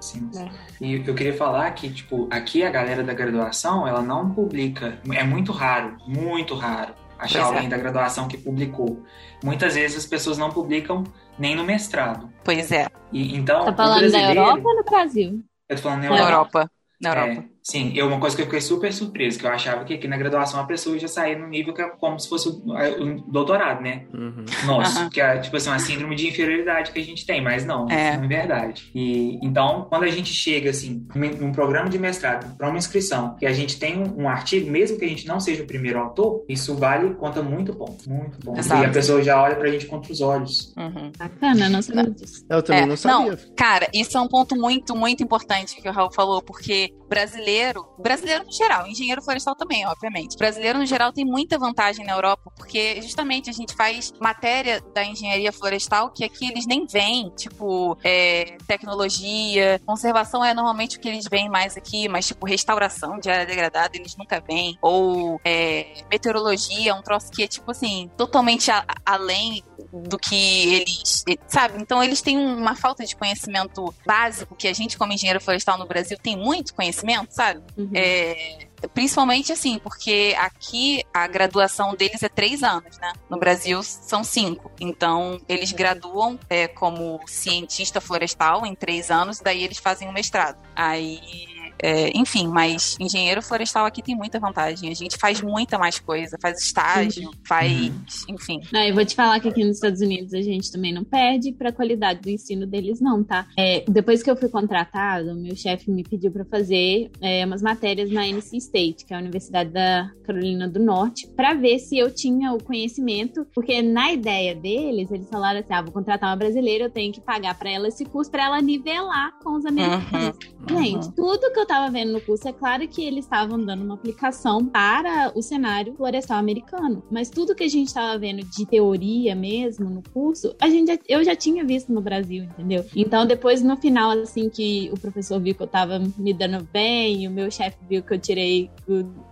Sim. 0.00 0.28
É. 0.36 0.48
E 0.84 0.94
eu 1.06 1.14
queria 1.14 1.36
falar 1.36 1.70
que, 1.72 1.88
tipo, 1.90 2.28
aqui 2.30 2.62
a 2.64 2.70
galera 2.70 3.02
da 3.04 3.12
graduação, 3.12 3.86
ela 3.86 4.02
não 4.02 4.30
publica. 4.30 4.98
É 5.12 5.22
muito 5.22 5.52
raro, 5.52 5.96
muito 6.06 6.54
raro 6.54 6.94
achar 7.18 7.42
Pois 7.42 7.52
é. 7.52 7.56
alguém 7.56 7.68
da 7.68 7.76
graduação 7.78 8.28
que 8.28 8.38
publicou. 8.38 9.04
Muitas 9.42 9.74
vezes 9.74 9.98
as 9.98 10.06
pessoas 10.06 10.38
não 10.38 10.50
publicam 10.52 11.04
nem 11.38 11.56
no 11.56 11.64
mestrado. 11.64 12.32
Pois 12.44 12.72
é, 12.72 12.86
E, 13.12 13.34
então, 13.36 13.64
Tá 13.64 13.74
falando 13.74 14.10
da. 14.10 14.20
Europa 14.34 14.62
ou 14.68 14.76
no 14.76 14.84
Brasil? 14.84 15.44
Eu 15.68 15.76
tô 15.76 15.82
falando 15.82 16.02
na 16.02 16.10
na 16.10 16.18
Europa. 16.18 16.58
Europa. 16.60 16.70
Na 17.00 17.10
Europa. 17.10 17.44
É, 17.44 17.48
sim, 17.70 17.92
eu, 17.94 18.06
uma 18.06 18.18
coisa 18.20 18.34
que 18.36 18.42
eu 18.42 18.46
fiquei 18.46 18.60
super 18.60 18.92
surpreso, 18.92 19.38
que 19.38 19.46
eu 19.46 19.50
achava 19.50 19.84
que 19.84 19.94
aqui 19.94 20.08
na 20.08 20.16
graduação 20.16 20.60
a 20.60 20.64
pessoa 20.64 20.98
já 20.98 21.08
saía 21.08 21.38
no 21.38 21.46
nível 21.48 21.74
que 21.74 21.82
é 21.82 21.88
como 21.88 22.18
se 22.18 22.28
fosse 22.28 22.48
o, 22.48 22.52
o 22.52 23.20
doutorado, 23.30 23.82
né? 23.82 24.04
Uhum. 24.12 24.44
Nosso, 24.66 24.98
Aham. 24.98 25.10
que 25.10 25.20
é 25.20 25.38
tipo 25.38 25.56
assim, 25.56 25.68
uma 25.68 25.78
síndrome 25.78 26.16
de 26.16 26.28
inferioridade 26.28 26.90
que 26.92 26.98
a 26.98 27.04
gente 27.04 27.26
tem, 27.26 27.42
mas 27.42 27.64
não, 27.64 27.88
É. 27.90 28.10
isso 28.10 28.18
não 28.18 28.24
é 28.24 28.28
verdade. 28.28 28.90
E 28.94 29.38
então, 29.42 29.86
quando 29.88 30.04
a 30.04 30.08
gente 30.10 30.32
chega 30.32 30.70
assim, 30.70 31.06
num 31.14 31.52
programa 31.52 31.88
de 31.88 31.98
mestrado, 31.98 32.56
para 32.56 32.68
uma 32.68 32.78
inscrição, 32.78 33.34
que 33.36 33.46
a 33.46 33.52
gente 33.52 33.78
tem 33.78 33.98
um, 33.98 34.22
um 34.22 34.28
artigo, 34.28 34.70
mesmo 34.70 34.98
que 34.98 35.04
a 35.04 35.08
gente 35.08 35.26
não 35.26 35.40
seja 35.40 35.62
o 35.62 35.66
primeiro 35.66 35.98
autor, 35.98 36.44
isso 36.48 36.74
vale, 36.74 37.14
conta 37.14 37.42
muito 37.42 37.74
ponto, 37.74 38.08
muito 38.08 38.38
bom. 38.44 38.56
Exato. 38.56 38.82
E 38.82 38.86
a 38.86 38.90
pessoa 38.90 39.22
já 39.22 39.42
olha 39.42 39.56
pra 39.56 39.68
gente 39.70 39.86
contra 39.86 40.12
os 40.12 40.20
olhos. 40.20 40.72
Uhum. 40.76 41.12
Bacana, 41.18 41.68
não 41.68 41.82
sabia 41.82 42.10
disso. 42.10 42.44
Eu 42.48 42.62
também 42.62 42.82
É, 42.82 42.86
não 42.86 42.96
sabia. 42.96 43.38
Cara, 43.56 43.88
isso 43.92 44.16
é 44.16 44.20
um 44.20 44.28
ponto 44.28 44.56
muito, 44.56 44.96
muito 44.96 45.22
importante 45.22 45.76
que 45.80 45.88
o 45.88 45.92
Raul 45.92 46.10
falou, 46.12 46.40
porque 46.42 46.92
brasileiro, 47.08 47.57
brasileiro 47.98 48.44
no 48.44 48.52
geral, 48.52 48.86
engenheiro 48.86 49.22
florestal 49.22 49.54
também, 49.54 49.86
obviamente. 49.86 50.36
Brasileiro 50.36 50.78
no 50.78 50.86
geral 50.86 51.12
tem 51.12 51.24
muita 51.24 51.58
vantagem 51.58 52.04
na 52.04 52.12
Europa, 52.12 52.50
porque 52.56 53.00
justamente 53.02 53.50
a 53.50 53.52
gente 53.52 53.74
faz 53.74 54.12
matéria 54.20 54.80
da 54.94 55.04
engenharia 55.04 55.52
florestal 55.52 56.10
que 56.10 56.24
aqui 56.24 56.48
eles 56.50 56.66
nem 56.66 56.86
veem, 56.86 57.30
tipo, 57.36 57.96
é, 58.04 58.56
tecnologia, 58.66 59.80
conservação 59.86 60.44
é 60.44 60.52
normalmente 60.54 60.96
o 60.96 61.00
que 61.00 61.08
eles 61.08 61.26
veem 61.30 61.48
mais 61.48 61.76
aqui, 61.76 62.08
mas 62.08 62.26
tipo, 62.26 62.46
restauração 62.46 63.18
de 63.18 63.30
área 63.30 63.46
degradada 63.46 63.96
eles 63.96 64.16
nunca 64.16 64.40
veem, 64.40 64.76
ou 64.82 65.40
é, 65.44 66.02
meteorologia, 66.10 66.94
um 66.94 67.02
troço 67.02 67.30
que 67.30 67.42
é 67.42 67.46
tipo 67.48 67.70
assim, 67.70 68.10
totalmente 68.16 68.70
a- 68.70 68.84
além 69.04 69.62
do 69.92 70.18
que 70.18 70.74
eles, 70.74 71.24
sabe? 71.46 71.80
Então 71.80 72.02
eles 72.02 72.20
têm 72.20 72.36
uma 72.36 72.74
falta 72.74 73.04
de 73.04 73.16
conhecimento 73.16 73.94
básico 74.06 74.54
que 74.54 74.68
a 74.68 74.72
gente 74.72 74.98
como 74.98 75.12
engenheiro 75.12 75.40
florestal 75.40 75.78
no 75.78 75.86
Brasil 75.86 76.18
tem 76.22 76.36
muito 76.36 76.74
conhecimento, 76.74 77.30
sabe? 77.30 77.62
Uhum. 77.76 77.90
É, 77.94 78.66
principalmente 78.94 79.52
assim, 79.52 79.78
porque 79.78 80.36
aqui 80.38 81.02
a 81.12 81.26
graduação 81.26 81.94
deles 81.94 82.22
é 82.22 82.28
três 82.28 82.62
anos, 82.62 82.98
né? 82.98 83.12
No 83.30 83.38
Brasil 83.38 83.82
são 83.82 84.22
cinco. 84.22 84.70
Então 84.80 85.40
eles 85.48 85.72
graduam 85.72 86.38
é, 86.48 86.68
como 86.68 87.20
cientista 87.26 88.00
florestal 88.00 88.66
em 88.66 88.74
três 88.74 89.10
anos, 89.10 89.40
daí 89.40 89.64
eles 89.64 89.78
fazem 89.78 90.08
um 90.08 90.12
mestrado. 90.12 90.58
Aí 90.76 91.48
é, 91.82 92.16
enfim, 92.16 92.48
mas 92.48 92.96
engenheiro 93.00 93.42
florestal 93.42 93.86
aqui 93.86 94.02
tem 94.02 94.16
muita 94.16 94.38
vantagem. 94.38 94.90
A 94.90 94.94
gente 94.94 95.16
faz 95.16 95.40
muita 95.40 95.78
mais 95.78 95.98
coisa, 95.98 96.36
faz 96.40 96.62
estágio, 96.62 97.30
faz, 97.46 97.92
enfim. 98.28 98.60
Não, 98.72 98.82
eu 98.82 98.94
vou 98.94 99.04
te 99.04 99.14
falar 99.14 99.40
que 99.40 99.48
aqui 99.48 99.64
nos 99.64 99.76
Estados 99.76 100.00
Unidos 100.00 100.34
a 100.34 100.42
gente 100.42 100.70
também 100.70 100.92
não 100.92 101.04
perde 101.04 101.52
pra 101.52 101.72
qualidade 101.72 102.20
do 102.20 102.30
ensino 102.30 102.66
deles, 102.66 103.00
não, 103.00 103.22
tá? 103.22 103.46
É, 103.56 103.84
depois 103.88 104.22
que 104.22 104.30
eu 104.30 104.36
fui 104.36 104.48
contratada, 104.48 105.32
o 105.32 105.36
meu 105.36 105.54
chefe 105.54 105.90
me 105.90 106.02
pediu 106.02 106.30
pra 106.30 106.44
fazer 106.44 107.10
é, 107.20 107.44
umas 107.44 107.62
matérias 107.62 108.10
na 108.10 108.26
NC 108.26 108.56
State, 108.56 109.04
que 109.04 109.12
é 109.12 109.16
a 109.16 109.20
Universidade 109.20 109.70
da 109.70 110.10
Carolina 110.24 110.68
do 110.68 110.78
Norte, 110.78 111.28
pra 111.36 111.54
ver 111.54 111.78
se 111.78 111.96
eu 111.98 112.12
tinha 112.12 112.52
o 112.52 112.62
conhecimento, 112.62 113.46
porque 113.54 113.80
na 113.82 114.12
ideia 114.12 114.54
deles, 114.54 115.10
eles 115.10 115.28
falaram 115.28 115.60
assim: 115.60 115.72
ah, 115.72 115.82
vou 115.82 115.92
contratar 115.92 116.30
uma 116.30 116.36
brasileira, 116.36 116.84
eu 116.84 116.90
tenho 116.90 117.12
que 117.12 117.20
pagar 117.20 117.58
pra 117.58 117.70
ela 117.70 117.88
esse 117.88 118.04
curso 118.04 118.30
pra 118.30 118.44
ela 118.46 118.60
nivelar 118.60 119.38
com 119.42 119.56
os 119.56 119.64
americanos. 119.64 120.36
Gente, 120.68 121.12
tudo 121.14 121.52
que 121.52 121.60
eu 121.60 121.66
tava 121.68 121.90
vendo 121.90 122.12
no 122.12 122.20
curso, 122.20 122.48
é 122.48 122.52
claro 122.52 122.88
que 122.88 123.04
eles 123.04 123.24
estavam 123.24 123.62
dando 123.62 123.84
uma 123.84 123.94
aplicação 123.94 124.64
para 124.64 125.30
o 125.34 125.42
cenário 125.42 125.94
florestal 125.94 126.38
americano, 126.38 127.02
mas 127.10 127.28
tudo 127.28 127.54
que 127.54 127.64
a 127.64 127.68
gente 127.68 127.92
tava 127.92 128.18
vendo 128.18 128.42
de 128.44 128.66
teoria 128.66 129.34
mesmo 129.34 129.88
no 129.88 130.02
curso, 130.12 130.54
a 130.60 130.68
gente 130.68 130.98
eu 131.06 131.22
já 131.22 131.36
tinha 131.36 131.64
visto 131.64 131.92
no 131.92 132.00
Brasil, 132.00 132.44
entendeu? 132.44 132.84
Então 132.96 133.26
depois 133.26 133.62
no 133.62 133.76
final 133.76 134.10
assim 134.10 134.48
que 134.48 134.90
o 134.92 134.98
professor 134.98 135.38
viu 135.38 135.54
que 135.54 135.62
eu 135.62 135.66
tava 135.66 136.00
me 136.16 136.32
dando 136.32 136.66
bem, 136.72 137.24
e 137.24 137.28
o 137.28 137.30
meu 137.30 137.50
chefe 137.50 137.76
viu 137.88 138.02
que 138.02 138.14
eu 138.14 138.18
tirei 138.18 138.70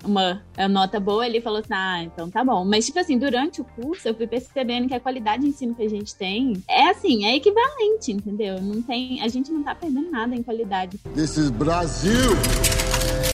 uma 0.05 0.43
nota 0.71 1.01
boa, 1.01 1.27
ele 1.27 1.41
falou 1.41 1.61
assim: 1.61 1.73
"Ah, 1.73 2.03
então 2.03 2.31
tá 2.31 2.45
bom". 2.45 2.65
Mas 2.65 2.85
tipo 2.85 2.99
assim, 2.99 3.19
durante 3.19 3.63
o 3.63 3.65
curso 3.65 4.07
eu 4.09 4.15
fui 4.15 4.27
percebendo 4.27 4.89
que 4.89 4.95
a 4.95 5.01
qualidade 5.01 5.43
de 5.43 5.49
ensino 5.49 5.75
que 5.75 5.83
a 5.83 5.89
gente 5.89 6.15
tem 6.15 6.63
é 6.69 6.91
assim, 6.91 7.25
é 7.25 7.35
equivalente, 7.35 8.13
entendeu? 8.13 8.61
Não 8.61 8.83
tem, 8.83 9.23
a 9.23 9.29
gente 9.29 9.51
não 9.51 9.63
tá 9.63 9.75
perdendo 9.75 10.11
nada 10.11 10.35
em 10.35 10.43
qualidade. 10.43 10.99
This 11.15 11.39
is 11.39 11.51
Brazil. 12.27 12.86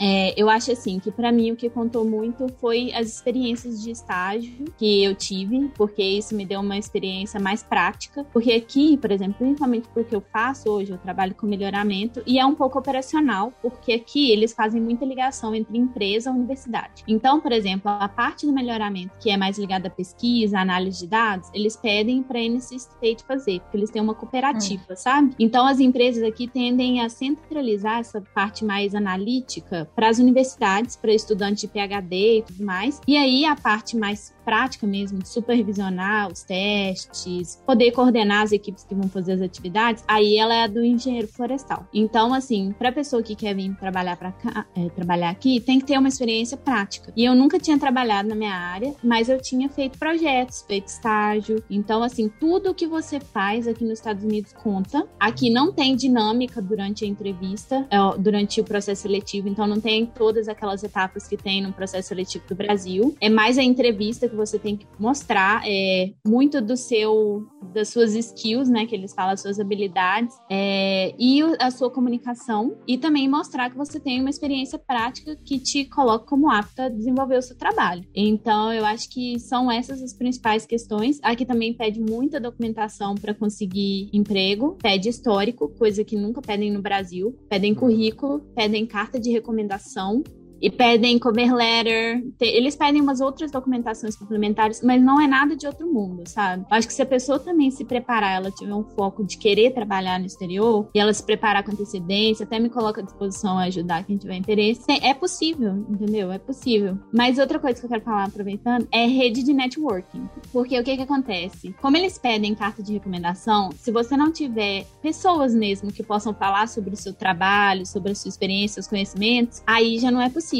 É, 0.04 0.34
eu 0.36 0.50
acho 0.50 0.72
assim 0.72 0.98
que 0.98 1.12
pra 1.12 1.30
mim 1.30 1.52
o 1.52 1.56
que 1.56 1.70
contou 1.70 2.04
muito 2.04 2.48
foi 2.60 2.92
as 2.92 3.06
experiências 3.06 3.80
de 3.80 3.92
estágio 3.92 4.64
que 4.76 5.04
eu 5.04 5.14
tive, 5.14 5.68
porque 5.76 6.02
isso 6.02 6.34
me 6.34 6.44
deu 6.44 6.58
uma 6.58 6.76
experiência 6.76 7.38
mais 7.38 7.62
prática. 7.62 8.24
Porque 8.32 8.50
aqui, 8.50 8.96
por 8.96 9.12
exemplo, 9.12 9.36
principalmente 9.38 9.88
porque 9.94 10.16
eu 10.16 10.20
faço 10.32 10.68
hoje, 10.68 10.90
eu 10.90 10.98
trabalho 10.98 11.36
com 11.36 11.46
melhoramento 11.46 12.20
e 12.26 12.36
é 12.36 12.44
um 12.44 12.54
pouco 12.56 12.80
operacional, 12.80 13.52
porque 13.62 13.92
aqui 13.92 14.32
eles 14.32 14.52
fazem 14.52 14.82
muita 14.82 15.04
ligação 15.04 15.54
entre 15.54 15.78
empresa 15.78 16.30
e 16.30 16.32
universidade. 16.32 17.04
Então, 17.06 17.40
por 17.40 17.52
exemplo, 17.52 17.88
a 17.88 18.08
parte 18.08 18.44
do 18.44 18.52
melhoramento 18.52 19.12
que 19.20 19.30
é 19.30 19.36
mais 19.36 19.56
ligada 19.56 19.86
à 19.86 19.90
pesquisa, 19.90 20.58
análise 20.58 20.98
de 20.98 21.06
dados, 21.06 21.48
eles 21.54 21.76
pedem 21.76 22.24
para 22.24 22.40
a 22.40 22.42
NC 22.42 22.74
State 22.74 23.22
fazer, 23.22 23.60
porque 23.60 23.76
eles 23.76 23.90
têm 23.90 24.02
uma 24.02 24.16
cooperativa, 24.16 24.96
sabe? 24.96 25.32
Então, 25.38 25.64
as 25.64 25.78
empresas 25.78 26.24
aqui 26.24 26.48
tendem 26.48 27.00
a 27.00 27.08
centralizar 27.08 28.00
essa 28.00 28.20
parte 28.34 28.64
mais 28.64 28.96
analítica 28.96 29.91
para 29.94 30.08
as 30.08 30.18
universidades, 30.18 30.96
para 30.96 31.12
estudantes 31.12 31.62
de 31.62 31.68
PhD 31.68 32.38
e 32.38 32.42
tudo 32.42 32.64
mais. 32.64 33.00
E 33.06 33.16
aí 33.16 33.44
a 33.44 33.54
parte 33.54 33.96
mais 33.96 34.34
prática 34.44 34.86
mesmo, 34.86 35.18
de 35.18 35.28
supervisionar 35.28 36.30
os 36.30 36.42
testes, 36.42 37.62
poder 37.66 37.92
coordenar 37.92 38.42
as 38.42 38.52
equipes 38.52 38.84
que 38.84 38.94
vão 38.94 39.08
fazer 39.08 39.32
as 39.32 39.40
atividades, 39.40 40.04
aí 40.06 40.36
ela 40.36 40.54
é 40.54 40.68
do 40.68 40.84
engenheiro 40.84 41.28
florestal. 41.28 41.86
Então, 41.92 42.34
assim, 42.34 42.74
para 42.78 42.92
pessoa 42.92 43.22
que 43.22 43.34
quer 43.34 43.54
vir 43.54 43.74
trabalhar 43.76 44.16
para 44.16 44.34
é, 44.76 44.88
trabalhar 44.90 45.30
aqui, 45.30 45.60
tem 45.60 45.78
que 45.78 45.86
ter 45.86 45.98
uma 45.98 46.08
experiência 46.08 46.56
prática. 46.56 47.12
E 47.16 47.24
eu 47.24 47.34
nunca 47.34 47.58
tinha 47.58 47.78
trabalhado 47.78 48.28
na 48.28 48.34
minha 48.34 48.54
área, 48.54 48.94
mas 49.02 49.28
eu 49.28 49.40
tinha 49.40 49.68
feito 49.68 49.98
projetos, 49.98 50.64
feito 50.66 50.88
estágio. 50.88 51.62
Então, 51.70 52.02
assim, 52.02 52.28
tudo 52.28 52.74
que 52.74 52.86
você 52.86 53.20
faz 53.20 53.66
aqui 53.66 53.84
nos 53.84 53.94
Estados 53.94 54.24
Unidos 54.24 54.52
conta. 54.52 55.06
Aqui 55.18 55.50
não 55.50 55.72
tem 55.72 55.94
dinâmica 55.96 56.60
durante 56.60 57.04
a 57.04 57.08
entrevista, 57.08 57.86
é, 57.90 58.18
durante 58.18 58.60
o 58.60 58.64
processo 58.64 59.02
seletivo, 59.02 59.48
então 59.48 59.66
não 59.66 59.80
tem 59.80 60.06
todas 60.06 60.48
aquelas 60.48 60.82
etapas 60.82 61.26
que 61.26 61.36
tem 61.36 61.62
no 61.62 61.72
processo 61.72 62.08
seletivo 62.08 62.44
do 62.48 62.54
Brasil. 62.54 63.16
É 63.20 63.28
mais 63.28 63.58
a 63.58 63.62
entrevista 63.62 64.28
que 64.32 64.36
você 64.36 64.58
tem 64.58 64.76
que 64.76 64.86
mostrar 64.98 65.62
é, 65.66 66.12
muito 66.26 66.60
do 66.60 66.76
seu 66.76 67.46
das 67.72 67.88
suas 67.88 68.14
skills, 68.14 68.68
né, 68.68 68.84
que 68.86 68.94
eles 68.94 69.14
falam, 69.14 69.32
as 69.32 69.40
suas 69.40 69.58
habilidades, 69.58 70.36
é, 70.50 71.14
e 71.18 71.40
a 71.58 71.70
sua 71.70 71.90
comunicação, 71.90 72.76
e 72.86 72.98
também 72.98 73.28
mostrar 73.28 73.70
que 73.70 73.76
você 73.76 73.98
tem 73.98 74.20
uma 74.20 74.28
experiência 74.28 74.78
prática 74.78 75.36
que 75.36 75.58
te 75.58 75.84
coloca 75.86 76.26
como 76.26 76.50
apta 76.50 76.84
a 76.84 76.88
desenvolver 76.88 77.38
o 77.38 77.42
seu 77.42 77.56
trabalho. 77.56 78.04
Então, 78.14 78.72
eu 78.72 78.84
acho 78.84 79.08
que 79.08 79.38
são 79.38 79.70
essas 79.70 80.02
as 80.02 80.12
principais 80.12 80.66
questões. 80.66 81.18
Aqui 81.22 81.46
também 81.46 81.72
pede 81.72 82.00
muita 82.00 82.40
documentação 82.40 83.14
para 83.14 83.34
conseguir 83.34 84.10
emprego, 84.12 84.76
pede 84.82 85.08
histórico, 85.08 85.68
coisa 85.78 86.04
que 86.04 86.16
nunca 86.16 86.42
pedem 86.42 86.70
no 86.70 86.82
Brasil, 86.82 87.34
pedem 87.48 87.74
currículo, 87.74 88.40
pedem 88.54 88.86
carta 88.86 89.18
de 89.18 89.30
recomendação. 89.30 90.22
E 90.62 90.70
pedem 90.70 91.18
cover 91.18 91.52
letter. 91.52 92.22
Te- 92.38 92.46
Eles 92.46 92.76
pedem 92.76 93.02
umas 93.02 93.20
outras 93.20 93.50
documentações 93.50 94.14
complementares, 94.16 94.80
mas 94.82 95.02
não 95.02 95.20
é 95.20 95.26
nada 95.26 95.56
de 95.56 95.66
outro 95.66 95.92
mundo, 95.92 96.22
sabe? 96.26 96.64
Acho 96.70 96.86
que 96.86 96.94
se 96.94 97.02
a 97.02 97.06
pessoa 97.06 97.38
também 97.40 97.68
se 97.70 97.84
preparar, 97.84 98.36
ela 98.36 98.50
tiver 98.52 98.72
um 98.74 98.84
foco 98.84 99.24
de 99.24 99.36
querer 99.36 99.72
trabalhar 99.74 100.20
no 100.20 100.26
exterior, 100.26 100.88
e 100.94 101.00
ela 101.00 101.12
se 101.12 101.22
preparar 101.24 101.64
com 101.64 101.72
antecedência, 101.72 102.44
até 102.44 102.60
me 102.60 102.70
coloca 102.70 103.00
à 103.00 103.04
disposição 103.04 103.58
a 103.58 103.64
ajudar 103.64 104.04
quem 104.04 104.16
tiver 104.16 104.36
interesse, 104.36 104.82
é 104.88 105.10
é 105.10 105.14
possível, 105.14 105.84
entendeu? 105.90 106.30
É 106.30 106.38
possível. 106.38 106.96
Mas 107.12 107.38
outra 107.38 107.58
coisa 107.58 107.80
que 107.80 107.84
eu 107.84 107.90
quero 107.90 108.02
falar, 108.04 108.24
aproveitando, 108.28 108.86
é 108.92 109.04
rede 109.06 109.42
de 109.42 109.52
networking. 109.52 110.28
Porque 110.52 110.78
o 110.78 110.84
que 110.84 110.96
que 110.96 111.02
acontece? 111.02 111.74
Como 111.82 111.96
eles 111.96 112.16
pedem 112.18 112.54
carta 112.54 112.82
de 112.82 112.92
recomendação, 112.92 113.70
se 113.76 113.90
você 113.90 114.16
não 114.16 114.30
tiver 114.30 114.86
pessoas 115.02 115.52
mesmo 115.54 115.90
que 115.92 116.04
possam 116.04 116.32
falar 116.32 116.68
sobre 116.68 116.94
o 116.94 116.96
seu 116.96 117.12
trabalho, 117.12 117.84
sobre 117.84 118.12
a 118.12 118.14
sua 118.14 118.28
experiência, 118.28 118.74
seus 118.74 118.86
conhecimentos, 118.86 119.60
aí 119.66 119.98
já 119.98 120.10
não 120.10 120.20
é 120.20 120.28
possível. 120.28 120.51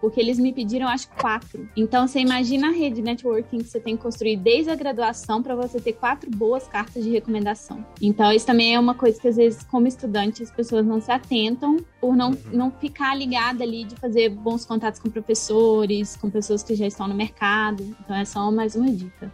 Porque 0.00 0.20
eles 0.20 0.38
me 0.38 0.52
pediram, 0.52 0.88
acho, 0.88 1.08
quatro. 1.10 1.68
Então, 1.76 2.06
você 2.06 2.20
imagina 2.20 2.68
a 2.68 2.72
rede 2.72 2.96
de 2.96 3.02
networking 3.02 3.58
que 3.58 3.68
você 3.68 3.80
tem 3.80 3.96
que 3.96 4.02
construir 4.02 4.36
desde 4.36 4.70
a 4.70 4.74
graduação 4.74 5.42
para 5.42 5.54
você 5.54 5.80
ter 5.80 5.94
quatro 5.94 6.30
boas 6.30 6.68
cartas 6.68 7.02
de 7.02 7.10
recomendação. 7.10 7.84
Então, 8.00 8.32
isso 8.32 8.46
também 8.46 8.74
é 8.74 8.78
uma 8.78 8.94
coisa 8.94 9.20
que, 9.20 9.28
às 9.28 9.36
vezes, 9.36 9.62
como 9.64 9.86
estudante, 9.86 10.42
as 10.42 10.50
pessoas 10.50 10.86
não 10.86 11.00
se 11.00 11.10
atentam 11.10 11.78
por 12.00 12.16
não, 12.16 12.36
não 12.52 12.70
ficar 12.70 13.14
ligada 13.14 13.64
ali 13.64 13.84
de 13.84 13.96
fazer 13.96 14.28
bons 14.30 14.64
contatos 14.64 15.00
com 15.00 15.10
professores, 15.10 16.16
com 16.16 16.30
pessoas 16.30 16.62
que 16.62 16.74
já 16.74 16.86
estão 16.86 17.08
no 17.08 17.14
mercado. 17.14 17.82
Então, 18.00 18.16
é 18.16 18.24
só 18.24 18.50
mais 18.50 18.74
uma 18.76 18.90
dica. 18.90 19.32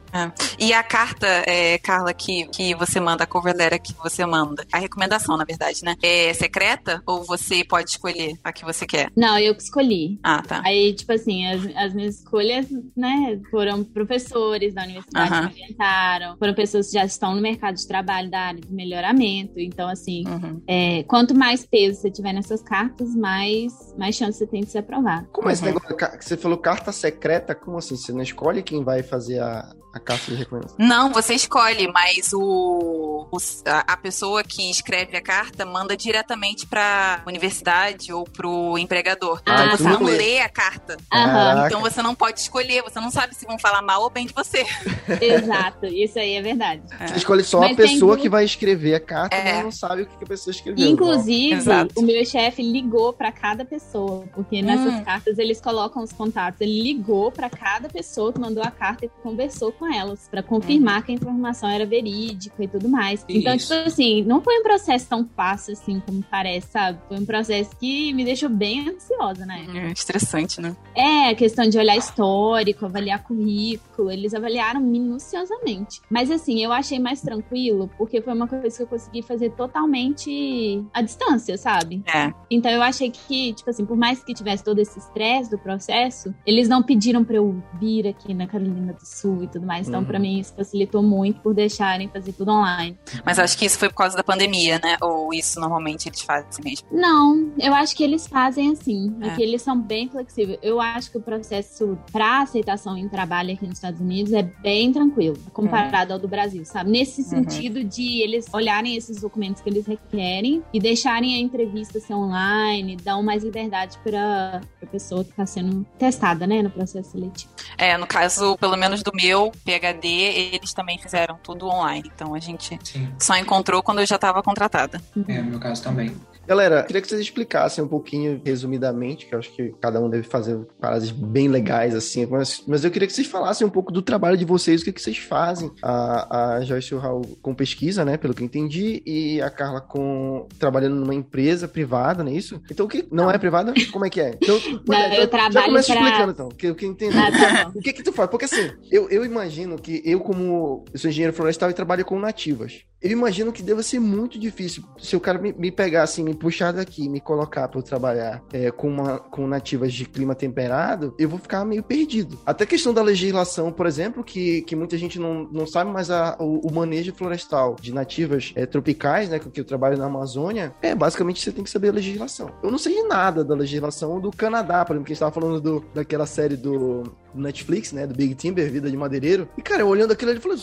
E 0.59 0.73
a 0.73 0.83
carta, 0.83 1.27
é, 1.47 1.79
Carla, 1.79 2.13
que, 2.13 2.47
que 2.49 2.75
você 2.75 2.99
manda, 3.01 3.25
a 3.25 3.27
cover 3.27 3.55
letter 3.55 3.81
que 3.81 3.95
você 3.95 4.25
manda, 4.25 4.67
a 4.73 4.79
recomendação, 4.79 5.37
na 5.37 5.45
verdade, 5.45 5.85
né? 5.85 5.97
É 6.03 6.33
secreta 6.33 7.03
ou 7.07 7.25
você 7.25 7.65
pode 7.65 7.91
escolher 7.91 8.35
a 8.43 8.53
que 8.53 8.65
você 8.65 8.87
quer? 8.87 9.11
Não, 9.17 9.39
eu 9.39 9.55
que 9.55 9.63
escolhi. 9.63 10.06
Ah, 10.23 10.43
tá. 10.43 10.63
Aí, 10.65 10.93
tipo 10.95 11.13
assim, 11.13 11.47
as, 11.47 11.65
as 11.77 11.95
minhas 11.95 12.17
escolhas, 12.19 12.67
né, 12.97 13.41
foram 13.51 13.85
professores 13.85 14.75
da 14.75 14.83
universidade 14.85 15.31
que 15.31 15.57
me 15.57 15.63
orientaram, 15.65 16.37
foram 16.39 16.55
pessoas 16.55 16.87
que 16.89 16.95
já 16.95 17.05
estão 17.05 17.35
no 17.35 17.41
mercado 17.43 17.75
de 17.77 17.87
trabalho 17.87 18.31
da 18.31 18.39
área 18.41 18.61
de 18.61 18.73
melhoramento. 18.73 19.59
Então, 19.59 19.89
assim, 19.89 20.25
Uhum. 20.27 20.61
é, 20.67 21.03
quanto 21.05 21.35
mais 21.35 21.65
peso 21.67 22.01
você 22.01 22.11
tiver 22.11 22.33
nessas 22.33 22.63
cartas, 22.63 23.15
mais, 23.15 23.73
mais 23.97 24.15
chance 24.15 24.39
você 24.39 24.47
tem 24.47 24.63
de 24.63 24.71
ser 24.71 24.79
aprovado. 24.79 25.27
Como 25.33 25.49
é 25.49 25.53
esse 25.53 25.63
Uhum. 25.63 25.69
negócio? 25.75 25.97
Você 26.21 26.37
falou 26.37 26.59
carta 26.59 26.93
secreta? 26.93 27.55
Como 27.55 27.79
assim? 27.79 27.97
Você 27.97 28.13
não 28.13 28.23
escolhe 28.23 28.63
quem 28.63 28.83
vai 28.85 29.03
fazer 29.03 29.39
a, 29.41 29.69
a 29.95 29.99
carta 30.01 30.31
de 30.31 30.35
recomendação? 30.37 30.77
Não, 30.79 31.11
você 31.13 31.35
escolhe, 31.35 31.89
mas 31.93 32.33
o, 32.33 33.27
o- 33.31 33.39
a, 33.67 33.97
pessoa 33.97 34.43
que 34.45 34.71
escreve 34.71 35.17
a 35.17 35.23
carta 35.23 35.65
manda 35.65 35.97
diretamente 35.97 36.67
pra 36.67 37.23
universidade 37.27 38.13
ou 38.13 38.25
pro 38.25 38.77
empregador. 38.79 39.41
Ah, 39.47 39.65
Então 39.67 39.77
você 39.77 39.85
tá. 39.85 39.91
não 39.91 40.03
lê 40.03 40.41
a 40.41 40.49
carta. 40.49 40.97
Aham. 41.13 41.67
Então 41.67 41.81
você 41.81 42.03
não 42.03 42.15
pode 42.15 42.41
escolher, 42.41 42.83
você 42.83 43.01
não 43.01 43.11
sabe 43.11 43.35
se 43.35 43.47
vão 43.47 43.59
falar 43.59 43.83
mal 43.83 44.03
ou 44.03 44.11
bem 44.11 44.27
de 44.27 44.33
você. 44.35 44.65
exato. 45.21 45.87
Isso 45.87 46.19
aí 46.19 46.35
é 46.35 46.43
verdade. 46.43 46.83
Você 47.07 47.17
escolhe 47.17 47.43
só 47.43 47.61
Mas 47.61 47.73
a 47.73 47.77
tem 47.77 47.87
pessoa 47.93 48.13
grupo- 48.13 48.23
que 48.23 48.29
vai 48.29 48.45
escrever 48.45 48.95
a 48.95 49.01
carta, 49.01 49.37
É. 49.37 49.55
mas 49.55 49.65
não 49.65 49.73
sabe 49.73 50.03
o 50.03 50.07
que 50.07 50.25
a 50.25 50.27
pessoa 50.27 50.53
escreveu. 50.53 50.87
Inclusive, 50.89 51.61
o 51.97 52.03
meu 52.03 52.25
chefe 52.25 52.63
ligou 52.63 53.13
pra 53.13 53.33
cada 53.33 53.65
pessoa, 53.65 53.86
porque 54.35 54.61
nessas 54.63 54.95
Hum. 54.95 55.05
cartas 55.05 55.39
eles 55.39 55.61
colocam 55.61 56.03
os 56.03 56.13
contatos. 56.13 56.61
Ele 56.61 56.83
ligou 56.83 57.31
pra 57.31 57.49
cada 57.49 57.89
pessoa 57.89 58.33
que 58.33 58.41
mandou 58.41 58.63
a 58.63 58.71
carta 58.71 59.05
e 59.07 59.09
conversou 59.23 59.73
com 59.73 59.87
elas 59.93 60.29
pra 60.29 60.43
confirmar 60.43 61.05
que 61.05 61.13
a 61.13 61.15
informação 61.15 61.69
era 61.69 61.87
verídica 61.87 62.63
e 62.63 62.69
tudo 62.69 62.89
mais. 62.89 63.25
Então, 63.29 63.55
Isso. 63.55 63.73
tipo 63.75 63.87
assim, 63.89 64.23
não 64.25 64.41
foi 64.41 64.59
um 64.59 64.63
processo 64.63 65.09
tão 65.09 65.27
fácil 65.37 65.73
assim 65.73 66.01
como 66.05 66.23
parece, 66.31 66.69
sabe? 66.73 66.99
Foi 67.09 67.19
um 67.19 67.25
processo 67.27 67.71
que 67.79 68.13
me 68.13 68.25
deixou 68.25 68.49
bem 68.49 68.89
ansiosa, 68.89 69.45
né? 69.47 69.67
É 69.75 69.93
estressante, 69.93 70.61
né? 70.61 70.77
É, 70.95 71.31
a 71.31 71.35
questão 71.35 71.69
de 71.69 71.79
olhar 71.79 71.97
histórico, 71.97 72.85
avaliar 72.85 73.23
currículo, 73.23 74.11
eles 74.11 74.35
avaliaram 74.35 74.81
minuciosamente. 74.81 76.01
Mas 76.11 76.31
assim, 76.31 76.63
eu 76.63 76.73
achei 76.73 76.99
mais 76.99 77.21
tranquilo, 77.21 77.91
porque 77.97 78.21
foi 78.21 78.33
uma 78.35 78.47
coisa 78.47 78.77
que 78.77 78.83
eu 78.83 78.87
consegui 78.87 79.23
fazer 79.23 79.51
totalmente 79.51 80.83
à 80.93 81.03
distância, 81.03 81.57
sabe? 81.57 82.03
É. 82.07 82.33
Então 82.51 82.71
eu 82.71 82.83
achei 82.83 83.11
que, 83.11 83.53
tipo 83.55 83.71
assim, 83.77 83.87
por 83.87 83.97
mais 83.97 84.23
que 84.25 84.33
tivesse 84.35 84.65
todo 84.65 84.79
esse 84.79 84.99
estresse 84.99 85.51
do 85.51 85.59
processo, 85.59 86.35
eles 86.47 86.69
não 86.69 86.83
pediram 86.83 87.25
pra 87.25 87.37
eu 87.37 87.63
vir 87.79 88.07
aqui 88.09 88.33
na 88.35 88.47
Carolina 88.47 88.93
do 88.93 89.05
Sul 89.07 89.45
e 89.45 89.49
tudo 89.49 89.67
mais. 89.67 89.87
Então, 89.89 90.01
Uhum. 90.01 90.07
pra 90.07 90.19
mim, 90.19 90.39
isso 90.41 90.55
facilitou 90.55 91.03
muito 91.03 91.41
por 91.41 91.55
deixarem 91.55 92.09
fazer 92.09 92.33
tudo 92.33 92.51
online. 92.51 92.99
Mas 93.25 93.39
acho 93.39 93.57
que 93.59 93.65
isso 93.67 93.79
foi 93.79 93.89
por 93.89 93.97
causa 93.97 94.17
da 94.17 94.23
pandemia, 94.25 94.81
né? 94.83 94.97
Ou 95.03 95.33
isso 95.33 95.61
normalmente 95.61 96.09
eles 96.09 96.21
fazem 96.23 96.65
mesmo. 96.65 96.87
Não, 96.91 97.53
eu 97.59 97.75
acho 97.75 97.95
que 97.97 98.03
eles 98.03 98.27
fazem 98.27 98.71
assim. 98.73 99.15
É. 99.21 99.29
Aqui 99.29 99.43
eles 99.43 99.63
são 99.63 99.81
bem 99.81 100.09
flexíveis. 100.09 100.59
Eu 100.63 100.81
acho 100.81 101.11
que 101.11 101.19
o 101.19 101.21
processo 101.23 101.99
para 102.13 102.43
aceitação 102.43 102.97
em 102.97 103.09
trabalho 103.09 103.53
aqui 103.53 103.67
nos 103.67 103.77
Estados 103.79 104.01
Unidos 104.01 104.33
é 104.33 104.43
bem 104.43 104.93
tranquilo, 104.93 105.37
comparado 105.53 106.13
ao 106.13 106.19
do 106.19 106.29
Brasil, 106.29 106.65
sabe? 106.65 106.91
Nesse 106.91 107.23
Uhum. 107.23 107.29
sentido 107.29 107.85
de 107.85 108.23
eles 108.23 108.47
olharem 108.53 108.97
esses 108.97 109.21
documentos 109.21 109.61
que 109.63 109.69
eles 109.69 109.87
requerem 109.87 110.63
e 110.73 110.79
deixarem 110.81 111.35
a 111.35 111.39
entrevista 111.39 111.99
ser 112.01 112.15
online, 112.15 112.97
dão 112.97 113.23
mais 113.23 113.43
liberdade 113.45 113.66
para 114.03 114.61
a 114.83 114.87
pessoa 114.87 115.25
que 115.25 115.31
está 115.31 115.47
sendo 115.47 115.85
testada, 115.99 116.47
né, 116.47 116.63
no 116.63 116.71
processo 116.71 117.13
seletivo. 117.13 117.53
É, 117.79 117.97
no 117.97 118.07
caso, 118.07 118.57
pelo 118.59 118.77
menos 118.77 119.03
do 119.03 119.13
meu 119.15 119.53
PhD, 119.65 120.09
eles 120.55 120.73
também 120.73 120.99
fizeram 120.99 121.39
tudo 121.43 121.67
online. 121.67 122.11
Então 122.15 122.35
a 122.35 122.39
gente 122.39 122.79
Sim, 122.83 123.13
só 123.19 123.37
encontrou 123.37 123.83
quando 123.83 124.01
eu 124.01 124.07
já 124.07 124.17
estava 124.17 124.43
contratada. 124.43 125.01
é 125.29 125.43
no 125.43 125.51
meu 125.51 125.61
caso 125.61 125.83
também. 125.83 126.15
Galera, 126.47 126.83
queria 126.85 127.03
que 127.03 127.09
vocês 127.09 127.21
explicassem 127.21 127.83
um 127.83 127.89
pouquinho, 127.89 128.41
resumidamente, 128.45 129.27
que 129.27 129.35
eu 129.35 129.39
acho 129.39 129.51
que 129.53 129.75
cada 129.81 130.01
um 130.01 130.09
deve 130.09 130.23
fazer 130.23 130.59
paradas 130.81 131.11
bem 131.11 131.49
legais, 131.49 131.95
assim, 131.95 132.25
mas, 132.27 132.63
mas 132.67 132.85
eu 132.85 132.91
queria 132.91 133.09
que 133.09 133.13
vocês 133.13 133.27
falassem 133.27 133.67
um 133.67 133.71
pouco 133.71 133.91
do 133.93 134.01
trabalho 134.01 134.37
de 134.37 134.45
vocês, 134.45 134.81
o 134.81 134.85
que, 134.85 134.93
que 134.93 135.03
vocês 135.03 135.19
fazem. 135.19 135.71
A, 135.83 136.55
a 136.57 136.61
Joyce 136.61 136.93
e 136.93 136.97
o 136.97 137.01
Raul 137.01 137.37
com 137.43 137.55
pesquisa, 137.55 138.05
né, 138.05 138.17
pelo 138.17 138.33
que 138.33 138.43
eu 138.43 138.47
entendi, 138.47 139.03
e 139.05 139.43
a 139.43 139.51
Carla 139.51 139.81
com 139.81 140.47
trabalhando 140.59 140.95
numa 140.97 141.15
empresa 141.15 141.67
privada, 141.67 142.23
não 142.23 142.31
é 142.31 142.35
isso? 142.35 142.63
Então, 142.71 142.87
o 142.87 142.89
que 142.89 143.07
não 143.11 143.31
é 143.31 143.37
privada? 143.39 143.75
Como 143.93 144.05
é 144.05 144.11
que 144.11 144.21
é? 144.21 144.37
Então, 144.47 144.61
Não, 144.87 144.99
eu 145.15 145.23
já 145.23 145.27
trabalho 145.27 145.67
começa 145.67 145.93
pra- 145.93 146.03
explicando, 146.03 146.33
então, 146.33 146.49
que 146.51 146.67
eu 146.69 146.75
que 146.75 146.87
entendo. 146.87 147.17
Ah, 147.19 147.31
tá. 147.33 147.71
O 147.75 147.81
que 147.81 147.93
que 147.93 148.03
tu 148.03 148.13
faz? 148.13 148.31
Porque 148.31 148.45
assim, 148.45 148.71
eu, 148.91 149.09
eu 149.11 149.25
imagino 149.25 149.77
que 149.77 150.01
eu, 150.05 150.21
como 150.21 150.85
eu 150.93 150.99
sou 150.99 151.11
engenheiro 151.11 151.33
florestal 151.33 151.69
e 151.71 151.75
trabalho 151.75 152.05
com 152.05 152.19
nativas, 152.19 152.83
eu 153.07 153.13
imagino 153.13 153.53
que 153.53 153.63
deva 153.63 153.83
ser 153.83 154.01
muito 154.01 154.39
difícil 154.39 154.85
se 154.99 155.17
o 155.17 155.21
cara 155.21 155.39
me, 155.39 155.53
me 155.53 155.71
pegar 155.71 156.03
assim, 156.03 156.23
me 156.23 156.35
puxar 156.35 156.73
daqui, 156.73 157.09
me 157.09 157.21
colocar 157.21 157.69
para 157.69 157.79
eu 157.79 157.83
trabalhar 157.83 158.43
é, 158.53 158.71
com, 158.71 158.89
uma, 158.89 159.19
com 159.19 159.47
nativas 159.47 159.93
de 159.93 160.05
clima 160.05 160.35
temperado, 160.35 161.15
eu 161.19 161.29
vou 161.29 161.39
ficar 161.39 161.65
meio 161.65 161.83
perdido. 161.83 162.39
Até 162.45 162.65
a 162.65 162.67
questão 162.67 162.93
da 162.93 163.03
legislação, 163.03 163.73
por 163.73 163.87
exemplo, 163.87 164.25
que, 164.25 164.63
que 164.63 164.75
muita 164.75 164.97
gente 164.99 165.19
não, 165.19 165.49
não 165.51 165.67
sabe, 165.67 165.91
mas 165.91 166.11
a, 166.11 166.37
o, 166.39 166.69
o 166.69 166.75
manejo 166.75 167.15
florestal 167.15 167.77
de 167.81 167.93
nativas 167.93 168.53
é, 168.55 168.67
tropicais, 168.67 169.29
né, 169.29 169.39
que 169.39 169.61
eu 169.61 169.65
trabalho 169.65 169.99
na 169.99 170.07
Amazônia, 170.07 170.75
é 170.83 170.95
basicamente 170.95 171.41
você 171.41 171.53
tem 171.53 171.65
que 171.65 171.71
saber 171.71 171.91
a 171.91 171.93
legislação. 171.93 172.51
Eu 172.63 172.71
não 172.71 172.79
sei 172.79 173.03
nada 173.05 173.45
da 173.45 173.55
legislação 173.55 174.21
do 174.21 174.31
Canadá, 174.31 174.85
por 174.85 174.95
exemplo, 174.95 175.07
que 175.07 175.13
a 175.13 175.15
gente 175.15 175.21
tava 175.21 175.33
falando 175.33 175.61
do, 175.61 175.85
daquela 175.95 176.27
série 176.27 176.57
do 176.57 177.05
do 177.37 177.43
Netflix, 177.43 177.93
né? 177.93 178.07
Do 178.07 178.15
Big 178.15 178.35
Timber, 178.35 178.71
Vida 178.71 178.91
de 178.91 178.97
Madeireiro. 178.97 179.49
E, 179.57 179.63
cara, 179.63 179.83
eu 179.83 179.89
olhando 179.89 180.13
aquilo, 180.13 180.31
ele 180.31 180.41
falou, 180.41 180.59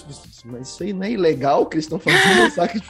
mas 0.46 0.70
isso 0.70 0.84
aí 0.84 0.92
não 0.92 1.04
é 1.04 1.12
ilegal 1.12 1.66
que 1.66 1.76
eles 1.76 1.86
estão 1.86 2.00
fazendo, 2.00 2.52
saca? 2.52 2.82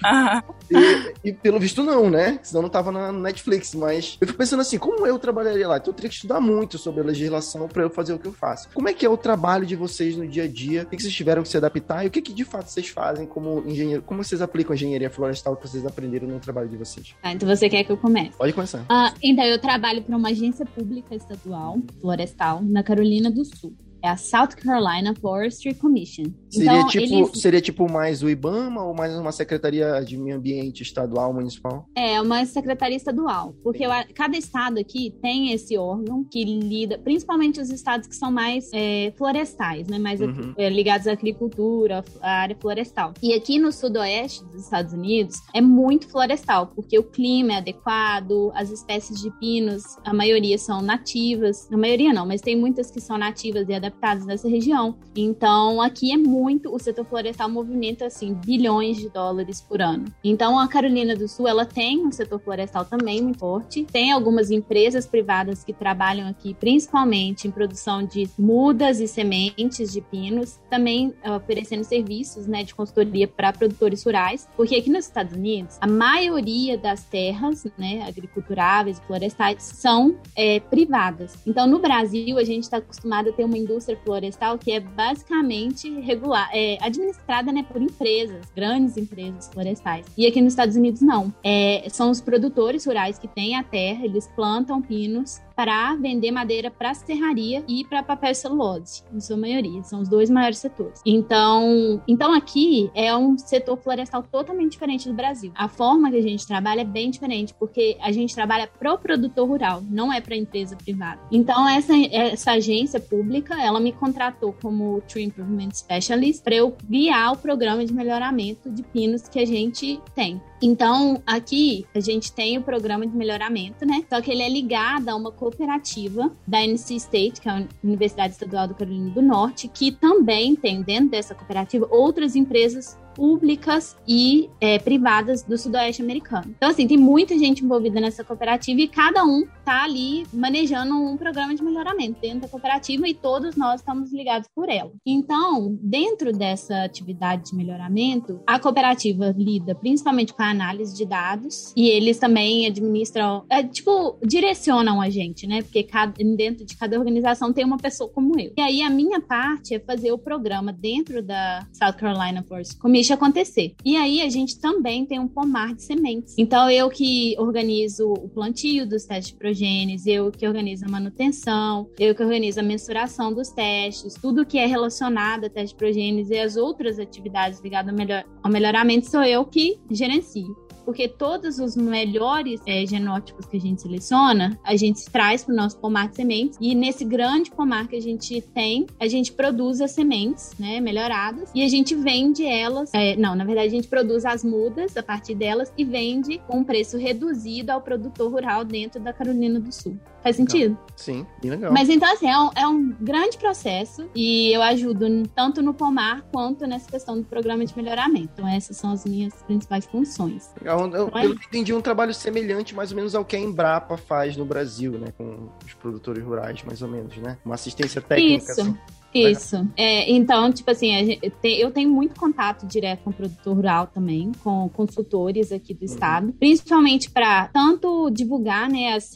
E, 0.72 1.30
e 1.30 1.34
pelo 1.34 1.60
visto 1.60 1.84
não, 1.84 2.10
né? 2.10 2.40
Senão 2.42 2.64
não 2.64 2.70
tava 2.70 2.92
na 2.92 3.12
Netflix. 3.12 3.76
Mas 3.76 4.18
eu 4.20 4.28
fico 4.28 4.40
pensando 4.40 4.62
assim, 4.62 4.78
como 4.78 5.06
eu 5.06 5.20
trabalharia 5.20 5.68
lá? 5.68 5.78
Então 5.78 5.92
eu 5.92 5.96
teria 5.96 6.10
que 6.10 6.16
estudar 6.16 6.40
muito 6.40 6.78
sobre 6.78 7.02
a 7.02 7.04
legislação 7.04 7.68
para 7.68 7.84
eu 7.84 7.90
fazer 7.90 8.14
o 8.14 8.20
que 8.20 8.28
eu 8.28 8.34
faço. 8.34 8.70
Como 8.74 8.90
é 8.90 8.94
que 8.94 9.06
é 9.06 9.10
o 9.10 9.18
trabalho 9.18 9.66
de 9.66 9.76
vocês 9.76 10.16
no 10.16 10.28
dia 10.28 10.44
a 10.44 10.48
dia? 10.48 10.84
O 10.84 10.86
que, 10.86 11.02
vocês 11.02 11.14
tiveram 11.14 11.44
que 11.44 11.50
se 11.50 11.58
adaptar? 11.58 12.04
E 12.04 12.08
o 12.08 12.12
que, 12.12 12.22
que 12.22 12.34
de 12.34 12.46
fato 12.46 12.68
vocês 12.68 12.88
fazem 12.88 13.26
como 13.26 13.64
engenheiro? 13.68 14.02
Como 14.02 14.24
vocês 14.24 14.42
aplicam 14.42 14.74
a 14.74 14.76
engenharia 14.76 15.10
florestal 15.10 15.56
que 15.56 15.68
vocês 15.68 15.86
aprenderam 15.86 16.28
no 16.28 16.40
trabalho 16.40 16.70
de 16.70 16.78
vocês? 16.78 17.16
Tá, 17.22 17.32
então 17.32 17.48
você 17.48 17.70
quer 17.70 17.84
que 17.84 17.92
eu 17.92 17.98
comece? 17.98 18.38
Pode 18.38 18.54
começar. 18.54 18.86
Ah, 18.90 19.14
então, 19.22 19.44
eu 19.46 19.60
trabalho 19.60 20.02
para 20.02 20.16
uma 20.16 20.30
agência 20.30 20.66
pública 20.66 21.16
estadual, 21.16 21.78
florestal, 22.02 22.62
na 22.64 22.84
Carolina 22.84 23.30
do 23.30 23.44
Sul. 23.44 23.73
É 24.04 24.10
a 24.10 24.18
South 24.18 24.50
Carolina 24.62 25.16
Forestry 25.16 25.74
Commission. 25.74 26.26
Seria, 26.50 26.74
então, 26.74 26.88
tipo, 26.88 27.16
eles... 27.16 27.42
seria 27.42 27.62
tipo 27.62 27.90
mais 27.90 28.22
o 28.22 28.30
IBAMA 28.30 28.84
ou 28.84 28.94
mais 28.94 29.16
uma 29.16 29.32
secretaria 29.32 30.02
de 30.02 30.18
meio 30.18 30.36
ambiente 30.36 30.84
estadual, 30.84 31.34
municipal? 31.34 31.88
É 31.96 32.20
uma 32.22 32.46
secretaria 32.46 32.98
estadual, 32.98 33.56
porque 33.64 33.86
cada 34.14 34.38
estado 34.38 34.78
aqui 34.78 35.16
tem 35.22 35.54
esse 35.54 35.78
órgão 35.78 36.22
que 36.30 36.44
lida, 36.44 37.00
principalmente 37.00 37.62
os 37.62 37.70
estados 37.70 38.06
que 38.06 38.16
são 38.16 38.30
mais 38.30 38.70
é, 38.74 39.14
florestais, 39.18 39.88
né, 39.88 39.98
mais 39.98 40.20
Uhum. 40.20 40.54
é, 40.58 40.70
ligados 40.70 41.08
à 41.08 41.14
agricultura, 41.14 42.04
à 42.22 42.42
área 42.42 42.58
florestal. 42.60 43.14
E 43.22 43.34
aqui 43.34 43.58
no 43.58 43.72
sudoeste 43.72 44.44
dos 44.46 44.64
Estados 44.64 44.92
Unidos 44.94 45.38
é 45.54 45.62
muito 45.62 46.10
florestal, 46.10 46.68
porque 46.68 47.00
o 47.00 47.04
clima 47.04 47.54
é 47.54 47.58
adequado, 47.58 48.52
as 48.54 48.70
espécies 48.70 49.22
de 49.22 49.32
pinos, 49.40 49.84
a 50.04 50.14
maioria 50.14 50.58
são 50.58 50.82
nativas, 50.82 51.72
a 51.72 51.78
maioria 51.78 52.12
não, 52.14 52.26
mas 52.26 52.42
tem 52.42 52.56
muitas 52.56 52.92
que 52.92 53.00
são 53.00 53.18
nativas 53.18 53.68
e 53.70 53.74
adaptadas 53.74 53.93
adaptados 53.94 54.26
nessa 54.26 54.50
região. 54.50 54.96
Então, 55.16 55.82
aqui 55.82 56.12
é 56.12 56.18
muito, 56.18 56.74
o 56.74 56.80
setor 56.80 57.06
florestal 57.06 57.50
movimenta, 57.50 58.08
assim, 58.08 58.34
bilhões 58.34 58.98
de 58.98 59.10
dólares 59.10 59.62
por 59.62 59.82
ano. 59.82 60.06
Então, 60.24 60.60
a 60.60 60.68
Carolina 60.68 61.16
do 61.16 61.28
Sul, 61.28 61.48
ela 61.48 61.66
tem 61.66 62.06
um 62.06 62.12
setor 62.12 62.40
florestal 62.40 62.86
também 62.86 63.22
muito 63.22 63.40
forte, 63.40 63.84
tem 63.84 64.12
algumas 64.12 64.52
empresas 64.52 65.06
privadas 65.06 65.64
que 65.64 65.74
trabalham 65.74 66.28
aqui, 66.28 66.54
principalmente 66.54 67.48
em 67.48 67.52
produção 67.52 68.04
de 68.04 68.30
mudas 68.38 69.00
e 69.00 69.08
sementes 69.08 69.92
de 69.92 70.02
pinos, 70.02 70.60
também 70.70 71.10
uh, 71.26 71.34
oferecendo 71.36 71.84
serviços, 71.84 72.48
né, 72.48 72.64
de 72.64 72.74
consultoria 72.74 73.28
para 73.28 73.54
produtores 73.54 74.04
rurais, 74.04 74.48
porque 74.56 74.76
aqui 74.76 74.90
nos 74.90 75.06
Estados 75.06 75.34
Unidos, 75.34 75.78
a 75.82 75.88
maioria 75.88 76.78
das 76.78 77.04
terras, 77.04 77.66
né, 77.78 78.04
agriculturáveis 78.08 79.00
florestais 79.06 79.64
são 79.64 80.16
é, 80.36 80.60
privadas. 80.60 81.36
Então, 81.46 81.68
no 81.68 81.80
Brasil, 81.80 82.38
a 82.38 82.44
gente 82.44 82.64
está 82.64 82.78
acostumado 82.78 83.30
a 83.30 83.34
ter 83.34 83.44
uma 83.44 83.58
indústria 83.58 83.83
florestal 84.04 84.58
que 84.58 84.72
é 84.72 84.80
basicamente 84.80 85.90
regular, 86.02 86.50
é, 86.54 86.78
administrada 86.82 87.52
né, 87.52 87.64
por 87.64 87.82
empresas, 87.82 88.46
grandes 88.56 88.98
empresas 88.98 89.50
florestais. 89.52 90.06
E 90.18 90.26
aqui 90.26 90.42
nos 90.42 90.54
Estados 90.54 90.76
Unidos, 90.76 91.02
não. 91.02 91.34
É, 91.44 91.86
são 91.90 92.10
os 92.10 92.22
produtores 92.22 92.86
rurais 92.86 93.18
que 93.20 93.28
têm 93.28 93.56
a 93.56 93.64
terra, 93.64 94.06
eles 94.06 94.28
plantam 94.36 94.82
pinos 94.82 95.42
para 95.56 95.96
vender 95.96 96.32
madeira 96.32 96.72
para 96.72 96.94
serraria 96.94 97.64
e 97.68 97.84
para 97.86 98.04
papel 98.04 98.34
celulose, 98.34 99.04
em 99.14 99.20
sua 99.20 99.38
maioria. 99.38 99.84
São 99.84 100.02
os 100.02 100.10
dois 100.10 100.30
maiores 100.30 100.58
setores. 100.58 101.02
Então, 101.06 102.02
então 102.08 102.34
aqui 102.34 102.90
é 102.94 103.16
um 103.16 103.38
setor 103.38 103.78
florestal 103.78 104.24
totalmente 104.24 104.72
diferente 104.72 105.08
do 105.08 105.14
Brasil. 105.14 105.52
A 105.56 105.68
forma 105.68 106.10
que 106.10 106.18
a 106.18 106.22
gente 106.22 106.46
trabalha 106.48 106.82
é 106.82 106.86
bem 106.86 107.10
diferente, 107.10 107.54
porque 107.54 107.98
a 108.02 108.12
gente 108.12 108.34
trabalha 108.34 108.68
pro 108.68 108.98
produtor 108.98 109.48
rural, 109.48 109.84
não 109.90 110.12
é 110.12 110.22
para 110.22 110.36
empresa 110.36 110.76
privada. 110.76 111.22
Então, 111.32 111.68
essa, 111.68 111.94
essa 112.12 112.52
agência 112.54 113.00
pública, 113.00 113.62
ela 113.62 113.80
me 113.80 113.92
contratou 113.92 114.54
como 114.62 115.02
Tree 115.02 115.26
Improvement 115.26 115.72
Specialist 115.74 116.44
para 116.44 116.56
eu 116.56 116.76
guiar 116.90 117.34
o 117.34 117.38
programa 117.38 117.86
de 117.86 117.94
melhoramento 117.94 118.70
de 118.70 118.84
pinos 118.84 119.28
que 119.28 119.40
a 119.40 119.46
gente 119.46 120.00
tem. 120.16 120.42
Então, 120.66 121.22
aqui 121.28 121.86
a 121.94 122.00
gente 122.00 122.32
tem 122.32 122.58
o 122.58 122.64
programa 122.64 123.06
de 123.06 123.14
melhoramento, 123.14 123.86
né? 123.86 124.02
Só 124.10 124.22
que 124.22 124.32
ele 124.32 124.42
é 124.42 124.48
ligado 124.48 125.10
a 125.10 125.16
uma 125.16 125.30
cooperativa 125.30 126.32
da 126.48 126.64
NC 126.64 126.96
State, 126.96 127.42
que 127.42 127.50
é 127.50 127.52
a 127.52 127.68
Universidade 127.84 128.32
Estadual 128.32 128.70
do 128.70 128.74
Carolina 128.74 129.10
do 129.10 129.22
Norte, 129.22 129.68
que 129.68 129.92
também 129.92 130.56
tem 130.56 130.82
dentro 130.82 131.10
dessa 131.10 131.36
cooperativa 131.36 131.86
outras 131.92 132.34
empresas 132.34 132.98
públicas 133.14 133.96
e 134.08 134.50
é, 134.60 134.80
privadas 134.80 135.44
do 135.44 135.58
sudoeste 135.58 136.02
americano. 136.02 136.54
Então, 136.56 136.70
assim, 136.70 136.88
tem 136.88 136.98
muita 136.98 137.38
gente 137.38 137.64
envolvida 137.64 138.00
nessa 138.00 138.24
cooperativa 138.24 138.82
e 138.82 138.88
cada 138.88 139.24
um 139.24 139.46
tá 139.64 139.84
ali 139.84 140.26
manejando 140.34 140.96
um 140.96 141.16
programa 141.18 141.56
de 141.56 141.64
melhoramento 141.64 142.20
dentro 142.20 142.42
da 142.42 142.48
cooperativa 142.48 143.08
e 143.08 143.14
todos 143.14 143.56
nós 143.56 143.82
estamos 143.82 144.12
ligados 144.12 144.48
por 144.54 144.70
ela. 144.70 144.92
Então, 145.06 145.78
dentro 145.82 146.34
dessa 146.34 146.84
atividade 146.84 147.52
de 147.52 147.56
melhoramento, 147.56 148.42
a 148.46 148.60
cooperativa 148.60 149.34
lida 149.38 149.76
principalmente 149.76 150.34
com 150.34 150.42
a 150.42 150.50
análise 150.50 150.96
de 150.96 151.06
dados 151.06 151.74
e 151.76 151.88
eles 151.88 152.18
também 152.18 152.68
administram, 152.68 153.46
é, 153.50 153.64
tipo, 153.64 154.18
direcionam 154.26 155.02
a 155.02 155.10
gente, 155.10 155.48
né? 155.48 155.62
Porque 155.62 155.84
cada, 155.84 156.14
dentro 156.36 156.66
de 156.66 156.76
cada 156.76 156.98
organização 156.98 157.54
tem 157.54 157.66
uma 157.66 157.78
pessoa 157.78 158.10
como 158.10 158.40
eu. 158.40 158.54
E 158.58 158.62
aí 158.62 158.82
a 158.82 158.90
minha 158.90 159.22
parte 159.22 159.76
é 159.76 159.80
fazer 159.80 160.12
o 160.12 160.18
programa 160.18 160.74
dentro 160.74 161.22
da 161.22 161.66
South 161.72 161.94
Carolina 161.94 162.44
Forest 162.44 162.78
Commission 162.78 163.03
deixa 163.04 163.16
acontecer. 163.16 163.76
E 163.84 163.98
aí 163.98 164.22
a 164.22 164.30
gente 164.30 164.58
também 164.60 165.06
tem 165.06 165.20
um 165.20 165.28
pomar 165.28 165.76
de 165.76 165.84
sementes. 165.84 166.34
Então 166.38 166.70
eu 166.70 166.90
que 166.90 167.36
organizo 167.38 168.14
o 168.14 168.30
plantio 168.30 168.88
dos 168.88 169.04
testes 169.04 169.34
de 169.34 169.38
progênies, 169.38 170.08
eu 170.08 170.32
que 170.32 170.48
organizo 170.48 170.86
a 170.86 170.90
manutenção, 170.90 171.90
eu 172.00 172.16
que 172.16 172.24
organizo 172.24 172.62
a 172.62 172.64
mensuração 172.64 173.34
dos 173.34 173.50
testes, 173.50 174.14
tudo 174.14 174.46
que 174.46 174.58
é 174.58 174.66
relacionado 174.66 175.46
a 175.46 175.50
teste 175.50 175.74
de 175.74 175.76
progênies 175.76 176.30
e 176.30 176.40
as 176.40 176.56
outras 176.56 176.98
atividades 176.98 177.60
ligadas 177.60 177.92
ao, 177.92 177.98
melhor, 177.98 178.24
ao 178.42 178.52
melhoramento 178.52 179.10
sou 179.10 179.24
eu 179.24 179.46
que 179.46 179.78
gerencio 179.92 180.63
porque 180.86 181.08
todos 181.08 181.60
os 181.60 181.76
melhores 181.76 182.62
é, 182.66 182.86
genótipos 182.86 183.46
que 183.46 183.58
a 183.58 183.60
gente 183.60 183.82
seleciona, 183.82 184.60
a 184.64 184.76
gente 184.76 185.04
traz 185.06 185.44
para 185.44 185.54
o 185.54 185.56
nosso 185.56 185.78
pomar 185.78 186.10
de 186.10 186.16
sementes. 186.16 186.58
E 186.62 186.76
nesse 186.76 187.06
grande 187.06 187.52
pomar 187.52 187.88
que 187.88 187.96
a 187.96 188.02
gente 188.02 188.42
tem, 188.54 188.86
a 189.00 189.08
gente 189.08 189.32
produz 189.32 189.82
as 189.82 189.92
sementes, 189.92 190.52
né, 190.60 190.80
melhoradas, 190.80 191.50
e 191.54 191.64
a 191.64 191.68
gente 191.68 191.96
vende 191.96 192.46
elas. 192.46 192.94
É, 192.94 193.16
não, 193.16 193.36
na 193.36 193.44
verdade, 193.46 193.68
a 193.68 193.72
gente 193.72 193.88
produz 193.88 194.26
as 194.26 194.44
mudas 194.44 194.96
a 194.98 195.04
partir 195.04 195.36
delas 195.36 195.72
e 195.78 195.84
vende 195.84 196.40
com 196.48 196.60
um 196.60 196.64
preço 196.64 196.98
reduzido 196.98 197.72
ao 197.72 197.82
produtor 197.82 198.32
rural 198.32 198.64
dentro 198.64 199.02
da 199.02 199.14
Carolina 199.14 199.60
do 199.60 199.72
Sul. 199.72 199.98
Faz 200.24 200.38
sentido? 200.38 200.78
Sim, 200.96 201.28
bem 201.42 201.52
legal. 201.52 201.74
Mas 201.74 201.90
então, 201.90 202.12
assim, 202.12 202.30
é 202.30 202.40
um, 202.40 202.50
é 202.56 202.68
um 202.68 202.96
grande 203.02 203.38
processo 203.38 204.10
e 204.16 204.54
eu 204.54 204.62
ajudo 204.62 205.06
tanto 205.36 205.62
no 205.62 205.74
pomar 205.74 206.22
quanto 206.32 206.66
nessa 206.66 206.90
questão 206.90 207.18
do 207.18 207.26
programa 207.26 207.66
de 207.66 207.76
melhoramento. 207.76 208.30
Então, 208.34 208.48
essas 208.48 208.78
são 208.78 208.92
as 208.92 209.04
minhas 209.04 209.34
principais 209.44 209.86
funções. 209.86 210.50
Legal. 210.60 210.80
Eu, 210.80 210.88
então, 210.88 211.12
é 211.20 211.26
eu 211.26 211.34
entendi 211.34 211.74
um 211.74 211.82
trabalho 211.82 212.14
semelhante, 212.14 212.74
mais 212.74 212.92
ou 212.92 212.96
menos, 212.96 213.14
ao 213.14 213.26
que 213.26 213.36
a 213.36 213.40
Embrapa 213.40 213.98
faz 213.98 214.38
no 214.38 214.46
Brasil, 214.46 214.94
né? 214.94 215.08
Com 215.18 215.50
os 215.66 215.74
produtores 215.74 216.24
rurais, 216.24 216.64
mais 216.64 216.82
ou 216.82 216.88
menos, 216.88 217.18
né? 217.18 217.38
Uma 217.44 217.56
assistência 217.56 218.02
técnica. 218.02 218.52
Isso. 218.52 218.78
Isso. 219.14 219.68
É, 219.76 220.12
então, 220.12 220.52
tipo 220.52 220.70
assim, 220.72 221.20
eu 221.44 221.72
tenho 221.72 221.90
muito 221.90 222.20
contato 222.20 222.66
direto 222.66 223.04
com 223.04 223.10
o 223.10 223.14
produtor 223.14 223.56
rural 223.56 223.88
também, 223.88 224.32
com 224.44 224.70
consultores 224.70 225.52
aqui 225.52 225.74
do 225.74 225.82
uhum. 225.82 225.86
estado, 225.86 226.34
principalmente 226.34 227.10
para 227.10 227.48
tanto 227.48 228.10
divulgar, 228.10 228.70
né, 228.70 228.94
as 228.94 229.14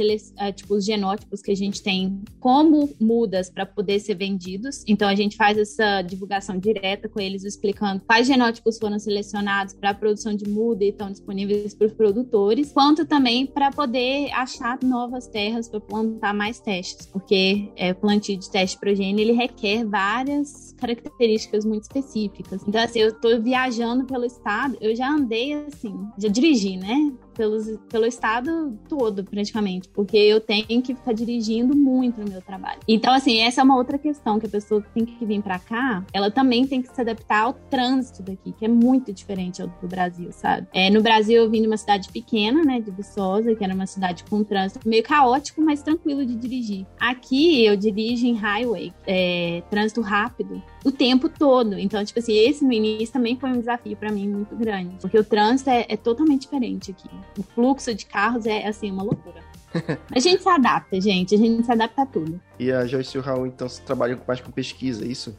tipo, 0.56 0.76
os 0.76 0.86
genótipos 0.86 1.42
que 1.42 1.52
a 1.52 1.56
gente 1.56 1.82
tem 1.82 2.22
como 2.40 2.90
mudas 3.00 3.50
para 3.50 3.66
poder 3.66 4.00
ser 4.00 4.16
vendidos. 4.16 4.84
Então, 4.88 5.08
a 5.08 5.16
gente 5.16 5.36
faz 5.36 5.58
essa 5.58 6.02
divulgação 6.02 6.58
direta 6.58 7.10
com 7.10 7.20
eles, 7.20 7.44
explicando 7.44 8.02
quais 8.06 8.28
genótipos 8.28 8.78
foram 8.78 9.00
selecionados 9.00 9.74
para 9.74 9.92
a 9.92 9.94
produção 9.94 10.36
de 10.36 10.48
muda 10.48 10.84
e 10.84 10.90
estão 10.90 11.10
disponíveis 11.10 11.74
para 11.74 11.88
os 11.88 11.94
produtores, 11.94 12.72
quanto 12.72 13.06
também 13.06 13.46
para 13.46 13.72
poder 13.72 14.32
achar 14.32 14.78
novas 14.84 15.28
terras 15.28 15.68
para 15.68 15.80
plantar 15.80 16.34
mais 16.34 16.60
testes, 16.60 17.06
porque 17.06 17.72
é, 17.76 17.94
plantio 17.94 18.38
de 18.38 18.50
teste 18.50 18.78
progênio 18.78 19.22
ele 19.22 19.34
requer 19.34 19.86
várias 19.88 20.76
características 20.80 21.66
muito 21.66 21.84
específicas. 21.84 22.62
Então, 22.68 22.82
assim, 22.82 23.00
eu 23.00 23.14
tô 23.14 23.40
viajando 23.40 24.06
pelo 24.06 24.26
estado, 24.26 24.78
eu 24.82 24.96
já 24.96 25.10
andei 25.10 25.54
assim, 25.54 25.96
já 26.18 26.28
dirigi, 26.28 26.78
né? 26.78 27.14
Pelos, 27.38 27.78
pelo 27.88 28.06
estado 28.06 28.78
todo, 28.90 29.24
praticamente, 29.24 29.88
porque 29.90 30.18
eu 30.18 30.42
tenho 30.42 30.82
que 30.82 30.96
ficar 30.96 31.14
dirigindo 31.14 31.78
muito 31.78 32.20
no 32.20 32.30
meu 32.30 32.42
trabalho. 32.42 32.80
Então, 32.88 33.14
assim, 33.14 33.40
essa 33.42 33.62
é 33.62 33.64
uma 33.64 33.78
outra 33.78 33.98
questão 33.98 34.40
que 34.40 34.48
a 34.48 34.50
pessoa 34.50 34.84
tem 34.94 35.06
que 35.06 35.24
vir 35.24 35.42
para 35.42 35.60
cá, 35.60 36.04
ela 36.12 36.32
também 36.32 36.66
tem 36.66 36.82
que 36.82 36.94
se 36.94 37.00
adaptar 37.00 37.44
ao 37.44 37.54
trânsito 37.54 38.24
daqui, 38.24 38.52
que 38.52 38.66
é 38.66 38.68
muito 38.68 39.14
diferente 39.14 39.62
do 39.62 39.88
Brasil, 39.88 40.30
sabe? 40.32 40.68
É, 40.74 40.90
no 40.90 41.02
Brasil, 41.02 41.44
eu 41.44 41.50
vim 41.50 41.62
de 41.62 41.68
uma 41.68 41.78
cidade 41.78 42.10
pequena, 42.10 42.64
né, 42.64 42.80
de 42.80 42.90
Viçosa, 42.90 43.54
que 43.54 43.64
era 43.64 43.74
uma 43.74 43.86
cidade 43.86 44.24
com 44.24 44.44
trânsito 44.44 44.88
meio 44.88 45.04
caótico, 45.04 45.62
mas 45.62 45.84
tranquilo 45.84 46.26
de 46.26 46.36
dirigir. 46.36 46.86
Aqui, 47.00 47.64
eu 47.64 47.78
dirijo 47.78 48.26
em 48.26 48.34
highway, 48.34 48.92
é, 49.06 49.62
trânsito 49.70 50.02
rápido, 50.02 50.62
o 50.88 50.92
tempo 50.92 51.28
todo. 51.28 51.78
Então, 51.78 52.04
tipo 52.04 52.20
assim, 52.20 52.38
esse 52.38 52.64
no 52.64 52.72
início 52.72 53.12
também 53.12 53.38
foi 53.38 53.50
um 53.50 53.60
desafio 53.60 53.98
para 53.98 54.12
mim 54.12 54.30
muito 54.30 54.56
grande, 54.56 54.96
porque 55.02 55.20
o 55.20 55.24
trânsito 55.24 55.70
é, 55.70 55.86
é, 55.90 55.98
totalmente 55.98 56.44
diferente 56.44 56.92
aqui. 56.92 57.10
O 57.38 57.44
fluxo 57.44 57.94
de 57.94 58.06
carros 58.06 58.46
é, 58.46 58.66
assim, 58.66 58.92
uma 58.92 59.04
loucura. 59.04 59.44
a 60.16 60.20
gente 60.20 60.42
se 60.42 60.50
adapta, 60.50 61.00
gente, 61.02 61.36
a 61.36 61.38
gente 61.38 61.66
se 61.66 61.72
adapta 61.72 62.04
a 62.04 62.06
tudo. 62.06 62.40
E 62.58 62.72
a 62.72 62.86
Joyce 62.86 63.18
e 63.18 63.20
o 63.20 63.24
Raul, 63.24 63.48
então, 63.48 63.68
você 63.68 63.82
trabalha 63.82 64.20
mais 64.26 64.40
com 64.40 64.50
pesquisa, 64.50 65.04
é 65.04 65.08
isso? 65.08 65.38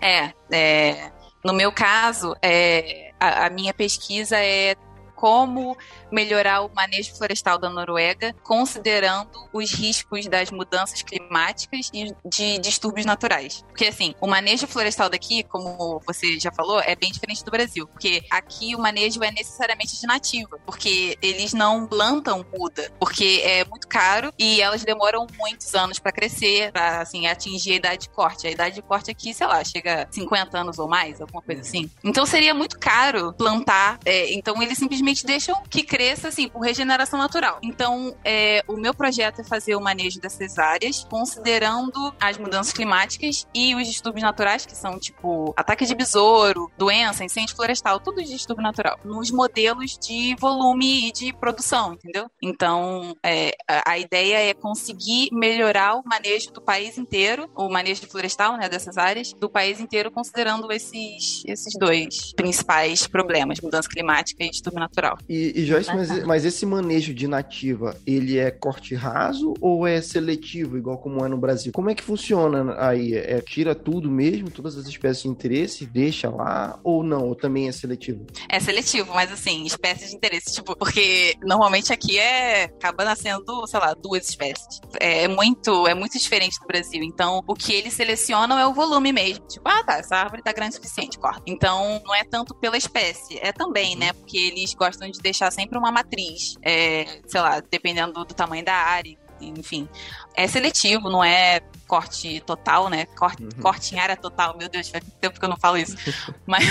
É, 0.00 0.32
é 0.50 1.12
no 1.44 1.52
meu 1.52 1.70
caso, 1.70 2.34
é, 2.42 3.12
a, 3.20 3.46
a 3.46 3.50
minha 3.50 3.72
pesquisa 3.72 4.36
é 4.36 4.74
como 5.18 5.76
melhorar 6.12 6.62
o 6.62 6.70
manejo 6.72 7.12
florestal 7.16 7.58
da 7.58 7.68
Noruega, 7.68 8.32
considerando 8.44 9.48
os 9.52 9.72
riscos 9.72 10.28
das 10.28 10.52
mudanças 10.52 11.02
climáticas 11.02 11.90
e 11.92 12.14
de 12.24 12.58
distúrbios 12.60 13.04
naturais. 13.04 13.64
Porque, 13.66 13.86
assim, 13.86 14.14
o 14.20 14.28
manejo 14.28 14.68
florestal 14.68 15.10
daqui, 15.10 15.42
como 15.42 16.00
você 16.06 16.38
já 16.38 16.52
falou, 16.52 16.80
é 16.80 16.94
bem 16.94 17.10
diferente 17.10 17.44
do 17.44 17.50
Brasil. 17.50 17.88
Porque 17.88 18.22
aqui 18.30 18.76
o 18.76 18.78
manejo 18.78 19.20
é 19.24 19.32
necessariamente 19.32 19.98
de 19.98 20.06
nativa, 20.06 20.56
porque 20.64 21.18
eles 21.20 21.52
não 21.52 21.84
plantam 21.84 22.46
muda, 22.56 22.88
porque 23.00 23.42
é 23.44 23.64
muito 23.64 23.88
caro 23.88 24.32
e 24.38 24.62
elas 24.62 24.84
demoram 24.84 25.26
muitos 25.36 25.74
anos 25.74 25.98
para 25.98 26.12
crescer, 26.12 26.70
para 26.70 27.00
assim, 27.00 27.26
atingir 27.26 27.72
a 27.72 27.76
idade 27.76 28.02
de 28.02 28.10
corte. 28.10 28.46
A 28.46 28.50
idade 28.52 28.76
de 28.76 28.82
corte 28.82 29.10
aqui, 29.10 29.34
sei 29.34 29.48
lá, 29.48 29.64
chega 29.64 30.04
a 30.04 30.12
50 30.12 30.56
anos 30.56 30.78
ou 30.78 30.86
mais, 30.86 31.20
alguma 31.20 31.42
coisa 31.42 31.62
assim. 31.62 31.90
Então 32.04 32.24
seria 32.24 32.54
muito 32.54 32.78
caro 32.78 33.32
plantar. 33.32 33.98
É, 34.04 34.32
então 34.32 34.62
eles 34.62 34.78
simplesmente 34.78 35.07
simplesmente 35.08 35.24
deixam 35.24 35.62
que 35.68 35.82
cresça 35.82 36.28
assim 36.28 36.48
por 36.48 36.60
regeneração 36.60 37.18
natural. 37.18 37.58
Então, 37.62 38.14
é, 38.24 38.62
o 38.66 38.76
meu 38.76 38.94
projeto 38.94 39.40
é 39.40 39.44
fazer 39.44 39.74
o 39.74 39.80
manejo 39.80 40.20
dessas 40.20 40.58
áreas, 40.58 41.04
considerando 41.08 42.14
as 42.20 42.36
mudanças 42.38 42.72
climáticas 42.72 43.46
e 43.54 43.74
os 43.74 43.86
distúrbios 43.86 44.22
naturais, 44.22 44.66
que 44.66 44.76
são 44.76 44.98
tipo 44.98 45.52
ataque 45.56 45.86
de 45.86 45.94
besouro, 45.94 46.70
doença, 46.76 47.24
incêndio 47.24 47.56
florestal, 47.56 48.00
tudo 48.00 48.22
de 48.22 48.30
distúrbio 48.30 48.62
natural, 48.62 48.98
nos 49.04 49.30
modelos 49.30 49.98
de 49.98 50.34
volume 50.38 51.08
e 51.08 51.12
de 51.12 51.32
produção, 51.32 51.94
entendeu? 51.94 52.30
Então, 52.42 53.16
é, 53.24 53.52
a, 53.86 53.98
ideia 53.98 54.50
é 54.50 54.54
conseguir 54.54 55.28
melhorar 55.32 55.96
o 55.96 56.02
manejo 56.04 56.52
do 56.52 56.60
país 56.60 56.98
inteiro, 56.98 57.50
o 57.54 57.68
manejo 57.68 58.06
florestal, 58.08 58.56
né, 58.56 58.68
dessas 58.68 58.96
áreas, 58.96 59.32
do 59.32 59.48
país 59.48 59.80
inteiro, 59.80 60.10
considerando 60.10 60.70
esses, 60.72 61.42
esses 61.46 61.74
dois 61.78 62.32
principais 62.34 63.06
problemas, 63.06 63.60
mudança 63.60 63.88
climática 63.88 64.44
e 64.44 64.50
distúrbio 64.50 64.80
natural. 64.80 64.97
E, 65.28 65.52
e 65.60 65.64
Joyce, 65.64 65.94
mas, 65.94 66.24
mas 66.24 66.44
esse 66.44 66.64
manejo 66.66 67.14
de 67.14 67.26
nativa, 67.26 67.96
ele 68.06 68.38
é 68.38 68.50
corte 68.50 68.94
raso 68.94 69.54
ou 69.60 69.86
é 69.86 70.00
seletivo, 70.00 70.76
igual 70.76 70.98
como 70.98 71.24
é 71.24 71.28
no 71.28 71.38
Brasil? 71.38 71.72
Como 71.72 71.90
é 71.90 71.94
que 71.94 72.02
funciona 72.02 72.76
aí? 72.78 73.14
É, 73.14 73.40
tira 73.40 73.74
tudo 73.74 74.10
mesmo, 74.10 74.50
todas 74.50 74.76
as 74.76 74.86
espécies 74.86 75.22
de 75.22 75.28
interesse, 75.28 75.86
deixa 75.86 76.30
lá, 76.30 76.78
ou 76.82 77.02
não? 77.02 77.28
Ou 77.28 77.34
também 77.34 77.68
é 77.68 77.72
seletivo? 77.72 78.26
É 78.48 78.58
seletivo, 78.58 79.12
mas 79.14 79.30
assim, 79.30 79.64
espécies 79.64 80.10
de 80.10 80.16
interesse, 80.16 80.54
tipo, 80.54 80.76
porque 80.76 81.34
normalmente 81.42 81.92
aqui 81.92 82.18
é 82.18 82.64
acaba 82.64 83.04
nascendo, 83.04 83.66
sei 83.66 83.80
lá, 83.80 83.94
duas 83.94 84.28
espécies. 84.28 84.80
É, 85.00 85.24
é 85.24 85.28
muito, 85.28 85.86
é 85.86 85.94
muito 85.94 86.18
diferente 86.18 86.58
do 86.60 86.66
Brasil. 86.66 87.02
Então, 87.02 87.42
o 87.46 87.54
que 87.54 87.72
eles 87.72 87.94
selecionam 87.94 88.58
é 88.58 88.66
o 88.66 88.72
volume 88.72 89.12
mesmo. 89.12 89.46
Tipo, 89.46 89.68
ah, 89.68 89.82
tá, 89.84 89.94
essa 89.98 90.16
árvore 90.16 90.42
tá 90.42 90.52
grande 90.52 90.72
o 90.72 90.74
suficiente, 90.76 91.18
corta. 91.18 91.42
Então, 91.46 92.00
não 92.04 92.14
é 92.14 92.24
tanto 92.24 92.54
pela 92.54 92.76
espécie, 92.76 93.38
é 93.40 93.52
também, 93.52 93.96
né? 93.96 94.12
Porque 94.12 94.36
eles 94.38 94.74
gostam 94.74 94.87
de 94.90 95.20
deixar 95.20 95.50
sempre 95.50 95.78
uma 95.78 95.90
matriz, 95.90 96.54
é, 96.62 97.20
sei 97.26 97.40
lá, 97.40 97.60
dependendo 97.60 98.12
do, 98.12 98.24
do 98.24 98.34
tamanho 98.34 98.64
da 98.64 98.74
área 98.74 99.16
enfim, 99.40 99.88
é 100.34 100.46
seletivo, 100.46 101.08
não 101.08 101.22
é 101.22 101.60
corte 101.88 102.40
total, 102.40 102.90
né? 102.90 103.06
Corte, 103.16 103.42
uhum. 103.42 103.48
corte 103.62 103.94
em 103.94 103.98
área 103.98 104.16
total. 104.16 104.56
Meu 104.56 104.68
Deus, 104.68 104.90
faz 104.90 105.02
tempo 105.20 105.40
que 105.40 105.44
eu 105.44 105.48
não 105.48 105.56
falo 105.56 105.78
isso. 105.78 105.96
mas, 106.46 106.64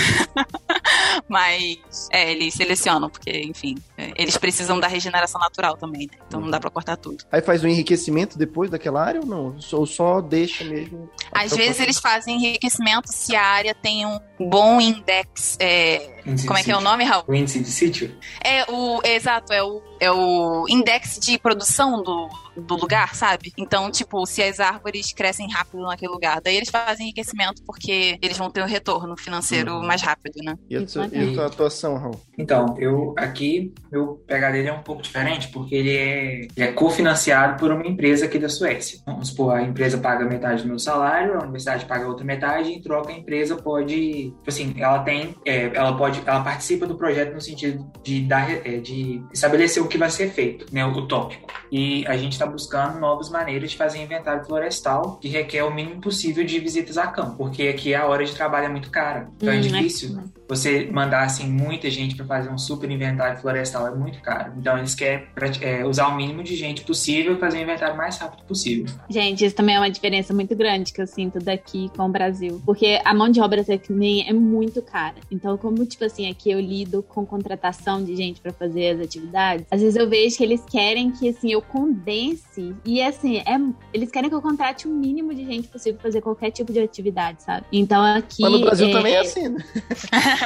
mas 1.28 2.08
é, 2.12 2.30
eles 2.30 2.54
selecionam, 2.54 3.10
porque, 3.10 3.30
enfim, 3.40 3.74
é, 3.96 4.12
eles 4.16 4.36
precisam 4.36 4.78
da 4.78 4.86
regeneração 4.86 5.40
natural 5.40 5.76
também, 5.76 6.06
né? 6.10 6.18
Então 6.26 6.38
uhum. 6.38 6.46
não 6.46 6.50
dá 6.52 6.60
pra 6.60 6.70
cortar 6.70 6.96
tudo. 6.96 7.24
Aí 7.32 7.42
faz 7.42 7.64
o 7.64 7.66
um 7.66 7.70
enriquecimento 7.70 8.38
depois 8.38 8.70
daquela 8.70 9.04
área 9.04 9.20
ou 9.20 9.26
não? 9.26 9.56
Ou 9.72 9.86
só 9.86 10.20
deixa 10.20 10.64
mesmo? 10.64 11.10
Às 11.32 11.54
vezes 11.54 11.80
eles 11.80 11.98
fazem 11.98 12.36
enriquecimento 12.36 13.12
se 13.12 13.34
a 13.34 13.44
área 13.44 13.74
tem 13.74 14.06
um 14.06 14.20
bom 14.38 14.80
index. 14.80 15.56
É, 15.58 16.18
como 16.46 16.58
é 16.58 16.62
que 16.62 16.70
é 16.70 16.76
o 16.76 16.80
nome, 16.80 17.04
Raul? 17.04 17.24
O 17.26 17.34
índice 17.34 17.60
de 17.60 17.70
sítio? 17.70 18.16
É 18.42 18.70
o. 18.70 19.00
Exato, 19.04 19.52
é 19.52 19.62
o, 19.62 19.82
é 19.98 20.10
o 20.12 20.66
index 20.68 21.18
de 21.18 21.38
produção 21.38 22.02
do, 22.02 22.28
do 22.56 22.76
lugar, 22.76 23.14
sabe? 23.14 23.52
Então, 23.56 23.90
tipo, 23.90 24.24
se 24.26 24.42
as 24.42 24.60
árvores 24.60 25.07
crescem 25.14 25.50
rápido 25.50 25.82
naquele 25.82 26.12
lugar, 26.12 26.40
daí 26.40 26.56
eles 26.56 26.70
fazem 26.70 27.06
enriquecimento 27.06 27.62
porque 27.64 28.18
eles 28.22 28.36
vão 28.36 28.50
ter 28.50 28.62
um 28.62 28.66
retorno 28.66 29.16
financeiro 29.16 29.74
uhum. 29.74 29.86
mais 29.86 30.02
rápido, 30.02 30.42
né? 30.42 30.56
E 30.68 30.76
a, 30.76 30.86
tua, 30.86 31.08
e 31.12 31.30
a 31.30 31.34
tua 31.34 31.46
atuação, 31.46 31.96
Raul? 31.96 32.27
Então, 32.38 32.76
eu 32.78 33.14
aqui, 33.16 33.74
meu 33.90 34.22
PH 34.26 34.50
dele 34.52 34.68
é 34.68 34.72
um 34.72 34.82
pouco 34.82 35.02
diferente, 35.02 35.48
porque 35.48 35.74
ele 35.74 35.96
é, 35.96 36.34
ele 36.34 36.50
é 36.56 36.72
cofinanciado 36.72 37.58
por 37.58 37.72
uma 37.72 37.84
empresa 37.84 38.26
aqui 38.26 38.38
da 38.38 38.48
Suécia. 38.48 39.00
Vamos 39.04 39.28
supor, 39.28 39.56
a 39.56 39.62
empresa 39.62 39.98
paga 39.98 40.24
metade 40.24 40.62
do 40.62 40.68
meu 40.68 40.78
salário, 40.78 41.34
a 41.34 41.42
universidade 41.42 41.84
paga 41.84 42.06
outra 42.06 42.24
metade, 42.24 42.70
e 42.70 42.76
em 42.76 42.80
troca 42.80 43.10
a 43.10 43.16
empresa 43.16 43.56
pode, 43.56 44.30
tipo 44.30 44.48
assim, 44.48 44.74
ela 44.78 45.00
tem, 45.00 45.34
é, 45.44 45.70
ela 45.74 45.96
pode, 45.96 46.22
ela 46.24 46.42
participa 46.44 46.86
do 46.86 46.96
projeto 46.96 47.34
no 47.34 47.40
sentido 47.40 47.90
de 48.04 48.20
dar, 48.20 48.48
é, 48.50 48.78
de 48.78 49.20
estabelecer 49.32 49.82
o 49.82 49.88
que 49.88 49.98
vai 49.98 50.10
ser 50.10 50.30
feito, 50.30 50.66
né, 50.72 50.86
o 50.86 51.06
tópico. 51.08 51.48
E 51.72 52.06
a 52.06 52.16
gente 52.16 52.32
está 52.32 52.46
buscando 52.46 53.00
novas 53.00 53.28
maneiras 53.30 53.72
de 53.72 53.76
fazer 53.76 53.98
inventário 53.98 54.44
florestal 54.44 55.18
que 55.20 55.28
requer 55.28 55.64
o 55.64 55.74
mínimo 55.74 56.00
possível 56.00 56.44
de 56.44 56.60
visitas 56.60 56.96
a 56.96 57.08
campo, 57.08 57.36
porque 57.36 57.64
aqui 57.64 57.94
a 57.94 58.06
hora 58.06 58.24
de 58.24 58.34
trabalho 58.34 58.66
é 58.66 58.68
muito 58.68 58.90
cara. 58.90 59.28
Então 59.36 59.50
é 59.50 59.56
hum, 59.56 59.58
é 59.58 59.60
difícil 59.60 60.18
é. 60.18 60.37
Você 60.48 60.88
mandar 60.90 61.24
assim 61.24 61.46
muita 61.46 61.90
gente 61.90 62.16
para 62.16 62.24
fazer 62.24 62.48
um 62.48 62.58
super 62.58 62.90
inventário 62.90 63.38
florestal, 63.38 63.86
é 63.86 63.90
muito 63.90 64.20
caro. 64.20 64.52
Então 64.56 64.78
eles 64.78 64.94
querem 64.94 65.26
é, 65.60 65.84
usar 65.84 66.08
o 66.08 66.16
mínimo 66.16 66.42
de 66.42 66.56
gente 66.56 66.82
possível 66.82 67.34
e 67.34 67.38
fazer 67.38 67.58
o 67.58 67.62
inventário 67.62 67.96
mais 67.96 68.16
rápido 68.16 68.44
possível. 68.44 68.86
Gente, 69.10 69.44
isso 69.44 69.54
também 69.54 69.76
é 69.76 69.78
uma 69.78 69.90
diferença 69.90 70.32
muito 70.32 70.56
grande 70.56 70.92
que 70.92 71.02
eu 71.02 71.06
sinto 71.06 71.38
daqui 71.38 71.90
com 71.94 72.06
o 72.06 72.08
Brasil, 72.08 72.62
porque 72.64 73.00
a 73.04 73.12
mão 73.12 73.28
de 73.28 73.40
obra 73.40 73.60
aqui 73.60 74.24
é 74.26 74.32
muito 74.32 74.80
cara. 74.80 75.16
Então, 75.30 75.58
como 75.58 75.84
tipo 75.84 76.04
assim, 76.04 76.30
aqui 76.30 76.50
eu 76.50 76.60
lido 76.60 77.02
com 77.02 77.26
contratação 77.26 78.02
de 78.02 78.16
gente 78.16 78.40
para 78.40 78.52
fazer 78.52 78.94
as 78.94 79.00
atividades, 79.00 79.66
às 79.70 79.80
vezes 79.80 79.96
eu 79.96 80.08
vejo 80.08 80.36
que 80.36 80.42
eles 80.42 80.64
querem 80.64 81.10
que 81.10 81.28
assim 81.28 81.52
eu 81.52 81.60
condense 81.60 82.74
e 82.84 83.02
assim, 83.02 83.38
é, 83.38 83.60
eles 83.92 84.10
querem 84.10 84.30
que 84.30 84.34
eu 84.34 84.40
contrate 84.40 84.86
o 84.86 84.90
mínimo 84.90 85.34
de 85.34 85.44
gente 85.44 85.68
possível 85.68 85.98
pra 85.98 86.08
fazer 86.08 86.20
qualquer 86.20 86.50
tipo 86.50 86.72
de 86.72 86.80
atividade, 86.80 87.42
sabe? 87.42 87.66
Então 87.72 88.02
aqui. 88.02 88.42
Mas 88.42 88.52
no 88.52 88.60
Brasil 88.60 88.88
é... 88.88 88.92
também 88.92 89.14
é 89.14 89.20
assim, 89.20 89.48
né? 89.48 89.64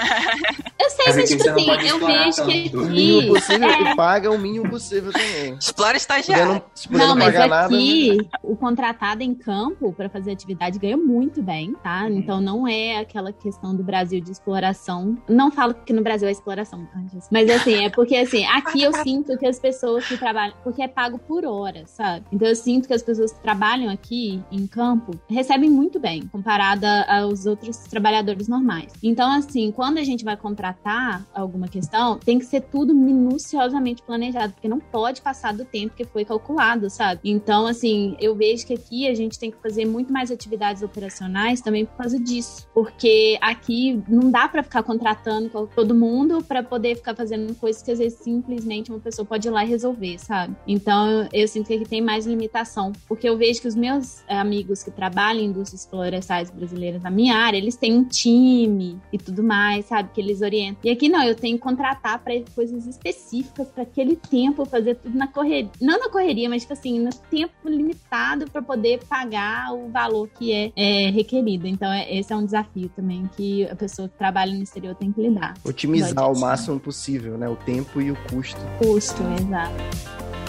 eu 0.80 0.90
sei, 0.90 1.06
mas, 1.06 1.16
mas 1.16 1.30
tipo 1.30 1.48
assim, 1.48 1.70
eu 1.88 1.98
vejo 1.98 2.44
que 2.44 2.52
aqui. 2.66 2.76
O 2.76 2.84
mínimo 2.84 3.34
possível 3.34 3.68
é... 3.68 3.94
paga 3.94 4.30
o 4.30 4.38
mínimo 4.38 4.70
possível 4.70 5.12
também. 5.12 5.54
Explora 5.54 5.96
estagiário. 5.96 6.62
Não, 6.90 7.08
não 7.08 7.16
mas 7.16 7.36
aqui 7.36 7.48
nada, 7.48 7.68
né? 7.68 8.28
o 8.42 8.56
contratado 8.56 9.22
em 9.22 9.34
campo 9.34 9.92
para 9.92 10.08
fazer 10.08 10.32
atividade 10.32 10.78
ganha 10.78 10.96
muito 10.96 11.42
bem, 11.42 11.74
tá? 11.82 12.04
Uhum. 12.04 12.18
Então 12.18 12.40
não 12.40 12.66
é 12.66 12.98
aquela 12.98 13.32
questão 13.32 13.74
do 13.74 13.82
Brasil 13.82 14.20
de 14.20 14.30
exploração. 14.30 15.16
Não 15.28 15.50
falo 15.50 15.74
que 15.74 15.92
no 15.92 16.02
Brasil 16.02 16.28
é 16.28 16.32
exploração, 16.32 16.86
tá? 16.86 17.00
mas 17.30 17.50
assim, 17.50 17.84
é 17.84 17.90
porque 17.90 18.16
assim, 18.16 18.44
aqui 18.46 18.82
eu 18.82 18.92
sinto 18.92 19.36
que 19.38 19.46
as 19.46 19.58
pessoas 19.58 20.06
que 20.06 20.16
trabalham, 20.16 20.54
porque 20.62 20.82
é 20.82 20.88
pago 20.88 21.18
por 21.18 21.44
hora, 21.44 21.84
sabe? 21.86 22.24
Então 22.32 22.48
eu 22.48 22.56
sinto 22.56 22.86
que 22.86 22.94
as 22.94 23.02
pessoas 23.02 23.32
que 23.32 23.40
trabalham 23.40 23.90
aqui 23.90 24.42
em 24.50 24.66
campo 24.66 25.12
recebem 25.28 25.70
muito 25.70 25.98
bem, 25.98 26.22
comparada 26.26 27.04
aos 27.08 27.46
outros 27.46 27.76
trabalhadores 27.78 28.48
normais. 28.48 28.92
Então, 29.02 29.30
assim, 29.32 29.70
quando 29.82 29.98
a 29.98 30.04
gente 30.04 30.24
vai 30.24 30.36
contratar 30.36 31.26
alguma 31.34 31.66
questão, 31.66 32.16
tem 32.16 32.38
que 32.38 32.44
ser 32.44 32.60
tudo 32.60 32.94
minuciosamente 32.94 34.00
planejado, 34.00 34.52
porque 34.52 34.68
não 34.68 34.78
pode 34.78 35.20
passar 35.20 35.52
do 35.52 35.64
tempo 35.64 35.96
que 35.96 36.04
foi 36.04 36.24
calculado, 36.24 36.88
sabe? 36.88 37.20
Então, 37.24 37.66
assim, 37.66 38.16
eu 38.20 38.32
vejo 38.32 38.64
que 38.64 38.74
aqui 38.74 39.08
a 39.08 39.14
gente 39.16 39.36
tem 39.40 39.50
que 39.50 39.56
fazer 39.60 39.84
muito 39.84 40.12
mais 40.12 40.30
atividades 40.30 40.84
operacionais 40.84 41.60
também 41.60 41.84
por 41.84 41.96
causa 41.96 42.16
disso, 42.16 42.64
porque 42.72 43.36
aqui 43.40 44.00
não 44.06 44.30
dá 44.30 44.46
para 44.46 44.62
ficar 44.62 44.84
contratando 44.84 45.50
todo 45.74 45.96
mundo 45.96 46.44
para 46.44 46.62
poder 46.62 46.94
ficar 46.94 47.16
fazendo 47.16 47.52
coisas 47.56 47.82
que 47.82 47.90
às 47.90 47.98
vezes 47.98 48.20
simplesmente 48.20 48.88
uma 48.88 49.00
pessoa 49.00 49.26
pode 49.26 49.48
ir 49.48 49.50
lá 49.50 49.64
e 49.64 49.68
resolver, 49.68 50.16
sabe? 50.20 50.54
Então, 50.64 51.28
eu 51.32 51.48
sinto 51.48 51.66
que 51.66 51.74
aqui 51.74 51.88
tem 51.88 52.00
mais 52.00 52.24
limitação, 52.24 52.92
porque 53.08 53.28
eu 53.28 53.36
vejo 53.36 53.60
que 53.60 53.66
os 53.66 53.74
meus 53.74 54.22
amigos 54.28 54.84
que 54.84 54.92
trabalham 54.92 55.42
em 55.42 55.46
indústrias 55.46 55.84
florestais 55.86 56.52
brasileiras 56.52 57.02
na 57.02 57.10
minha 57.10 57.36
área, 57.36 57.58
eles 57.58 57.74
têm 57.74 57.92
um 57.98 58.04
time 58.04 58.96
e 59.12 59.18
tudo 59.18 59.42
mais, 59.42 59.71
sabe? 59.80 60.10
Que 60.12 60.20
eles 60.20 60.42
orientam. 60.42 60.80
E 60.84 60.90
aqui 60.90 61.08
não, 61.08 61.22
eu 61.22 61.34
tenho 61.34 61.56
que 61.56 61.62
contratar 61.62 62.18
para 62.18 62.34
coisas 62.54 62.86
específicas 62.86 63.68
para 63.68 63.84
aquele 63.84 64.16
tempo, 64.16 64.66
fazer 64.66 64.96
tudo 64.96 65.16
na 65.16 65.26
correria. 65.26 65.70
Não 65.80 65.98
na 65.98 66.10
correria, 66.10 66.48
mas 66.48 66.62
tipo 66.62 66.72
assim, 66.72 66.98
no 66.98 67.10
tempo 67.30 67.52
limitado 67.64 68.50
para 68.50 68.60
poder 68.60 69.00
pagar 69.08 69.72
o 69.72 69.88
valor 69.88 70.28
que 70.28 70.52
é, 70.52 70.72
é 70.76 71.10
requerido. 71.10 71.66
Então, 71.66 71.90
é, 71.90 72.14
esse 72.14 72.32
é 72.32 72.36
um 72.36 72.44
desafio 72.44 72.90
também 72.94 73.30
que 73.36 73.64
a 73.66 73.76
pessoa 73.76 74.08
que 74.08 74.18
trabalha 74.18 74.52
no 74.52 74.62
exterior 74.62 74.94
tem 74.94 75.12
que 75.12 75.22
lidar. 75.22 75.54
Otimizar 75.64 76.30
o 76.30 76.38
máximo 76.38 76.78
possível, 76.78 77.38
né? 77.38 77.48
O 77.48 77.56
tempo 77.56 78.00
e 78.00 78.10
o 78.10 78.16
custo. 78.28 78.60
Custo, 78.78 79.22
exato. 79.40 80.41